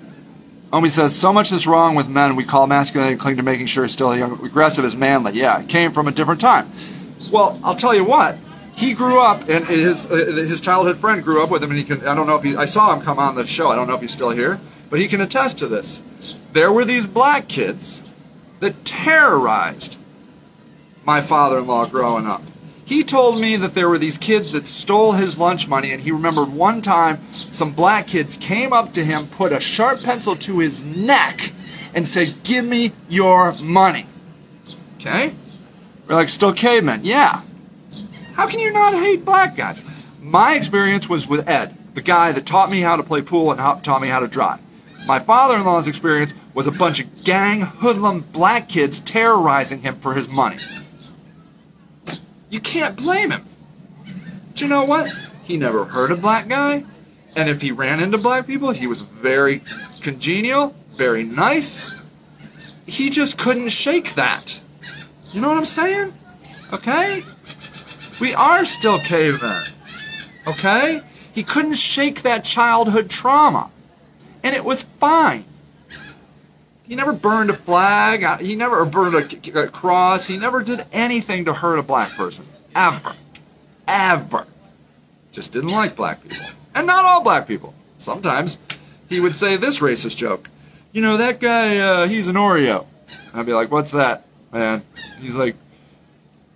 Omi 0.72 0.89
says, 0.89 1.15
so 1.15 1.34
much 1.34 1.51
is 1.51 1.65
wrong 1.65 1.95
with 1.95 2.07
men 2.07 2.36
we 2.36 2.45
call 2.45 2.67
masculinity 2.67 3.13
and 3.13 3.22
cling 3.22 3.38
to 3.38 3.43
making 3.43 3.65
sure 3.65 3.88
still 3.88 4.15
young, 4.15 4.43
aggressive 4.45 4.86
is 4.86 4.95
manly. 4.95 5.34
Yeah, 5.34 5.61
it 5.61 5.70
came 5.70 5.91
from 5.93 6.07
a 6.07 6.11
different 6.11 6.39
time. 6.39 6.72
Well, 7.32 7.59
I'll 7.63 7.76
tell 7.76 7.95
you 7.95 8.03
what. 8.03 8.38
He 8.76 8.93
grew 8.93 9.20
up, 9.20 9.49
and 9.49 9.65
his 9.67 10.09
uh, 10.09 10.15
his 10.15 10.61
childhood 10.61 10.99
friend 10.99 11.22
grew 11.22 11.43
up 11.43 11.49
with 11.49 11.61
him, 11.61 11.70
and 11.70 11.78
he 11.78 11.84
can. 11.84 12.07
I 12.07 12.15
don't 12.15 12.28
know 12.28 12.38
if 12.38 12.43
he. 12.43 12.55
I 12.55 12.63
saw 12.63 12.93
him 12.93 13.01
come 13.01 13.20
on 13.20 13.36
the 13.36 13.45
show. 13.45 13.67
I 13.67 13.76
don't 13.76 13.88
know 13.88 13.95
if 13.95 13.99
he's 13.99 14.13
still 14.13 14.30
here, 14.30 14.57
but 14.89 14.99
he 14.99 15.09
can 15.09 15.20
attest 15.20 15.57
to 15.57 15.67
this. 15.67 16.01
There 16.53 16.72
were 16.72 16.86
these 16.86 17.05
black 17.05 17.49
kids 17.49 18.01
that 18.61 18.86
terrorized 18.86 19.97
my 21.03 21.20
father-in-law 21.20 21.88
growing 21.88 22.26
up. 22.26 22.41
He 22.89 23.03
told 23.03 23.39
me 23.39 23.55
that 23.57 23.75
there 23.75 23.87
were 23.87 23.99
these 23.99 24.17
kids 24.17 24.51
that 24.53 24.65
stole 24.65 25.11
his 25.11 25.37
lunch 25.37 25.67
money, 25.67 25.93
and 25.93 26.01
he 26.01 26.11
remembered 26.11 26.51
one 26.51 26.81
time 26.81 27.19
some 27.51 27.71
black 27.71 28.07
kids 28.07 28.35
came 28.35 28.73
up 28.73 28.95
to 28.95 29.05
him, 29.05 29.27
put 29.27 29.53
a 29.53 29.59
sharp 29.59 30.01
pencil 30.01 30.35
to 30.37 30.57
his 30.57 30.83
neck, 30.83 31.51
and 31.93 32.07
said, 32.07 32.41
Give 32.41 32.65
me 32.65 32.91
your 33.07 33.51
money. 33.59 34.07
Okay? 34.95 35.35
We're 36.07 36.15
like, 36.15 36.29
still 36.29 36.51
cavemen. 36.51 37.01
Yeah. 37.03 37.43
How 38.33 38.47
can 38.47 38.57
you 38.57 38.71
not 38.71 38.95
hate 38.95 39.23
black 39.23 39.55
guys? 39.55 39.83
My 40.19 40.55
experience 40.55 41.07
was 41.07 41.27
with 41.27 41.47
Ed, 41.47 41.77
the 41.93 42.01
guy 42.01 42.31
that 42.31 42.47
taught 42.47 42.71
me 42.71 42.81
how 42.81 42.95
to 42.95 43.03
play 43.03 43.21
pool 43.21 43.51
and 43.51 43.83
taught 43.83 44.01
me 44.01 44.07
how 44.07 44.19
to 44.19 44.27
drive. 44.27 44.61
My 45.05 45.19
father 45.19 45.57
in 45.57 45.63
law's 45.63 45.87
experience 45.87 46.33
was 46.55 46.65
a 46.65 46.71
bunch 46.71 46.99
of 46.99 47.23
gang 47.23 47.61
hoodlum 47.61 48.21
black 48.21 48.67
kids 48.67 48.99
terrorizing 48.99 49.83
him 49.83 49.99
for 49.99 50.15
his 50.15 50.27
money. 50.27 50.57
You 52.49 52.59
can't 52.59 52.95
blame 52.95 53.31
him. 53.31 53.45
You 54.55 54.67
know 54.67 54.83
what? 54.83 55.09
He 55.43 55.57
never 55.57 55.85
hurt 55.85 56.11
a 56.11 56.15
black 56.15 56.47
guy. 56.47 56.83
And 57.35 57.49
if 57.49 57.61
he 57.61 57.71
ran 57.71 58.01
into 58.01 58.17
black 58.17 58.47
people, 58.47 58.71
he 58.71 58.87
was 58.87 59.01
very 59.01 59.61
congenial, 60.01 60.75
very 60.97 61.23
nice. 61.23 61.91
He 62.85 63.09
just 63.09 63.37
couldn't 63.37 63.69
shake 63.69 64.15
that. 64.15 64.61
You 65.31 65.41
know 65.41 65.47
what 65.47 65.57
I'm 65.57 65.65
saying? 65.65 66.13
Okay? 66.73 67.23
We 68.19 68.33
are 68.33 68.65
still 68.65 68.99
cavemen. 68.99 69.63
Okay? 70.47 71.01
He 71.33 71.43
couldn't 71.43 71.75
shake 71.75 72.23
that 72.23 72.43
childhood 72.43 73.09
trauma. 73.09 73.71
And 74.43 74.55
it 74.55 74.65
was 74.65 74.83
fine. 74.99 75.45
He 76.89 76.95
never 76.95 77.13
burned 77.13 77.51
a 77.51 77.53
flag. 77.53 78.23
Uh, 78.23 78.39
he 78.39 78.55
never 78.55 78.83
burned 78.83 79.13
a, 79.13 79.59
a 79.61 79.67
cross. 79.67 80.25
He 80.25 80.37
never 80.37 80.63
did 80.63 80.87
anything 80.91 81.45
to 81.45 81.53
hurt 81.53 81.77
a 81.77 81.83
black 81.83 82.09
person. 82.13 82.47
Ever. 82.73 83.13
Ever. 83.87 84.47
Just 85.31 85.51
didn't 85.51 85.69
like 85.69 85.95
black 85.95 86.23
people. 86.23 86.47
And 86.73 86.87
not 86.87 87.05
all 87.05 87.21
black 87.21 87.47
people. 87.47 87.75
Sometimes 87.99 88.57
he 89.07 89.19
would 89.19 89.35
say 89.35 89.55
this 89.55 89.77
racist 89.79 90.17
joke. 90.17 90.49
You 90.91 91.03
know, 91.03 91.17
that 91.17 91.39
guy, 91.39 91.77
uh, 91.77 92.07
he's 92.07 92.27
an 92.27 92.35
Oreo. 92.35 92.87
I'd 93.35 93.45
be 93.45 93.53
like, 93.53 93.69
what's 93.69 93.91
that, 93.91 94.25
man? 94.51 94.81
He's 95.21 95.35
like, 95.35 95.55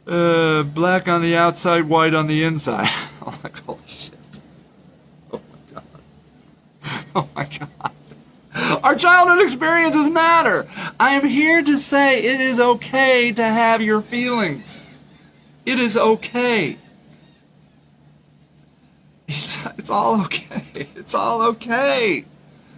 uh, 0.07 0.63
black 0.63 1.07
on 1.07 1.21
the 1.21 1.36
outside, 1.36 1.88
white 1.88 2.15
on 2.15 2.25
the 2.25 2.43
inside. 2.43 2.89
I'm 3.21 3.38
like, 3.43 3.59
holy 3.59 3.81
shit. 3.86 4.15
Oh 5.31 5.39
my 5.51 5.73
god. 5.75 5.84
Oh 7.15 7.29
my 7.36 7.45
god. 7.45 7.92
Our 8.56 8.95
childhood 8.95 9.43
experiences 9.43 10.08
matter. 10.08 10.68
I 10.99 11.16
am 11.16 11.28
here 11.28 11.64
to 11.64 11.78
say 11.78 12.24
it 12.24 12.41
is 12.41 12.60
okay 12.60 13.32
to 13.32 13.43
have 13.43 13.82
your 13.82 14.01
feelings. 14.01 14.88
It 15.66 15.80
is 15.80 15.97
okay. 15.97 16.78
It's, 19.28 19.58
it's 19.78 19.89
all 19.89 20.22
okay. 20.26 20.88
It's 20.95 21.16
all 21.16 21.41
okay. 21.41 22.26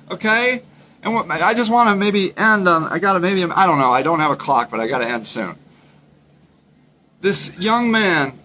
Okay? 0.10 0.62
And 1.04 1.14
what, 1.14 1.30
I 1.30 1.54
just 1.54 1.72
want 1.72 1.90
to 1.90 1.96
maybe 1.96 2.36
end 2.38 2.68
on, 2.70 2.86
I 2.86 3.00
got 3.00 3.14
to 3.14 3.20
maybe, 3.20 3.44
I 3.44 3.66
don't 3.66 3.80
know, 3.80 3.94
I 3.94 4.02
don't 4.02 4.20
have 4.20 4.32
a 4.32 4.36
clock, 4.36 4.72
but 4.72 4.80
I 4.80 4.88
got 4.88 5.00
to 5.00 5.08
end 5.08 5.26
soon. 5.26 5.58
This 7.22 7.52
young 7.58 7.92
man, 7.92 8.40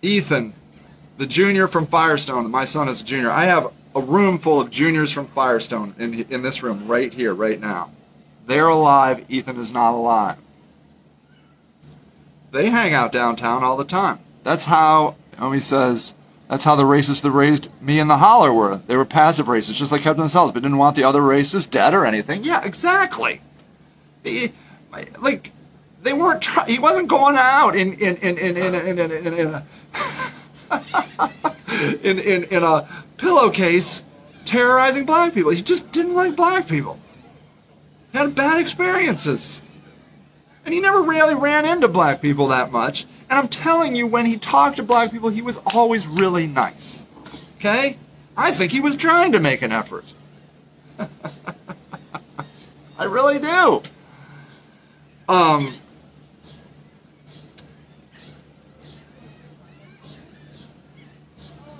Ethan, 0.00 0.54
the 1.18 1.26
junior 1.26 1.68
from 1.68 1.86
Firestone, 1.86 2.50
my 2.50 2.64
son 2.64 2.88
is 2.88 3.00
a 3.00 3.04
junior. 3.04 3.30
I 3.30 3.44
have 3.44 3.72
a 3.94 4.00
room 4.00 4.38
full 4.38 4.60
of 4.60 4.70
juniors 4.70 5.10
from 5.10 5.26
Firestone 5.28 5.94
in, 5.98 6.14
in 6.30 6.42
this 6.42 6.62
room 6.62 6.86
right 6.88 7.12
here, 7.12 7.34
right 7.34 7.60
now. 7.60 7.90
They're 8.46 8.68
alive. 8.68 9.24
Ethan 9.28 9.58
is 9.58 9.72
not 9.72 9.94
alive. 9.94 10.38
They 12.50 12.70
hang 12.70 12.94
out 12.94 13.12
downtown 13.12 13.64
all 13.64 13.76
the 13.76 13.84
time. 13.84 14.18
That's 14.42 14.64
how, 14.64 15.16
Omi 15.38 15.60
says, 15.60 16.14
that's 16.48 16.64
how 16.64 16.76
the 16.76 16.82
racists 16.82 17.22
that 17.22 17.30
raised 17.30 17.70
me 17.80 17.98
in 17.98 18.08
the 18.08 18.18
holler 18.18 18.52
were. 18.52 18.76
They 18.76 18.96
were 18.96 19.06
passive 19.06 19.46
racists, 19.46 19.74
just 19.74 19.92
like 19.92 20.02
kept 20.02 20.18
themselves, 20.18 20.52
but 20.52 20.62
didn't 20.62 20.78
want 20.78 20.96
the 20.96 21.04
other 21.04 21.22
races 21.22 21.66
dead 21.66 21.94
or 21.94 22.04
anything. 22.04 22.44
Yeah, 22.44 22.62
exactly. 22.62 23.40
They, 24.22 24.52
like, 25.20 25.50
they 26.02 26.12
weren't. 26.12 26.42
Try- 26.42 26.66
he 26.66 26.78
wasn't 26.78 27.08
going 27.08 27.36
out 27.36 27.74
in 27.76 27.94
in 27.94 28.16
in 28.16 28.38
in 28.38 28.56
in 28.56 28.74
in, 28.74 28.98
in, 28.98 29.10
in, 29.10 29.34
in 29.34 29.54
a 29.54 29.64
in, 32.02 32.18
in 32.18 32.44
in 32.44 32.62
a 32.62 32.88
pillowcase 33.22 34.02
terrorizing 34.44 35.06
black 35.06 35.32
people. 35.32 35.52
He 35.52 35.62
just 35.62 35.90
didn't 35.92 36.14
like 36.14 36.34
black 36.34 36.66
people. 36.66 36.98
Had 38.12 38.34
bad 38.34 38.60
experiences. 38.60 39.62
And 40.64 40.74
he 40.74 40.80
never 40.80 41.02
really 41.02 41.34
ran 41.34 41.64
into 41.64 41.88
black 41.88 42.20
people 42.20 42.48
that 42.48 42.72
much. 42.72 43.06
And 43.30 43.38
I'm 43.38 43.48
telling 43.48 43.94
you, 43.94 44.08
when 44.08 44.26
he 44.26 44.36
talked 44.36 44.76
to 44.76 44.82
black 44.82 45.12
people, 45.12 45.28
he 45.28 45.40
was 45.40 45.56
always 45.72 46.06
really 46.06 46.48
nice. 46.48 47.06
Okay? 47.56 47.96
I 48.36 48.50
think 48.50 48.72
he 48.72 48.80
was 48.80 48.96
trying 48.96 49.32
to 49.32 49.40
make 49.40 49.62
an 49.62 49.72
effort. 49.72 50.04
I 52.98 53.04
really 53.04 53.38
do. 53.38 53.82
Um, 55.28 55.72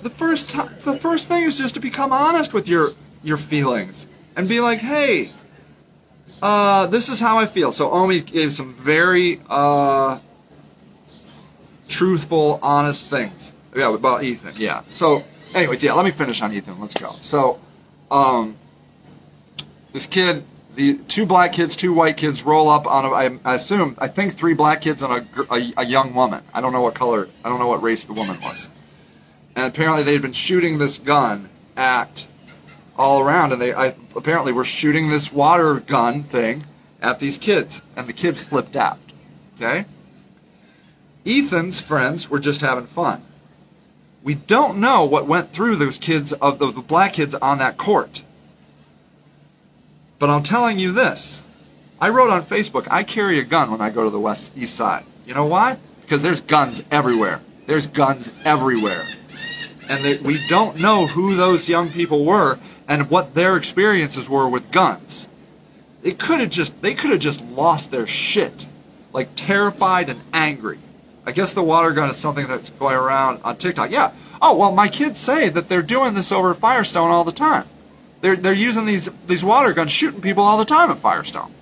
the 0.03 0.09
first 0.09 0.55
the 0.83 0.99
first 0.99 1.27
thing 1.27 1.43
is 1.43 1.57
just 1.57 1.75
to 1.75 1.79
become 1.79 2.11
honest 2.11 2.53
with 2.53 2.67
your 2.67 2.91
your 3.23 3.37
feelings 3.37 4.05
and 4.35 4.47
be 4.47 4.59
like, 4.59 4.79
hey, 4.79 5.31
uh, 6.41 6.87
this 6.87 7.09
is 7.09 7.19
how 7.19 7.37
I 7.39 7.45
feel. 7.45 7.71
So 7.71 7.89
Omi 7.89 8.21
gave 8.21 8.53
some 8.53 8.73
very 8.75 9.41
uh, 9.49 10.19
truthful, 11.87 12.59
honest 12.61 13.09
things. 13.09 13.53
Yeah, 13.75 13.93
about 13.95 14.23
Ethan. 14.23 14.53
Yeah. 14.57 14.83
So, 14.89 15.23
anyways, 15.55 15.81
yeah. 15.81 15.93
Let 15.93 16.05
me 16.05 16.11
finish 16.11 16.41
on 16.41 16.53
Ethan. 16.53 16.79
Let's 16.79 16.93
go. 16.93 17.15
So, 17.21 17.59
um, 18.11 18.55
this 19.93 20.05
kid, 20.05 20.43
the 20.75 20.97
two 21.07 21.25
black 21.25 21.53
kids, 21.53 21.75
two 21.75 21.93
white 21.93 22.17
kids 22.17 22.43
roll 22.43 22.69
up 22.69 22.85
on 22.85 23.05
a. 23.05 23.09
I, 23.09 23.39
I 23.45 23.55
assume, 23.55 23.95
I 23.97 24.07
think 24.09 24.35
three 24.35 24.53
black 24.53 24.81
kids 24.81 25.01
and 25.01 25.13
a, 25.13 25.53
a, 25.53 25.73
a 25.77 25.85
young 25.85 26.13
woman. 26.13 26.43
I 26.53 26.61
don't 26.61 26.73
know 26.73 26.81
what 26.81 26.93
color. 26.93 27.29
I 27.43 27.49
don't 27.49 27.57
know 27.57 27.67
what 27.67 27.81
race 27.81 28.05
the 28.05 28.13
woman 28.13 28.39
was 28.41 28.69
and 29.55 29.65
apparently 29.65 30.03
they 30.03 30.13
had 30.13 30.21
been 30.21 30.31
shooting 30.31 30.77
this 30.77 30.97
gun 30.97 31.49
at 31.75 32.27
all 32.97 33.21
around, 33.21 33.51
and 33.51 33.61
they 33.61 33.73
I, 33.73 33.95
apparently 34.15 34.51
were 34.51 34.63
shooting 34.63 35.07
this 35.07 35.31
water 35.31 35.79
gun 35.79 36.23
thing 36.23 36.65
at 37.01 37.19
these 37.19 37.37
kids, 37.37 37.81
and 37.95 38.07
the 38.07 38.13
kids 38.13 38.41
flipped 38.41 38.75
out. 38.75 38.99
Okay? 39.55 39.85
Ethan's 41.25 41.79
friends 41.79 42.29
were 42.29 42.39
just 42.39 42.61
having 42.61 42.87
fun. 42.87 43.23
We 44.23 44.35
don't 44.35 44.77
know 44.77 45.05
what 45.05 45.27
went 45.27 45.51
through 45.51 45.75
those 45.77 45.97
kids 45.97 46.33
of 46.33 46.59
the, 46.59 46.71
the 46.71 46.81
black 46.81 47.13
kids 47.13 47.35
on 47.35 47.57
that 47.59 47.77
court. 47.77 48.23
But 50.17 50.29
I'm 50.29 50.43
telling 50.43 50.79
you 50.79 50.93
this. 50.93 51.43
I 51.99 52.09
wrote 52.09 52.29
on 52.29 52.45
Facebook, 52.45 52.87
I 52.89 53.03
carry 53.03 53.39
a 53.39 53.43
gun 53.43 53.71
when 53.71 53.81
I 53.81 53.89
go 53.89 54.03
to 54.03 54.09
the 54.09 54.19
west 54.19 54.53
east 54.55 54.75
side. 54.75 55.05
You 55.25 55.33
know 55.33 55.45
why? 55.45 55.77
Because 56.01 56.21
there's 56.21 56.41
guns 56.41 56.83
everywhere. 56.91 57.41
There's 57.65 57.87
guns 57.87 58.31
everywhere 58.43 59.03
and 59.89 60.03
they, 60.03 60.17
we 60.17 60.45
don't 60.47 60.79
know 60.79 61.07
who 61.07 61.35
those 61.35 61.69
young 61.69 61.89
people 61.91 62.25
were 62.25 62.59
and 62.87 63.09
what 63.09 63.35
their 63.35 63.57
experiences 63.57 64.29
were 64.29 64.47
with 64.47 64.71
guns. 64.71 65.27
They 66.01 66.11
could 66.11 66.39
have 66.39 66.49
just 66.49 66.81
they 66.81 66.93
could 66.93 67.11
have 67.11 67.19
just 67.19 67.43
lost 67.45 67.91
their 67.91 68.07
shit, 68.07 68.67
like 69.13 69.29
terrified 69.35 70.09
and 70.09 70.21
angry. 70.33 70.79
I 71.25 71.31
guess 71.31 71.53
the 71.53 71.63
water 71.63 71.91
gun 71.91 72.09
is 72.09 72.17
something 72.17 72.47
that's 72.47 72.69
going 72.71 72.95
around 72.95 73.41
on 73.43 73.55
TikTok. 73.55 73.91
Yeah, 73.91 74.11
Oh 74.45 74.55
well, 74.55 74.73
my 74.73 74.89
kids 74.89 75.19
say 75.19 75.47
that 75.47 75.69
they're 75.69 75.81
doing 75.81 76.15
this 76.15 76.33
over 76.33 76.51
at 76.51 76.59
Firestone 76.59 77.09
all 77.09 77.23
the 77.23 77.31
time. 77.31 77.65
They're 78.19 78.35
they're 78.35 78.53
using 78.53 78.85
these 78.85 79.09
these 79.25 79.43
water 79.43 79.71
guns, 79.71 79.89
shooting 79.89 80.19
people 80.19 80.43
all 80.43 80.57
the 80.57 80.65
time 80.65 80.91
at 80.91 80.99
Firestone. 80.99 81.53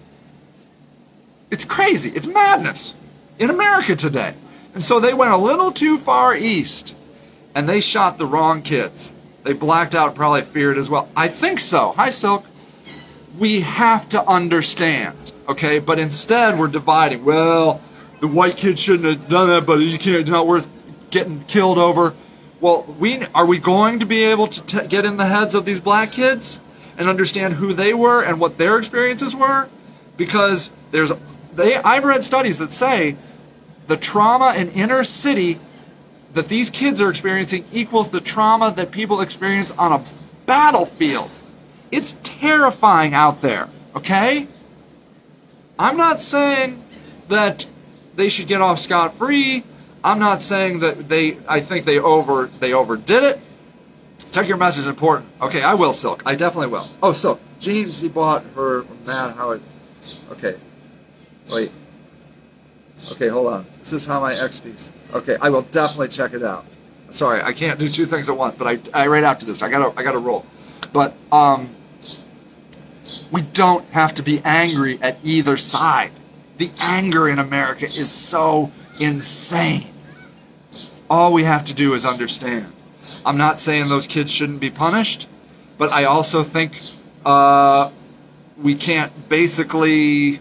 It's 1.52 1.64
crazy. 1.64 2.10
It's 2.10 2.26
madness 2.26 2.96
in 3.38 3.52
America 3.52 3.96
today. 3.96 4.34
And 4.74 4.84
so 4.84 5.00
they 5.00 5.14
went 5.14 5.32
a 5.32 5.38
little 5.38 5.72
too 5.72 6.00
far 6.00 6.36
east, 6.36 6.96
and 7.56 7.68
they 7.68 7.82
shot 7.82 8.18
the 8.18 8.26
wrong 8.26 8.62
kids. 8.62 9.14
They 9.44 9.54
blacked 9.54 9.96
out, 9.96 10.16
probably 10.16 10.44
feared 10.44 10.78
as 10.78 10.90
well. 10.90 11.10
I 11.16 11.28
think 11.28 11.60
so. 11.60 11.94
Hi, 11.94 12.10
Silk. 12.10 12.46
We 13.38 13.62
have 13.62 14.10
to 14.10 14.24
understand, 14.28 15.18
okay? 15.48 15.80
But 15.80 16.00
instead, 16.00 16.60
we're 16.60 16.68
dividing. 16.68 17.26
Well, 17.26 17.82
the 18.20 18.28
white 18.28 18.58
kid 18.58 18.78
shouldn't 18.78 19.06
have 19.06 19.30
done 19.30 19.48
that, 19.50 19.66
but 19.66 19.80
you 19.80 19.98
can't. 19.98 20.18
It's 20.18 20.30
not 20.30 20.48
worth 20.48 20.68
getting 21.10 21.44
killed 21.46 21.78
over. 21.78 22.14
Well, 22.60 22.84
we 23.00 23.24
are 23.34 23.46
we 23.46 23.58
going 23.58 24.00
to 24.00 24.06
be 24.06 24.24
able 24.24 24.48
to 24.48 24.62
t- 24.64 24.88
get 24.88 25.06
in 25.06 25.18
the 25.18 25.26
heads 25.26 25.56
of 25.56 25.66
these 25.66 25.80
black 25.80 26.12
kids 26.12 26.60
and 26.98 27.10
understand 27.10 27.56
who 27.56 27.74
they 27.74 27.94
were 27.94 28.22
and 28.22 28.40
what 28.40 28.58
their 28.60 28.78
experiences 28.78 29.36
were? 29.36 29.68
Because 30.18 30.72
there's 30.92 31.12
they 31.56 31.78
I've 31.78 32.04
read 32.04 32.24
studies 32.24 32.60
that 32.60 32.74
say 32.74 33.18
the 33.88 33.98
trauma 33.98 34.54
in 34.54 34.70
inner 34.70 35.04
city 35.04 35.60
that 36.34 36.48
these 36.48 36.70
kids 36.70 37.02
are 37.02 37.10
experiencing 37.10 37.66
equals 37.72 38.10
the 38.10 38.22
trauma 38.22 38.74
that 38.76 38.92
people 38.92 39.22
experience 39.22 39.72
on 39.72 39.94
a 39.94 40.06
battlefield. 40.46 41.30
It's 41.92 42.16
terrifying 42.24 43.14
out 43.14 43.42
there, 43.42 43.68
okay? 43.96 44.48
I'm 45.78 45.98
not 45.98 46.22
saying 46.22 46.84
that 47.28 47.66
they 48.16 48.30
should 48.30 48.48
get 48.48 48.62
off 48.62 48.80
scot 48.80 49.18
free. 49.18 49.64
I'm 50.04 50.20
not 50.20 50.42
saying 50.42 50.80
that 50.80 51.10
they 51.10 51.38
I 51.48 51.62
think 51.62 51.86
they 51.86 52.00
over 52.00 52.50
they 52.60 52.74
overdid 52.74 53.24
it. 53.24 53.40
Check 54.32 54.48
your 54.48 54.58
message 54.58 54.88
important. 54.88 55.30
Okay, 55.42 55.62
I 55.62 55.74
will, 55.74 55.92
Silk. 55.92 56.24
I 56.26 56.36
definitely 56.36 56.68
will. 56.68 56.90
Oh, 57.04 57.12
Silk. 57.12 57.42
Jeans 57.60 58.00
he 58.00 58.08
bought 58.08 58.46
for 58.54 58.86
Matt 59.06 59.36
Howard. 59.36 59.62
Okay. 60.32 60.56
Wait. 61.50 61.72
Okay, 63.12 63.28
hold 63.28 63.48
on. 63.48 63.66
This 63.80 63.94
is 63.94 64.06
how 64.06 64.20
my 64.20 64.34
X 64.36 64.58
speaks. 64.58 64.92
Okay, 65.14 65.38
I 65.42 65.50
will 65.50 65.64
definitely 65.64 66.08
check 66.08 66.34
it 66.34 66.44
out. 66.44 66.66
Sorry, 67.10 67.42
I 67.42 67.52
can't 67.52 67.78
do 67.78 67.90
two 67.90 68.06
things 68.06 68.30
at 68.30 68.38
once, 68.38 68.56
but 68.58 68.68
I, 68.68 69.02
I 69.04 69.08
right 69.08 69.24
after 69.24 69.46
this, 69.46 69.62
I 69.62 69.70
gotta 69.70 69.98
I 70.00 70.04
gotta 70.04 70.18
roll. 70.18 70.46
But 70.94 71.14
um, 71.32 71.76
we 73.32 73.42
don't 73.42 73.86
have 73.90 74.14
to 74.16 74.24
be 74.24 74.42
angry 74.44 75.00
at 75.02 75.18
either 75.24 75.58
side. 75.58 76.12
The 76.58 76.72
anger 76.80 77.28
in 77.28 77.40
America 77.40 77.86
is 77.86 78.12
so 78.12 78.72
insane. 79.00 79.88
All 81.10 81.34
we 81.34 81.44
have 81.44 81.66
to 81.66 81.74
do 81.74 81.94
is 81.94 82.06
understand. 82.06 82.72
I'm 83.26 83.38
not 83.38 83.60
saying 83.60 83.90
those 83.90 84.08
kids 84.08 84.32
shouldn't 84.32 84.60
be 84.60 84.70
punished, 84.70 85.28
but 85.78 85.92
I 85.92 86.06
also 86.06 86.44
think 86.44 86.80
uh, 87.26 87.92
we 88.58 88.76
can't 88.76 89.12
basically 89.28 90.40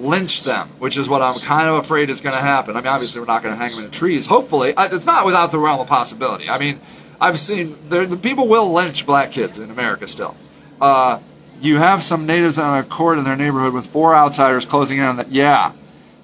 lynch 0.00 0.42
them, 0.42 0.68
which 0.78 0.96
is 0.96 1.08
what 1.08 1.22
I'm 1.22 1.40
kind 1.40 1.68
of 1.68 1.76
afraid 1.76 2.10
is 2.10 2.20
going 2.20 2.34
to 2.34 2.42
happen. 2.42 2.76
I 2.76 2.80
mean, 2.80 2.88
obviously, 2.88 3.20
we're 3.20 3.26
not 3.26 3.42
going 3.42 3.54
to 3.54 3.58
hang 3.58 3.70
them 3.72 3.80
in 3.80 3.84
the 3.86 3.96
trees. 3.96 4.26
Hopefully, 4.26 4.74
it's 4.76 5.06
not 5.06 5.24
without 5.26 5.52
the 5.52 5.58
realm 5.58 5.80
of 5.80 5.86
possibility. 5.86 6.48
I 6.48 6.58
mean, 6.58 6.80
I've 7.20 7.38
seen 7.38 7.76
the 7.88 8.18
people 8.20 8.48
will 8.48 8.72
lynch 8.72 9.06
black 9.06 9.32
kids 9.32 9.58
in 9.58 9.70
America 9.70 10.06
still. 10.06 10.34
Uh, 10.80 11.20
you 11.60 11.76
have 11.76 12.02
some 12.02 12.26
natives 12.26 12.58
on 12.58 12.78
a 12.78 12.82
court 12.82 13.18
in 13.18 13.24
their 13.24 13.36
neighborhood 13.36 13.74
with 13.74 13.86
four 13.88 14.14
outsiders 14.14 14.64
closing 14.64 14.98
in 14.98 15.04
on 15.04 15.16
that. 15.16 15.30
Yeah, 15.30 15.72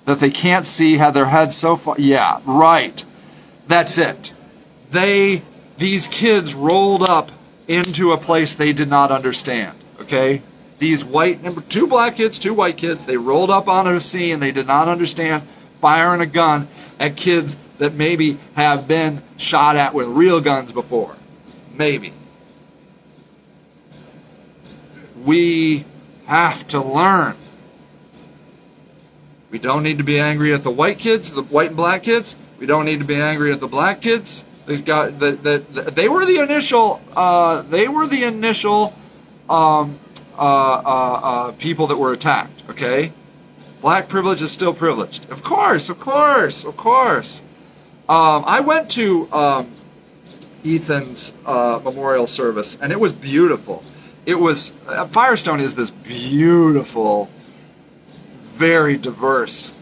that 0.07 0.21
they 0.21 0.31
can't 0.31 0.65
see, 0.65 0.97
had 0.97 1.13
their 1.13 1.27
heads 1.27 1.57
so 1.57 1.77
far. 1.77 1.97
Yeah, 1.99 2.41
right. 2.47 3.05
That's 3.69 3.99
it. 3.99 4.33
They, 4.91 5.43
these 5.77 6.07
kids 6.07 6.55
rolled 6.55 7.03
up 7.03 7.31
into 7.69 8.13
a 8.13 8.17
place 8.17 8.55
they 8.55 8.73
did 8.73 8.89
not 8.89 9.11
understand. 9.13 9.77
Okay, 10.01 10.43
these 10.79 11.05
white 11.05 11.71
two 11.71 11.87
black 11.87 12.17
kids, 12.17 12.39
two 12.39 12.55
white 12.55 12.77
kids, 12.77 13.07
they 13.07 13.17
rolled 13.17 13.51
up 13.51 13.69
onto 13.69 13.91
a 13.93 14.01
scene 14.01 14.41
they 14.41 14.53
did 14.53 14.67
not 14.67 14.89
understand 14.89 15.43
firing 15.81 16.21
a 16.21 16.27
gun 16.27 16.69
at 16.99 17.17
kids 17.17 17.57
that 17.79 17.95
maybe 17.95 18.39
have 18.55 18.89
been 18.89 19.23
shot 19.37 19.77
at 19.77 19.95
with 19.95 20.07
real 20.09 20.41
guns 20.41 20.73
before. 20.73 21.17
Maybe. 21.75 22.13
We 25.25 25.85
have 26.27 26.67
to 26.69 26.83
learn. 26.83 27.37
We 29.51 29.59
don't 29.59 29.83
need 29.83 29.99
to 29.99 30.05
be 30.05 30.19
angry 30.19 30.53
at 30.53 30.65
the 30.65 30.71
white 30.71 30.99
kids, 30.99 31.31
the 31.31 31.43
white 31.43 31.69
and 31.69 31.77
black 31.77 32.03
kids. 32.03 32.37
We 32.59 32.67
don't 32.67 32.85
need 32.85 32.99
to 33.01 33.05
be 33.05 33.17
angry 33.17 33.53
at 33.53 33.61
the 33.61 33.67
black 33.67 34.01
kids. 34.01 34.45
They've 34.67 34.85
got 34.85 35.19
the, 35.21 35.33
the, 35.33 35.83
the 35.83 35.91
they 35.91 36.09
were 36.09 36.27
the 36.27 36.41
initial 36.41 37.01
uh, 37.15 37.63
they 37.63 37.87
were 37.87 38.07
the 38.07 38.25
initial 38.25 38.95
um, 39.49 39.99
uh, 40.39 40.41
uh, 40.41 41.21
uh, 41.23 41.53
people 41.53 41.87
that 41.89 41.97
were 41.97 42.13
attacked, 42.13 42.63
okay? 42.71 43.13
Black 43.81 44.09
privilege 44.09 44.43
is 44.43 44.53
still 44.53 44.75
privileged. 44.75 45.31
Of 45.31 45.43
course, 45.43 45.89
of 45.89 46.01
course, 46.01 46.65
of 46.65 46.77
course. 46.77 47.43
Um, 48.09 48.45
I 48.47 48.61
went 48.61 48.91
to 48.93 49.31
um, 49.33 49.77
Ethan's 50.65 51.33
uh, 51.45 51.81
memorial 51.83 52.27
service, 52.27 52.79
and 52.81 52.93
it 52.93 53.01
was 53.01 53.13
beautiful. 53.13 53.85
It 54.25 54.37
was 54.37 54.73
uh, 54.87 55.07
Firestone 55.09 55.61
is 55.61 55.75
this 55.75 55.91
beautiful, 55.91 57.29
very 58.55 58.97
diverse. 58.97 59.75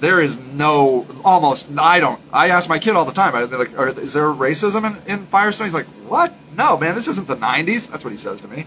There 0.00 0.20
is 0.20 0.38
no 0.38 1.06
almost. 1.24 1.68
I 1.76 2.00
don't. 2.00 2.20
I 2.32 2.48
ask 2.48 2.68
my 2.68 2.78
kid 2.78 2.96
all 2.96 3.04
the 3.04 3.12
time. 3.12 3.34
Like, 3.34 3.98
is 3.98 4.12
there 4.14 4.28
racism 4.28 4.86
in, 4.86 5.12
in 5.12 5.26
Firestone? 5.26 5.66
He's 5.66 5.74
like, 5.74 5.86
what? 6.08 6.32
No, 6.56 6.78
man. 6.78 6.94
This 6.94 7.08
isn't 7.08 7.28
the 7.28 7.36
'90s. 7.36 7.88
That's 7.90 8.04
what 8.04 8.12
he 8.12 8.18
says 8.18 8.40
to 8.40 8.48
me. 8.48 8.66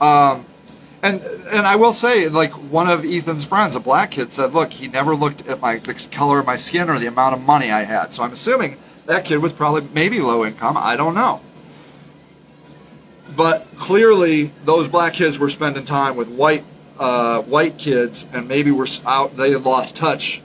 Um, 0.00 0.46
and 1.02 1.22
and 1.22 1.66
I 1.66 1.76
will 1.76 1.92
say, 1.92 2.28
like 2.28 2.52
one 2.52 2.88
of 2.88 3.04
Ethan's 3.04 3.44
friends, 3.44 3.76
a 3.76 3.80
black 3.80 4.12
kid, 4.12 4.32
said, 4.32 4.52
"Look, 4.54 4.72
he 4.72 4.88
never 4.88 5.14
looked 5.14 5.46
at 5.46 5.60
my 5.60 5.78
the 5.78 5.94
color 6.10 6.40
of 6.40 6.46
my 6.46 6.56
skin 6.56 6.90
or 6.90 6.98
the 6.98 7.06
amount 7.06 7.34
of 7.34 7.40
money 7.40 7.70
I 7.70 7.84
had." 7.84 8.12
So 8.12 8.22
I'm 8.22 8.32
assuming 8.32 8.76
that 9.06 9.24
kid 9.24 9.38
was 9.38 9.52
probably 9.52 9.88
maybe 9.92 10.20
low 10.20 10.44
income. 10.44 10.76
I 10.76 10.96
don't 10.96 11.14
know. 11.14 11.40
But 13.36 13.66
clearly, 13.76 14.52
those 14.64 14.88
black 14.88 15.12
kids 15.12 15.38
were 15.38 15.50
spending 15.50 15.84
time 15.84 16.16
with 16.16 16.28
white 16.28 16.64
uh, 16.98 17.42
white 17.42 17.78
kids, 17.78 18.26
and 18.32 18.48
maybe 18.48 18.70
were 18.70 18.88
out. 19.04 19.36
They 19.36 19.54
lost 19.54 19.96
touch 19.96 20.42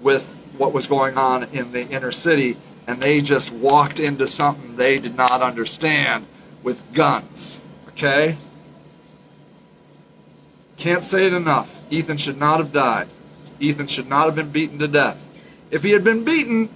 with 0.00 0.38
what 0.56 0.72
was 0.72 0.86
going 0.86 1.16
on 1.16 1.44
in 1.44 1.72
the 1.72 1.86
inner 1.88 2.12
city, 2.12 2.56
and 2.86 3.00
they 3.00 3.20
just 3.20 3.52
walked 3.52 4.00
into 4.00 4.26
something 4.26 4.76
they 4.76 4.98
did 4.98 5.14
not 5.14 5.42
understand 5.42 6.26
with 6.62 6.92
guns. 6.92 7.62
Okay. 7.88 8.36
Can't 10.80 11.04
say 11.04 11.26
it 11.26 11.34
enough. 11.34 11.70
Ethan 11.90 12.16
should 12.16 12.38
not 12.38 12.58
have 12.58 12.72
died. 12.72 13.06
Ethan 13.60 13.86
should 13.86 14.08
not 14.08 14.24
have 14.24 14.34
been 14.34 14.50
beaten 14.50 14.78
to 14.78 14.88
death. 14.88 15.18
If 15.70 15.82
he 15.82 15.90
had 15.90 16.02
been 16.02 16.24
beaten, 16.24 16.70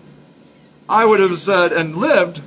I 0.89 1.07
would 1.07 1.21
have 1.21 1.39
said, 1.39 1.73
and 1.73 1.97
lived 1.97 2.43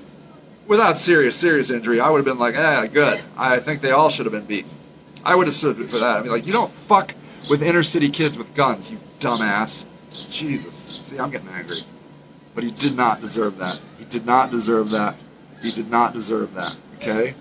without 0.68 0.99
serious, 0.99 1.36
serious 1.36 1.72
injury, 1.72 1.99
I 1.99 2.10
would 2.12 2.20
have 2.20 2.26
been 2.26 2.38
like, 2.38 2.55
eh, 2.55 2.86
good. 2.86 3.20
I 3.36 3.60
think 3.60 3.82
they 3.82 3.89
all 3.89 4.10
should 4.10 4.28
have 4.28 4.34
been 4.34 4.45
beaten. 4.45 4.70
I 5.26 5.36
would 5.36 5.47
have 5.47 5.55
stood 5.55 5.78
for 5.89 5.97
that. 5.97 6.18
I 6.18 6.22
mean, 6.22 6.32
like, 6.32 6.45
you 6.45 6.53
don't 6.53 6.72
fuck 6.88 7.16
with 7.49 7.64
inner 7.64 7.84
city 7.84 8.10
kids 8.12 8.38
with 8.38 8.53
guns, 8.53 8.91
you 8.91 8.99
dumbass. 9.20 9.86
Jesus. 10.30 11.01
See, 11.10 11.18
I'm 11.18 11.32
getting 11.32 11.49
angry. 11.49 11.82
But 12.53 12.66
he 12.66 12.72
did 12.72 12.95
not 12.95 13.20
deserve 13.20 13.58
that. 13.58 13.80
He 13.97 14.05
did 14.05 14.28
not 14.28 14.51
deserve 14.51 14.91
that. 14.91 15.16
He 15.62 15.72
did 15.72 15.89
not 15.89 16.14
deserve 16.14 16.53
that. 16.53 16.76
Okay? 16.97 17.34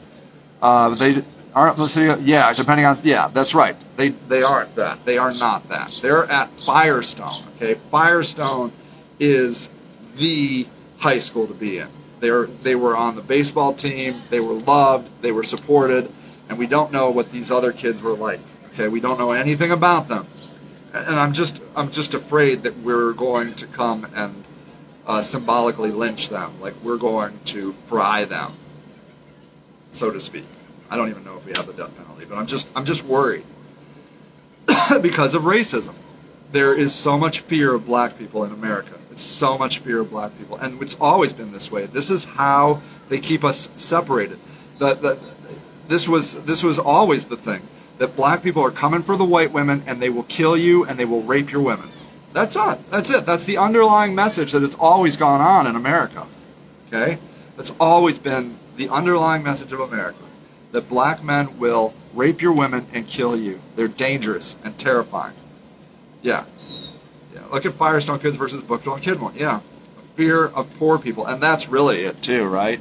Uh, 0.63 0.95
they 0.95 1.23
aren't. 1.57 2.23
Yeah, 2.23 2.53
depending 2.53 2.85
on 2.87 2.99
yeah, 3.03 3.29
that's 3.29 3.55
right. 3.55 3.77
They 3.97 4.11
they 4.11 4.43
aren't 4.43 4.75
that. 4.77 5.05
They 5.05 5.19
are 5.19 5.33
not 5.33 5.69
that. 5.71 5.93
They're 6.03 6.31
at 6.31 6.51
Firestone. 6.65 7.49
Okay, 7.57 7.81
Firestone 7.91 8.73
is 9.19 9.71
the 10.17 10.67
high 10.99 11.19
school 11.19 11.47
to 11.49 11.55
be 11.55 11.79
in. 11.79 11.89
They're 12.21 12.47
they 12.47 12.75
were 12.75 12.97
on 12.97 13.17
the 13.17 13.23
baseball 13.23 13.75
team. 13.75 14.23
They 14.31 14.41
were 14.41 14.53
loved. 14.53 15.09
They 15.23 15.33
were 15.33 15.43
supported, 15.43 16.13
and 16.49 16.59
we 16.59 16.67
don't 16.67 16.93
know 16.93 17.11
what 17.11 17.33
these 17.33 17.51
other 17.51 17.73
kids 17.73 18.03
were 18.03 18.15
like. 18.15 18.41
Okay, 18.75 18.89
we 18.89 19.01
don't 19.01 19.19
know 19.19 19.33
anything 19.33 19.71
about 19.71 20.09
them, 20.09 20.27
and 20.93 21.19
I'm 21.19 21.33
just 21.33 21.63
I'm 21.75 21.91
just 21.91 22.13
afraid 22.13 22.65
that 22.65 22.77
we're 22.81 23.15
going 23.15 23.55
to 23.55 23.67
come 23.67 24.07
and 24.15 24.45
uh, 25.07 25.23
symbolically 25.23 25.91
lynch 25.91 26.29
them, 26.29 26.61
like 26.61 26.75
we're 26.83 26.99
going 26.99 27.39
to 27.47 27.73
fry 27.87 28.25
them, 28.27 28.53
so 29.93 30.11
to 30.11 30.21
speak. 30.21 30.45
I 30.91 30.97
don't 30.97 31.11
even 31.11 31.25
know 31.25 31.37
if 31.37 31.45
we 31.45 31.53
have 31.57 31.67
the 31.67 31.73
death 31.73 31.97
penalty, 31.97 32.25
but 32.25 32.37
I'm 32.37 32.47
just 32.47 32.69
I'm 32.75 32.85
just 32.85 33.05
worried 33.05 33.45
because 35.03 35.35
of 35.35 35.43
racism. 35.43 35.95
There 36.53 36.75
is 36.75 36.95
so 36.95 37.19
much 37.19 37.41
fear 37.41 37.75
of 37.75 37.87
black 37.87 38.17
people 38.19 38.45
in 38.45 38.53
America. 38.53 38.93
It's 39.11 39.23
so 39.23 39.59
much 39.59 39.79
fear 39.79 40.01
of 40.01 40.11
black 40.11 40.37
people, 40.39 40.57
and 40.59 40.81
it's 40.81 40.97
always 41.01 41.33
been 41.33 41.53
this 41.53 41.73
way. 41.73 41.87
This 41.87 42.11
is 42.11 42.25
how 42.25 42.83
they 43.09 43.19
keep 43.19 43.45
us 43.45 43.71
separated. 43.77 44.39
The, 44.79 44.95
the, 44.95 45.19
this 45.89 46.07
was 46.07 46.35
this 46.45 46.63
was 46.63 46.79
always 46.79 47.25
the 47.25 47.37
thing 47.37 47.63
that 47.99 48.15
black 48.15 48.43
people 48.43 48.63
are 48.63 48.71
coming 48.71 49.03
for 49.03 49.17
the 49.17 49.25
white 49.25 49.53
women, 49.53 49.83
and 49.87 50.01
they 50.01 50.11
will 50.11 50.25
kill 50.25 50.57
you 50.57 50.85
and 50.85 50.99
they 50.99 51.05
will 51.05 51.23
rape 51.23 51.51
your 51.51 51.63
women. 51.63 51.89
That's 52.33 52.55
it. 52.55 52.91
That's 52.91 53.11
it. 53.11 53.25
That's 53.25 53.45
the 53.45 53.57
underlying 53.57 54.15
message 54.15 54.53
that 54.53 54.61
has 54.61 54.75
always 54.75 55.17
gone 55.17 55.41
on 55.41 55.67
in 55.67 55.75
America. 55.75 56.27
Okay, 56.89 57.19
That's 57.57 57.73
always 57.81 58.19
been 58.19 58.59
the 58.77 58.89
underlying 58.91 59.43
message 59.43 59.73
of 59.73 59.81
America 59.81 60.26
that 60.73 60.89
black 60.89 61.23
men 61.23 61.59
will 61.59 61.95
rape 62.15 62.43
your 62.43 62.53
women 62.53 62.87
and 62.93 63.07
kill 63.07 63.37
you. 63.37 63.61
They're 63.77 63.89
dangerous 63.89 64.57
and 64.65 64.79
terrifying. 64.79 65.35
Yeah. 66.23 66.45
Yeah. 67.35 67.45
Look 67.53 67.67
at 67.67 67.75
Firestone 67.75 68.19
Kids 68.19 68.37
versus 68.37 68.63
Brookville 68.63 68.99
Kidmore. 68.99 69.33
Yeah. 69.35 69.61
Fear 70.17 70.47
of 70.47 70.69
poor 70.79 70.99
people. 70.99 71.27
And 71.27 71.43
that's 71.43 71.69
really 71.69 72.05
it, 72.05 72.23
too, 72.23 72.45
right? 72.45 72.81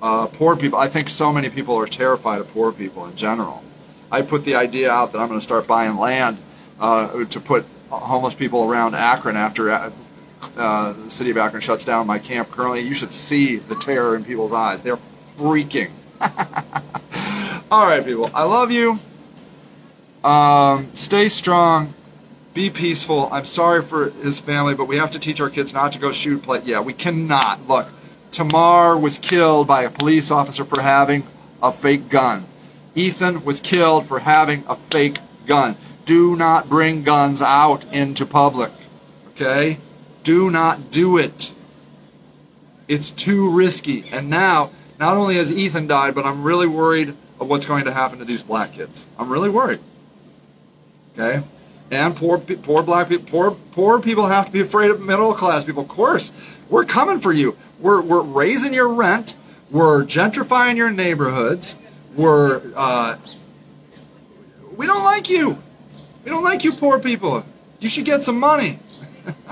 Uh, 0.00 0.26
poor 0.26 0.56
people. 0.56 0.78
I 0.78 0.88
think 0.88 1.08
so 1.08 1.32
many 1.32 1.50
people 1.50 1.76
are 1.76 1.86
terrified 1.86 2.40
of 2.40 2.48
poor 2.48 2.72
people 2.72 3.06
in 3.06 3.16
general. 3.16 3.62
I 4.10 4.22
put 4.22 4.44
the 4.44 4.54
idea 4.54 4.90
out 4.90 5.12
that 5.12 5.18
I'm 5.18 5.28
going 5.28 5.40
to 5.40 5.44
start 5.44 5.66
buying 5.66 5.96
land 5.96 6.38
uh, 6.78 7.24
to 7.24 7.40
put 7.40 7.66
homeless 7.90 8.34
people 8.34 8.64
around 8.64 8.94
Akron 8.94 9.36
after 9.36 9.70
uh, 9.70 9.90
the 10.92 11.10
city 11.10 11.30
of 11.30 11.36
Akron 11.36 11.60
shuts 11.60 11.84
down 11.84 12.06
my 12.06 12.18
camp 12.18 12.50
currently. 12.50 12.80
You 12.80 12.94
should 12.94 13.12
see 13.12 13.56
the 13.56 13.74
terror 13.74 14.14
in 14.14 14.24
people's 14.24 14.52
eyes. 14.52 14.82
They're 14.82 14.98
freaking. 15.36 15.90
All 17.70 17.86
right, 17.86 18.04
people. 18.04 18.30
I 18.34 18.44
love 18.44 18.70
you. 18.70 18.98
Um, 20.24 20.90
stay 20.94 21.28
strong. 21.28 21.94
Be 22.54 22.70
peaceful. 22.70 23.28
I'm 23.30 23.44
sorry 23.44 23.84
for 23.84 24.10
his 24.10 24.40
family, 24.40 24.74
but 24.74 24.86
we 24.86 24.96
have 24.96 25.12
to 25.12 25.18
teach 25.18 25.40
our 25.40 25.50
kids 25.50 25.72
not 25.72 25.92
to 25.92 25.98
go 25.98 26.10
shoot. 26.10 26.42
Play. 26.42 26.62
Yeah, 26.64 26.80
we 26.80 26.92
cannot. 26.92 27.68
Look, 27.68 27.88
Tamir 28.32 29.00
was 29.00 29.18
killed 29.18 29.66
by 29.66 29.82
a 29.82 29.90
police 29.90 30.30
officer 30.30 30.64
for 30.64 30.80
having 30.80 31.24
a 31.62 31.72
fake 31.72 32.08
gun. 32.08 32.46
Ethan 32.94 33.44
was 33.44 33.60
killed 33.60 34.08
for 34.08 34.18
having 34.18 34.64
a 34.66 34.76
fake 34.90 35.18
gun. 35.46 35.76
Do 36.04 36.36
not 36.36 36.68
bring 36.68 37.02
guns 37.04 37.42
out 37.42 37.84
into 37.92 38.26
public. 38.26 38.72
Okay? 39.30 39.78
Do 40.24 40.50
not 40.50 40.90
do 40.90 41.16
it. 41.18 41.54
It's 42.88 43.10
too 43.10 43.50
risky. 43.50 44.04
And 44.10 44.30
now, 44.30 44.70
not 44.98 45.16
only 45.16 45.36
has 45.36 45.52
Ethan 45.52 45.86
died, 45.86 46.14
but 46.14 46.26
I'm 46.26 46.42
really 46.42 46.66
worried 46.66 47.14
of 47.40 47.48
what's 47.48 47.66
going 47.66 47.84
to 47.84 47.92
happen 47.92 48.18
to 48.18 48.24
these 48.24 48.42
black 48.42 48.72
kids. 48.72 49.06
I'm 49.18 49.30
really 49.30 49.48
worried. 49.48 49.80
Okay? 51.12 51.44
And 51.90 52.16
poor, 52.16 52.38
poor 52.38 52.82
black 52.82 53.08
people, 53.08 53.28
poor, 53.28 53.50
poor 53.72 54.00
people 54.00 54.26
have 54.26 54.46
to 54.46 54.52
be 54.52 54.60
afraid 54.60 54.90
of 54.90 55.00
middle 55.00 55.32
class 55.34 55.64
people. 55.64 55.82
Of 55.82 55.88
course, 55.88 56.32
we're 56.68 56.84
coming 56.84 57.20
for 57.20 57.32
you. 57.32 57.56
We're, 57.80 58.02
we're 58.02 58.22
raising 58.22 58.74
your 58.74 58.88
rent. 58.88 59.36
We're 59.70 60.04
gentrifying 60.04 60.76
your 60.76 60.90
neighborhoods. 60.90 61.76
We're, 62.14 62.60
uh, 62.74 63.16
we 64.76 64.86
don't 64.86 65.04
like 65.04 65.30
you. 65.30 65.58
We 66.24 66.30
don't 66.30 66.44
like 66.44 66.64
you 66.64 66.74
poor 66.74 66.98
people. 66.98 67.44
You 67.78 67.88
should 67.88 68.04
get 68.04 68.22
some 68.22 68.38
money. 68.38 68.80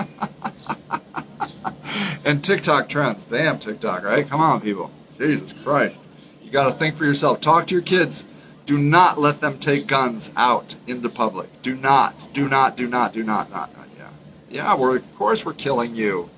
and 2.25 2.43
TikTok 2.43 2.89
trends. 2.89 3.23
Damn 3.23 3.57
TikTok, 3.57 4.03
right? 4.03 4.27
Come 4.27 4.41
on, 4.41 4.61
people. 4.61 4.91
Jesus 5.17 5.53
Christ. 5.63 5.95
You 6.41 6.51
got 6.51 6.65
to 6.65 6.71
think 6.71 6.97
for 6.97 7.05
yourself. 7.05 7.41
Talk 7.41 7.67
to 7.67 7.75
your 7.75 7.83
kids. 7.83 8.25
Do 8.65 8.77
not 8.77 9.19
let 9.19 9.41
them 9.41 9.59
take 9.59 9.87
guns 9.87 10.31
out 10.35 10.75
into 10.87 11.09
public. 11.09 11.49
Do 11.61 11.75
not. 11.75 12.33
Do 12.33 12.47
not. 12.47 12.77
Do 12.77 12.87
not. 12.87 13.13
Do 13.13 13.23
not. 13.23 13.49
Not. 13.49 13.75
not 13.75 13.87
yeah. 13.97 14.09
Yeah. 14.49 14.75
We're 14.75 14.97
of 14.97 15.15
course 15.15 15.45
we're 15.45 15.53
killing 15.53 15.95
you. 15.95 16.29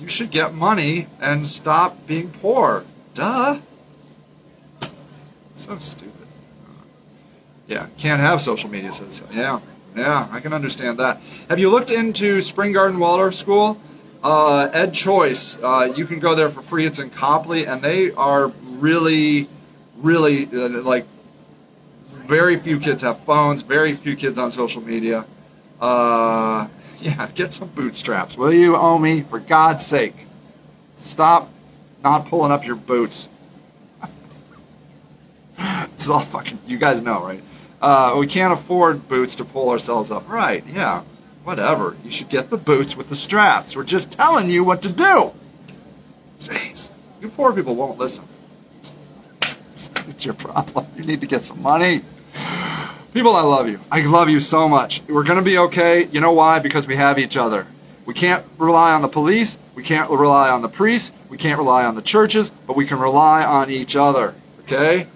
You 0.00 0.06
should 0.06 0.30
get 0.30 0.54
money 0.54 1.08
and 1.20 1.46
stop 1.46 2.06
being 2.06 2.30
poor. 2.30 2.84
Duh. 3.14 3.58
So 5.56 5.78
stupid. 5.78 6.12
Yeah, 7.66 7.86
can't 7.98 8.20
have 8.20 8.40
social 8.40 8.70
media. 8.70 8.92
Says 8.92 9.22
yeah, 9.32 9.60
yeah, 9.94 10.28
I 10.30 10.40
can 10.40 10.52
understand 10.52 10.98
that. 11.00 11.20
Have 11.50 11.58
you 11.58 11.68
looked 11.68 11.90
into 11.90 12.40
Spring 12.40 12.72
Garden 12.72 12.98
Waldorf 12.98 13.34
School? 13.34 13.78
Uh, 14.22 14.68
Ed 14.72 14.92
Choice, 14.92 15.58
uh, 15.62 15.92
you 15.94 16.06
can 16.06 16.18
go 16.18 16.34
there 16.34 16.50
for 16.50 16.62
free. 16.62 16.86
It's 16.86 16.98
in 16.98 17.10
Copley, 17.10 17.66
and 17.66 17.82
they 17.82 18.10
are 18.12 18.48
really, 18.48 19.48
really 19.96 20.46
uh, 20.46 20.82
like 20.82 21.06
very 22.26 22.58
few 22.58 22.80
kids 22.80 23.02
have 23.02 23.20
phones. 23.24 23.62
Very 23.62 23.94
few 23.94 24.16
kids 24.16 24.36
on 24.36 24.50
social 24.50 24.82
media. 24.82 25.24
Uh, 25.80 26.66
yeah, 26.98 27.28
get 27.34 27.52
some 27.52 27.68
bootstraps, 27.68 28.36
will 28.36 28.52
you, 28.52 28.76
Omi? 28.76 29.22
For 29.22 29.38
God's 29.38 29.86
sake, 29.86 30.14
stop 30.96 31.48
not 32.02 32.26
pulling 32.26 32.50
up 32.50 32.66
your 32.66 32.76
boots. 32.76 33.28
this 35.58 36.04
is 36.04 36.10
all 36.10 36.20
fucking. 36.20 36.58
You 36.66 36.78
guys 36.78 37.00
know, 37.00 37.22
right? 37.22 37.42
Uh, 37.80 38.16
we 38.18 38.26
can't 38.26 38.52
afford 38.52 39.08
boots 39.08 39.36
to 39.36 39.44
pull 39.44 39.70
ourselves 39.70 40.10
up. 40.10 40.28
Right? 40.28 40.66
Yeah. 40.66 41.02
Whatever. 41.48 41.96
You 42.04 42.10
should 42.10 42.28
get 42.28 42.50
the 42.50 42.58
boots 42.58 42.94
with 42.94 43.08
the 43.08 43.16
straps. 43.16 43.74
We're 43.74 43.82
just 43.82 44.10
telling 44.10 44.50
you 44.50 44.64
what 44.64 44.82
to 44.82 44.90
do. 44.92 45.32
Jeez, 46.42 46.90
you 47.22 47.30
poor 47.30 47.54
people 47.54 47.74
won't 47.74 47.96
listen. 47.96 48.26
It's, 49.72 49.88
it's 50.08 50.26
your 50.26 50.34
problem. 50.34 50.86
You 50.94 51.04
need 51.04 51.22
to 51.22 51.26
get 51.26 51.44
some 51.44 51.62
money. 51.62 52.04
People, 53.14 53.34
I 53.34 53.40
love 53.40 53.66
you. 53.66 53.80
I 53.90 54.02
love 54.02 54.28
you 54.28 54.40
so 54.40 54.68
much. 54.68 55.00
We're 55.08 55.22
going 55.22 55.38
to 55.38 55.42
be 55.42 55.56
okay. 55.56 56.04
You 56.08 56.20
know 56.20 56.32
why? 56.32 56.58
Because 56.58 56.86
we 56.86 56.96
have 56.96 57.18
each 57.18 57.38
other. 57.38 57.66
We 58.04 58.12
can't 58.12 58.44
rely 58.58 58.92
on 58.92 59.00
the 59.00 59.08
police. 59.08 59.56
We 59.74 59.82
can't 59.82 60.10
rely 60.10 60.50
on 60.50 60.60
the 60.60 60.68
priests. 60.68 61.12
We 61.30 61.38
can't 61.38 61.58
rely 61.58 61.86
on 61.86 61.94
the 61.94 62.02
churches, 62.02 62.52
but 62.66 62.76
we 62.76 62.84
can 62.84 62.98
rely 62.98 63.42
on 63.42 63.70
each 63.70 63.96
other. 63.96 64.34
Okay? 64.64 65.06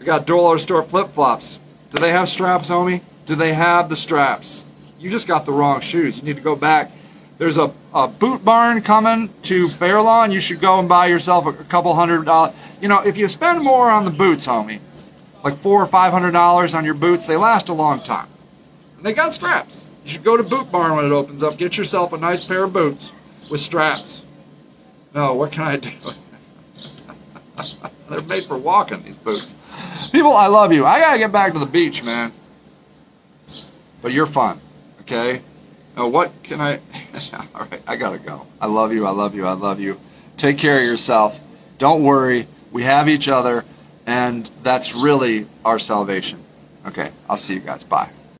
I 0.00 0.02
got 0.02 0.26
dollar 0.26 0.58
store 0.58 0.82
flip 0.82 1.14
flops. 1.14 1.60
Do 1.92 2.00
they 2.02 2.10
have 2.10 2.28
straps, 2.28 2.68
homie? 2.68 3.02
Do 3.24 3.36
they 3.36 3.54
have 3.54 3.88
the 3.88 3.94
straps? 3.94 4.64
You 5.00 5.08
just 5.08 5.26
got 5.26 5.46
the 5.46 5.52
wrong 5.52 5.80
shoes. 5.80 6.18
You 6.18 6.24
need 6.24 6.36
to 6.36 6.42
go 6.42 6.54
back. 6.54 6.92
There's 7.38 7.56
a, 7.56 7.72
a 7.94 8.06
boot 8.06 8.44
barn 8.44 8.82
coming 8.82 9.30
to 9.44 9.70
Fairlawn. 9.70 10.30
You 10.30 10.40
should 10.40 10.60
go 10.60 10.78
and 10.78 10.86
buy 10.86 11.06
yourself 11.06 11.46
a, 11.46 11.54
couple 11.54 11.94
hundred 11.94 12.26
dollars. 12.26 12.54
You 12.82 12.88
know, 12.88 13.00
if 13.00 13.16
you 13.16 13.26
spend 13.26 13.64
more 13.64 13.90
on 13.90 14.04
the 14.04 14.10
boots, 14.10 14.46
homie, 14.46 14.78
like 15.42 15.58
four 15.62 15.82
or 15.82 15.86
five 15.86 16.12
hundred 16.12 16.32
dollars 16.32 16.74
on 16.74 16.84
your 16.84 16.92
boots, 16.92 17.26
they 17.26 17.38
last 17.38 17.70
a 17.70 17.72
long 17.72 18.02
time. 18.02 18.28
And 18.98 19.06
they 19.06 19.14
got 19.14 19.32
straps. 19.32 19.80
You 20.04 20.10
should 20.10 20.22
go 20.22 20.36
to 20.36 20.42
Boot 20.42 20.70
Barn 20.70 20.96
when 20.96 21.06
it 21.06 21.12
opens 21.12 21.42
up. 21.42 21.56
Get 21.56 21.78
yourself 21.78 22.12
a 22.12 22.18
nice 22.18 22.44
pair 22.44 22.64
of 22.64 22.74
boots 22.74 23.10
with 23.50 23.60
straps. 23.60 24.20
No, 25.14 25.32
what 25.32 25.50
can 25.50 25.62
I 25.62 25.76
do? 25.76 25.92
They're 28.10 28.20
made 28.22 28.48
for 28.48 28.58
walking, 28.58 29.02
these 29.02 29.16
boots. 29.16 29.54
People, 30.12 30.36
I 30.36 30.48
love 30.48 30.74
you. 30.74 30.84
I 30.84 31.00
gotta 31.00 31.18
get 31.18 31.32
back 31.32 31.54
to 31.54 31.58
the 31.58 31.64
beach, 31.64 32.04
man. 32.04 32.34
But 34.02 34.12
you're 34.12 34.26
fun, 34.26 34.60
okay? 35.10 35.42
Now, 35.96 36.08
what 36.08 36.30
can 36.42 36.60
I. 36.60 36.76
All 37.54 37.66
right, 37.70 37.82
I 37.86 37.96
gotta 37.96 38.18
go. 38.18 38.46
I 38.60 38.66
love 38.66 38.92
you, 38.92 39.06
I 39.06 39.10
love 39.10 39.34
you, 39.34 39.46
I 39.46 39.52
love 39.52 39.80
you. 39.80 40.00
Take 40.36 40.58
care 40.58 40.78
of 40.78 40.84
yourself. 40.84 41.40
Don't 41.78 42.02
worry. 42.02 42.46
We 42.70 42.84
have 42.84 43.08
each 43.08 43.28
other, 43.28 43.64
and 44.06 44.48
that's 44.62 44.94
really 44.94 45.48
our 45.64 45.78
salvation. 45.78 46.42
Okay, 46.86 47.10
I'll 47.28 47.36
see 47.36 47.54
you 47.54 47.60
guys. 47.60 47.82
Bye. 47.82 48.10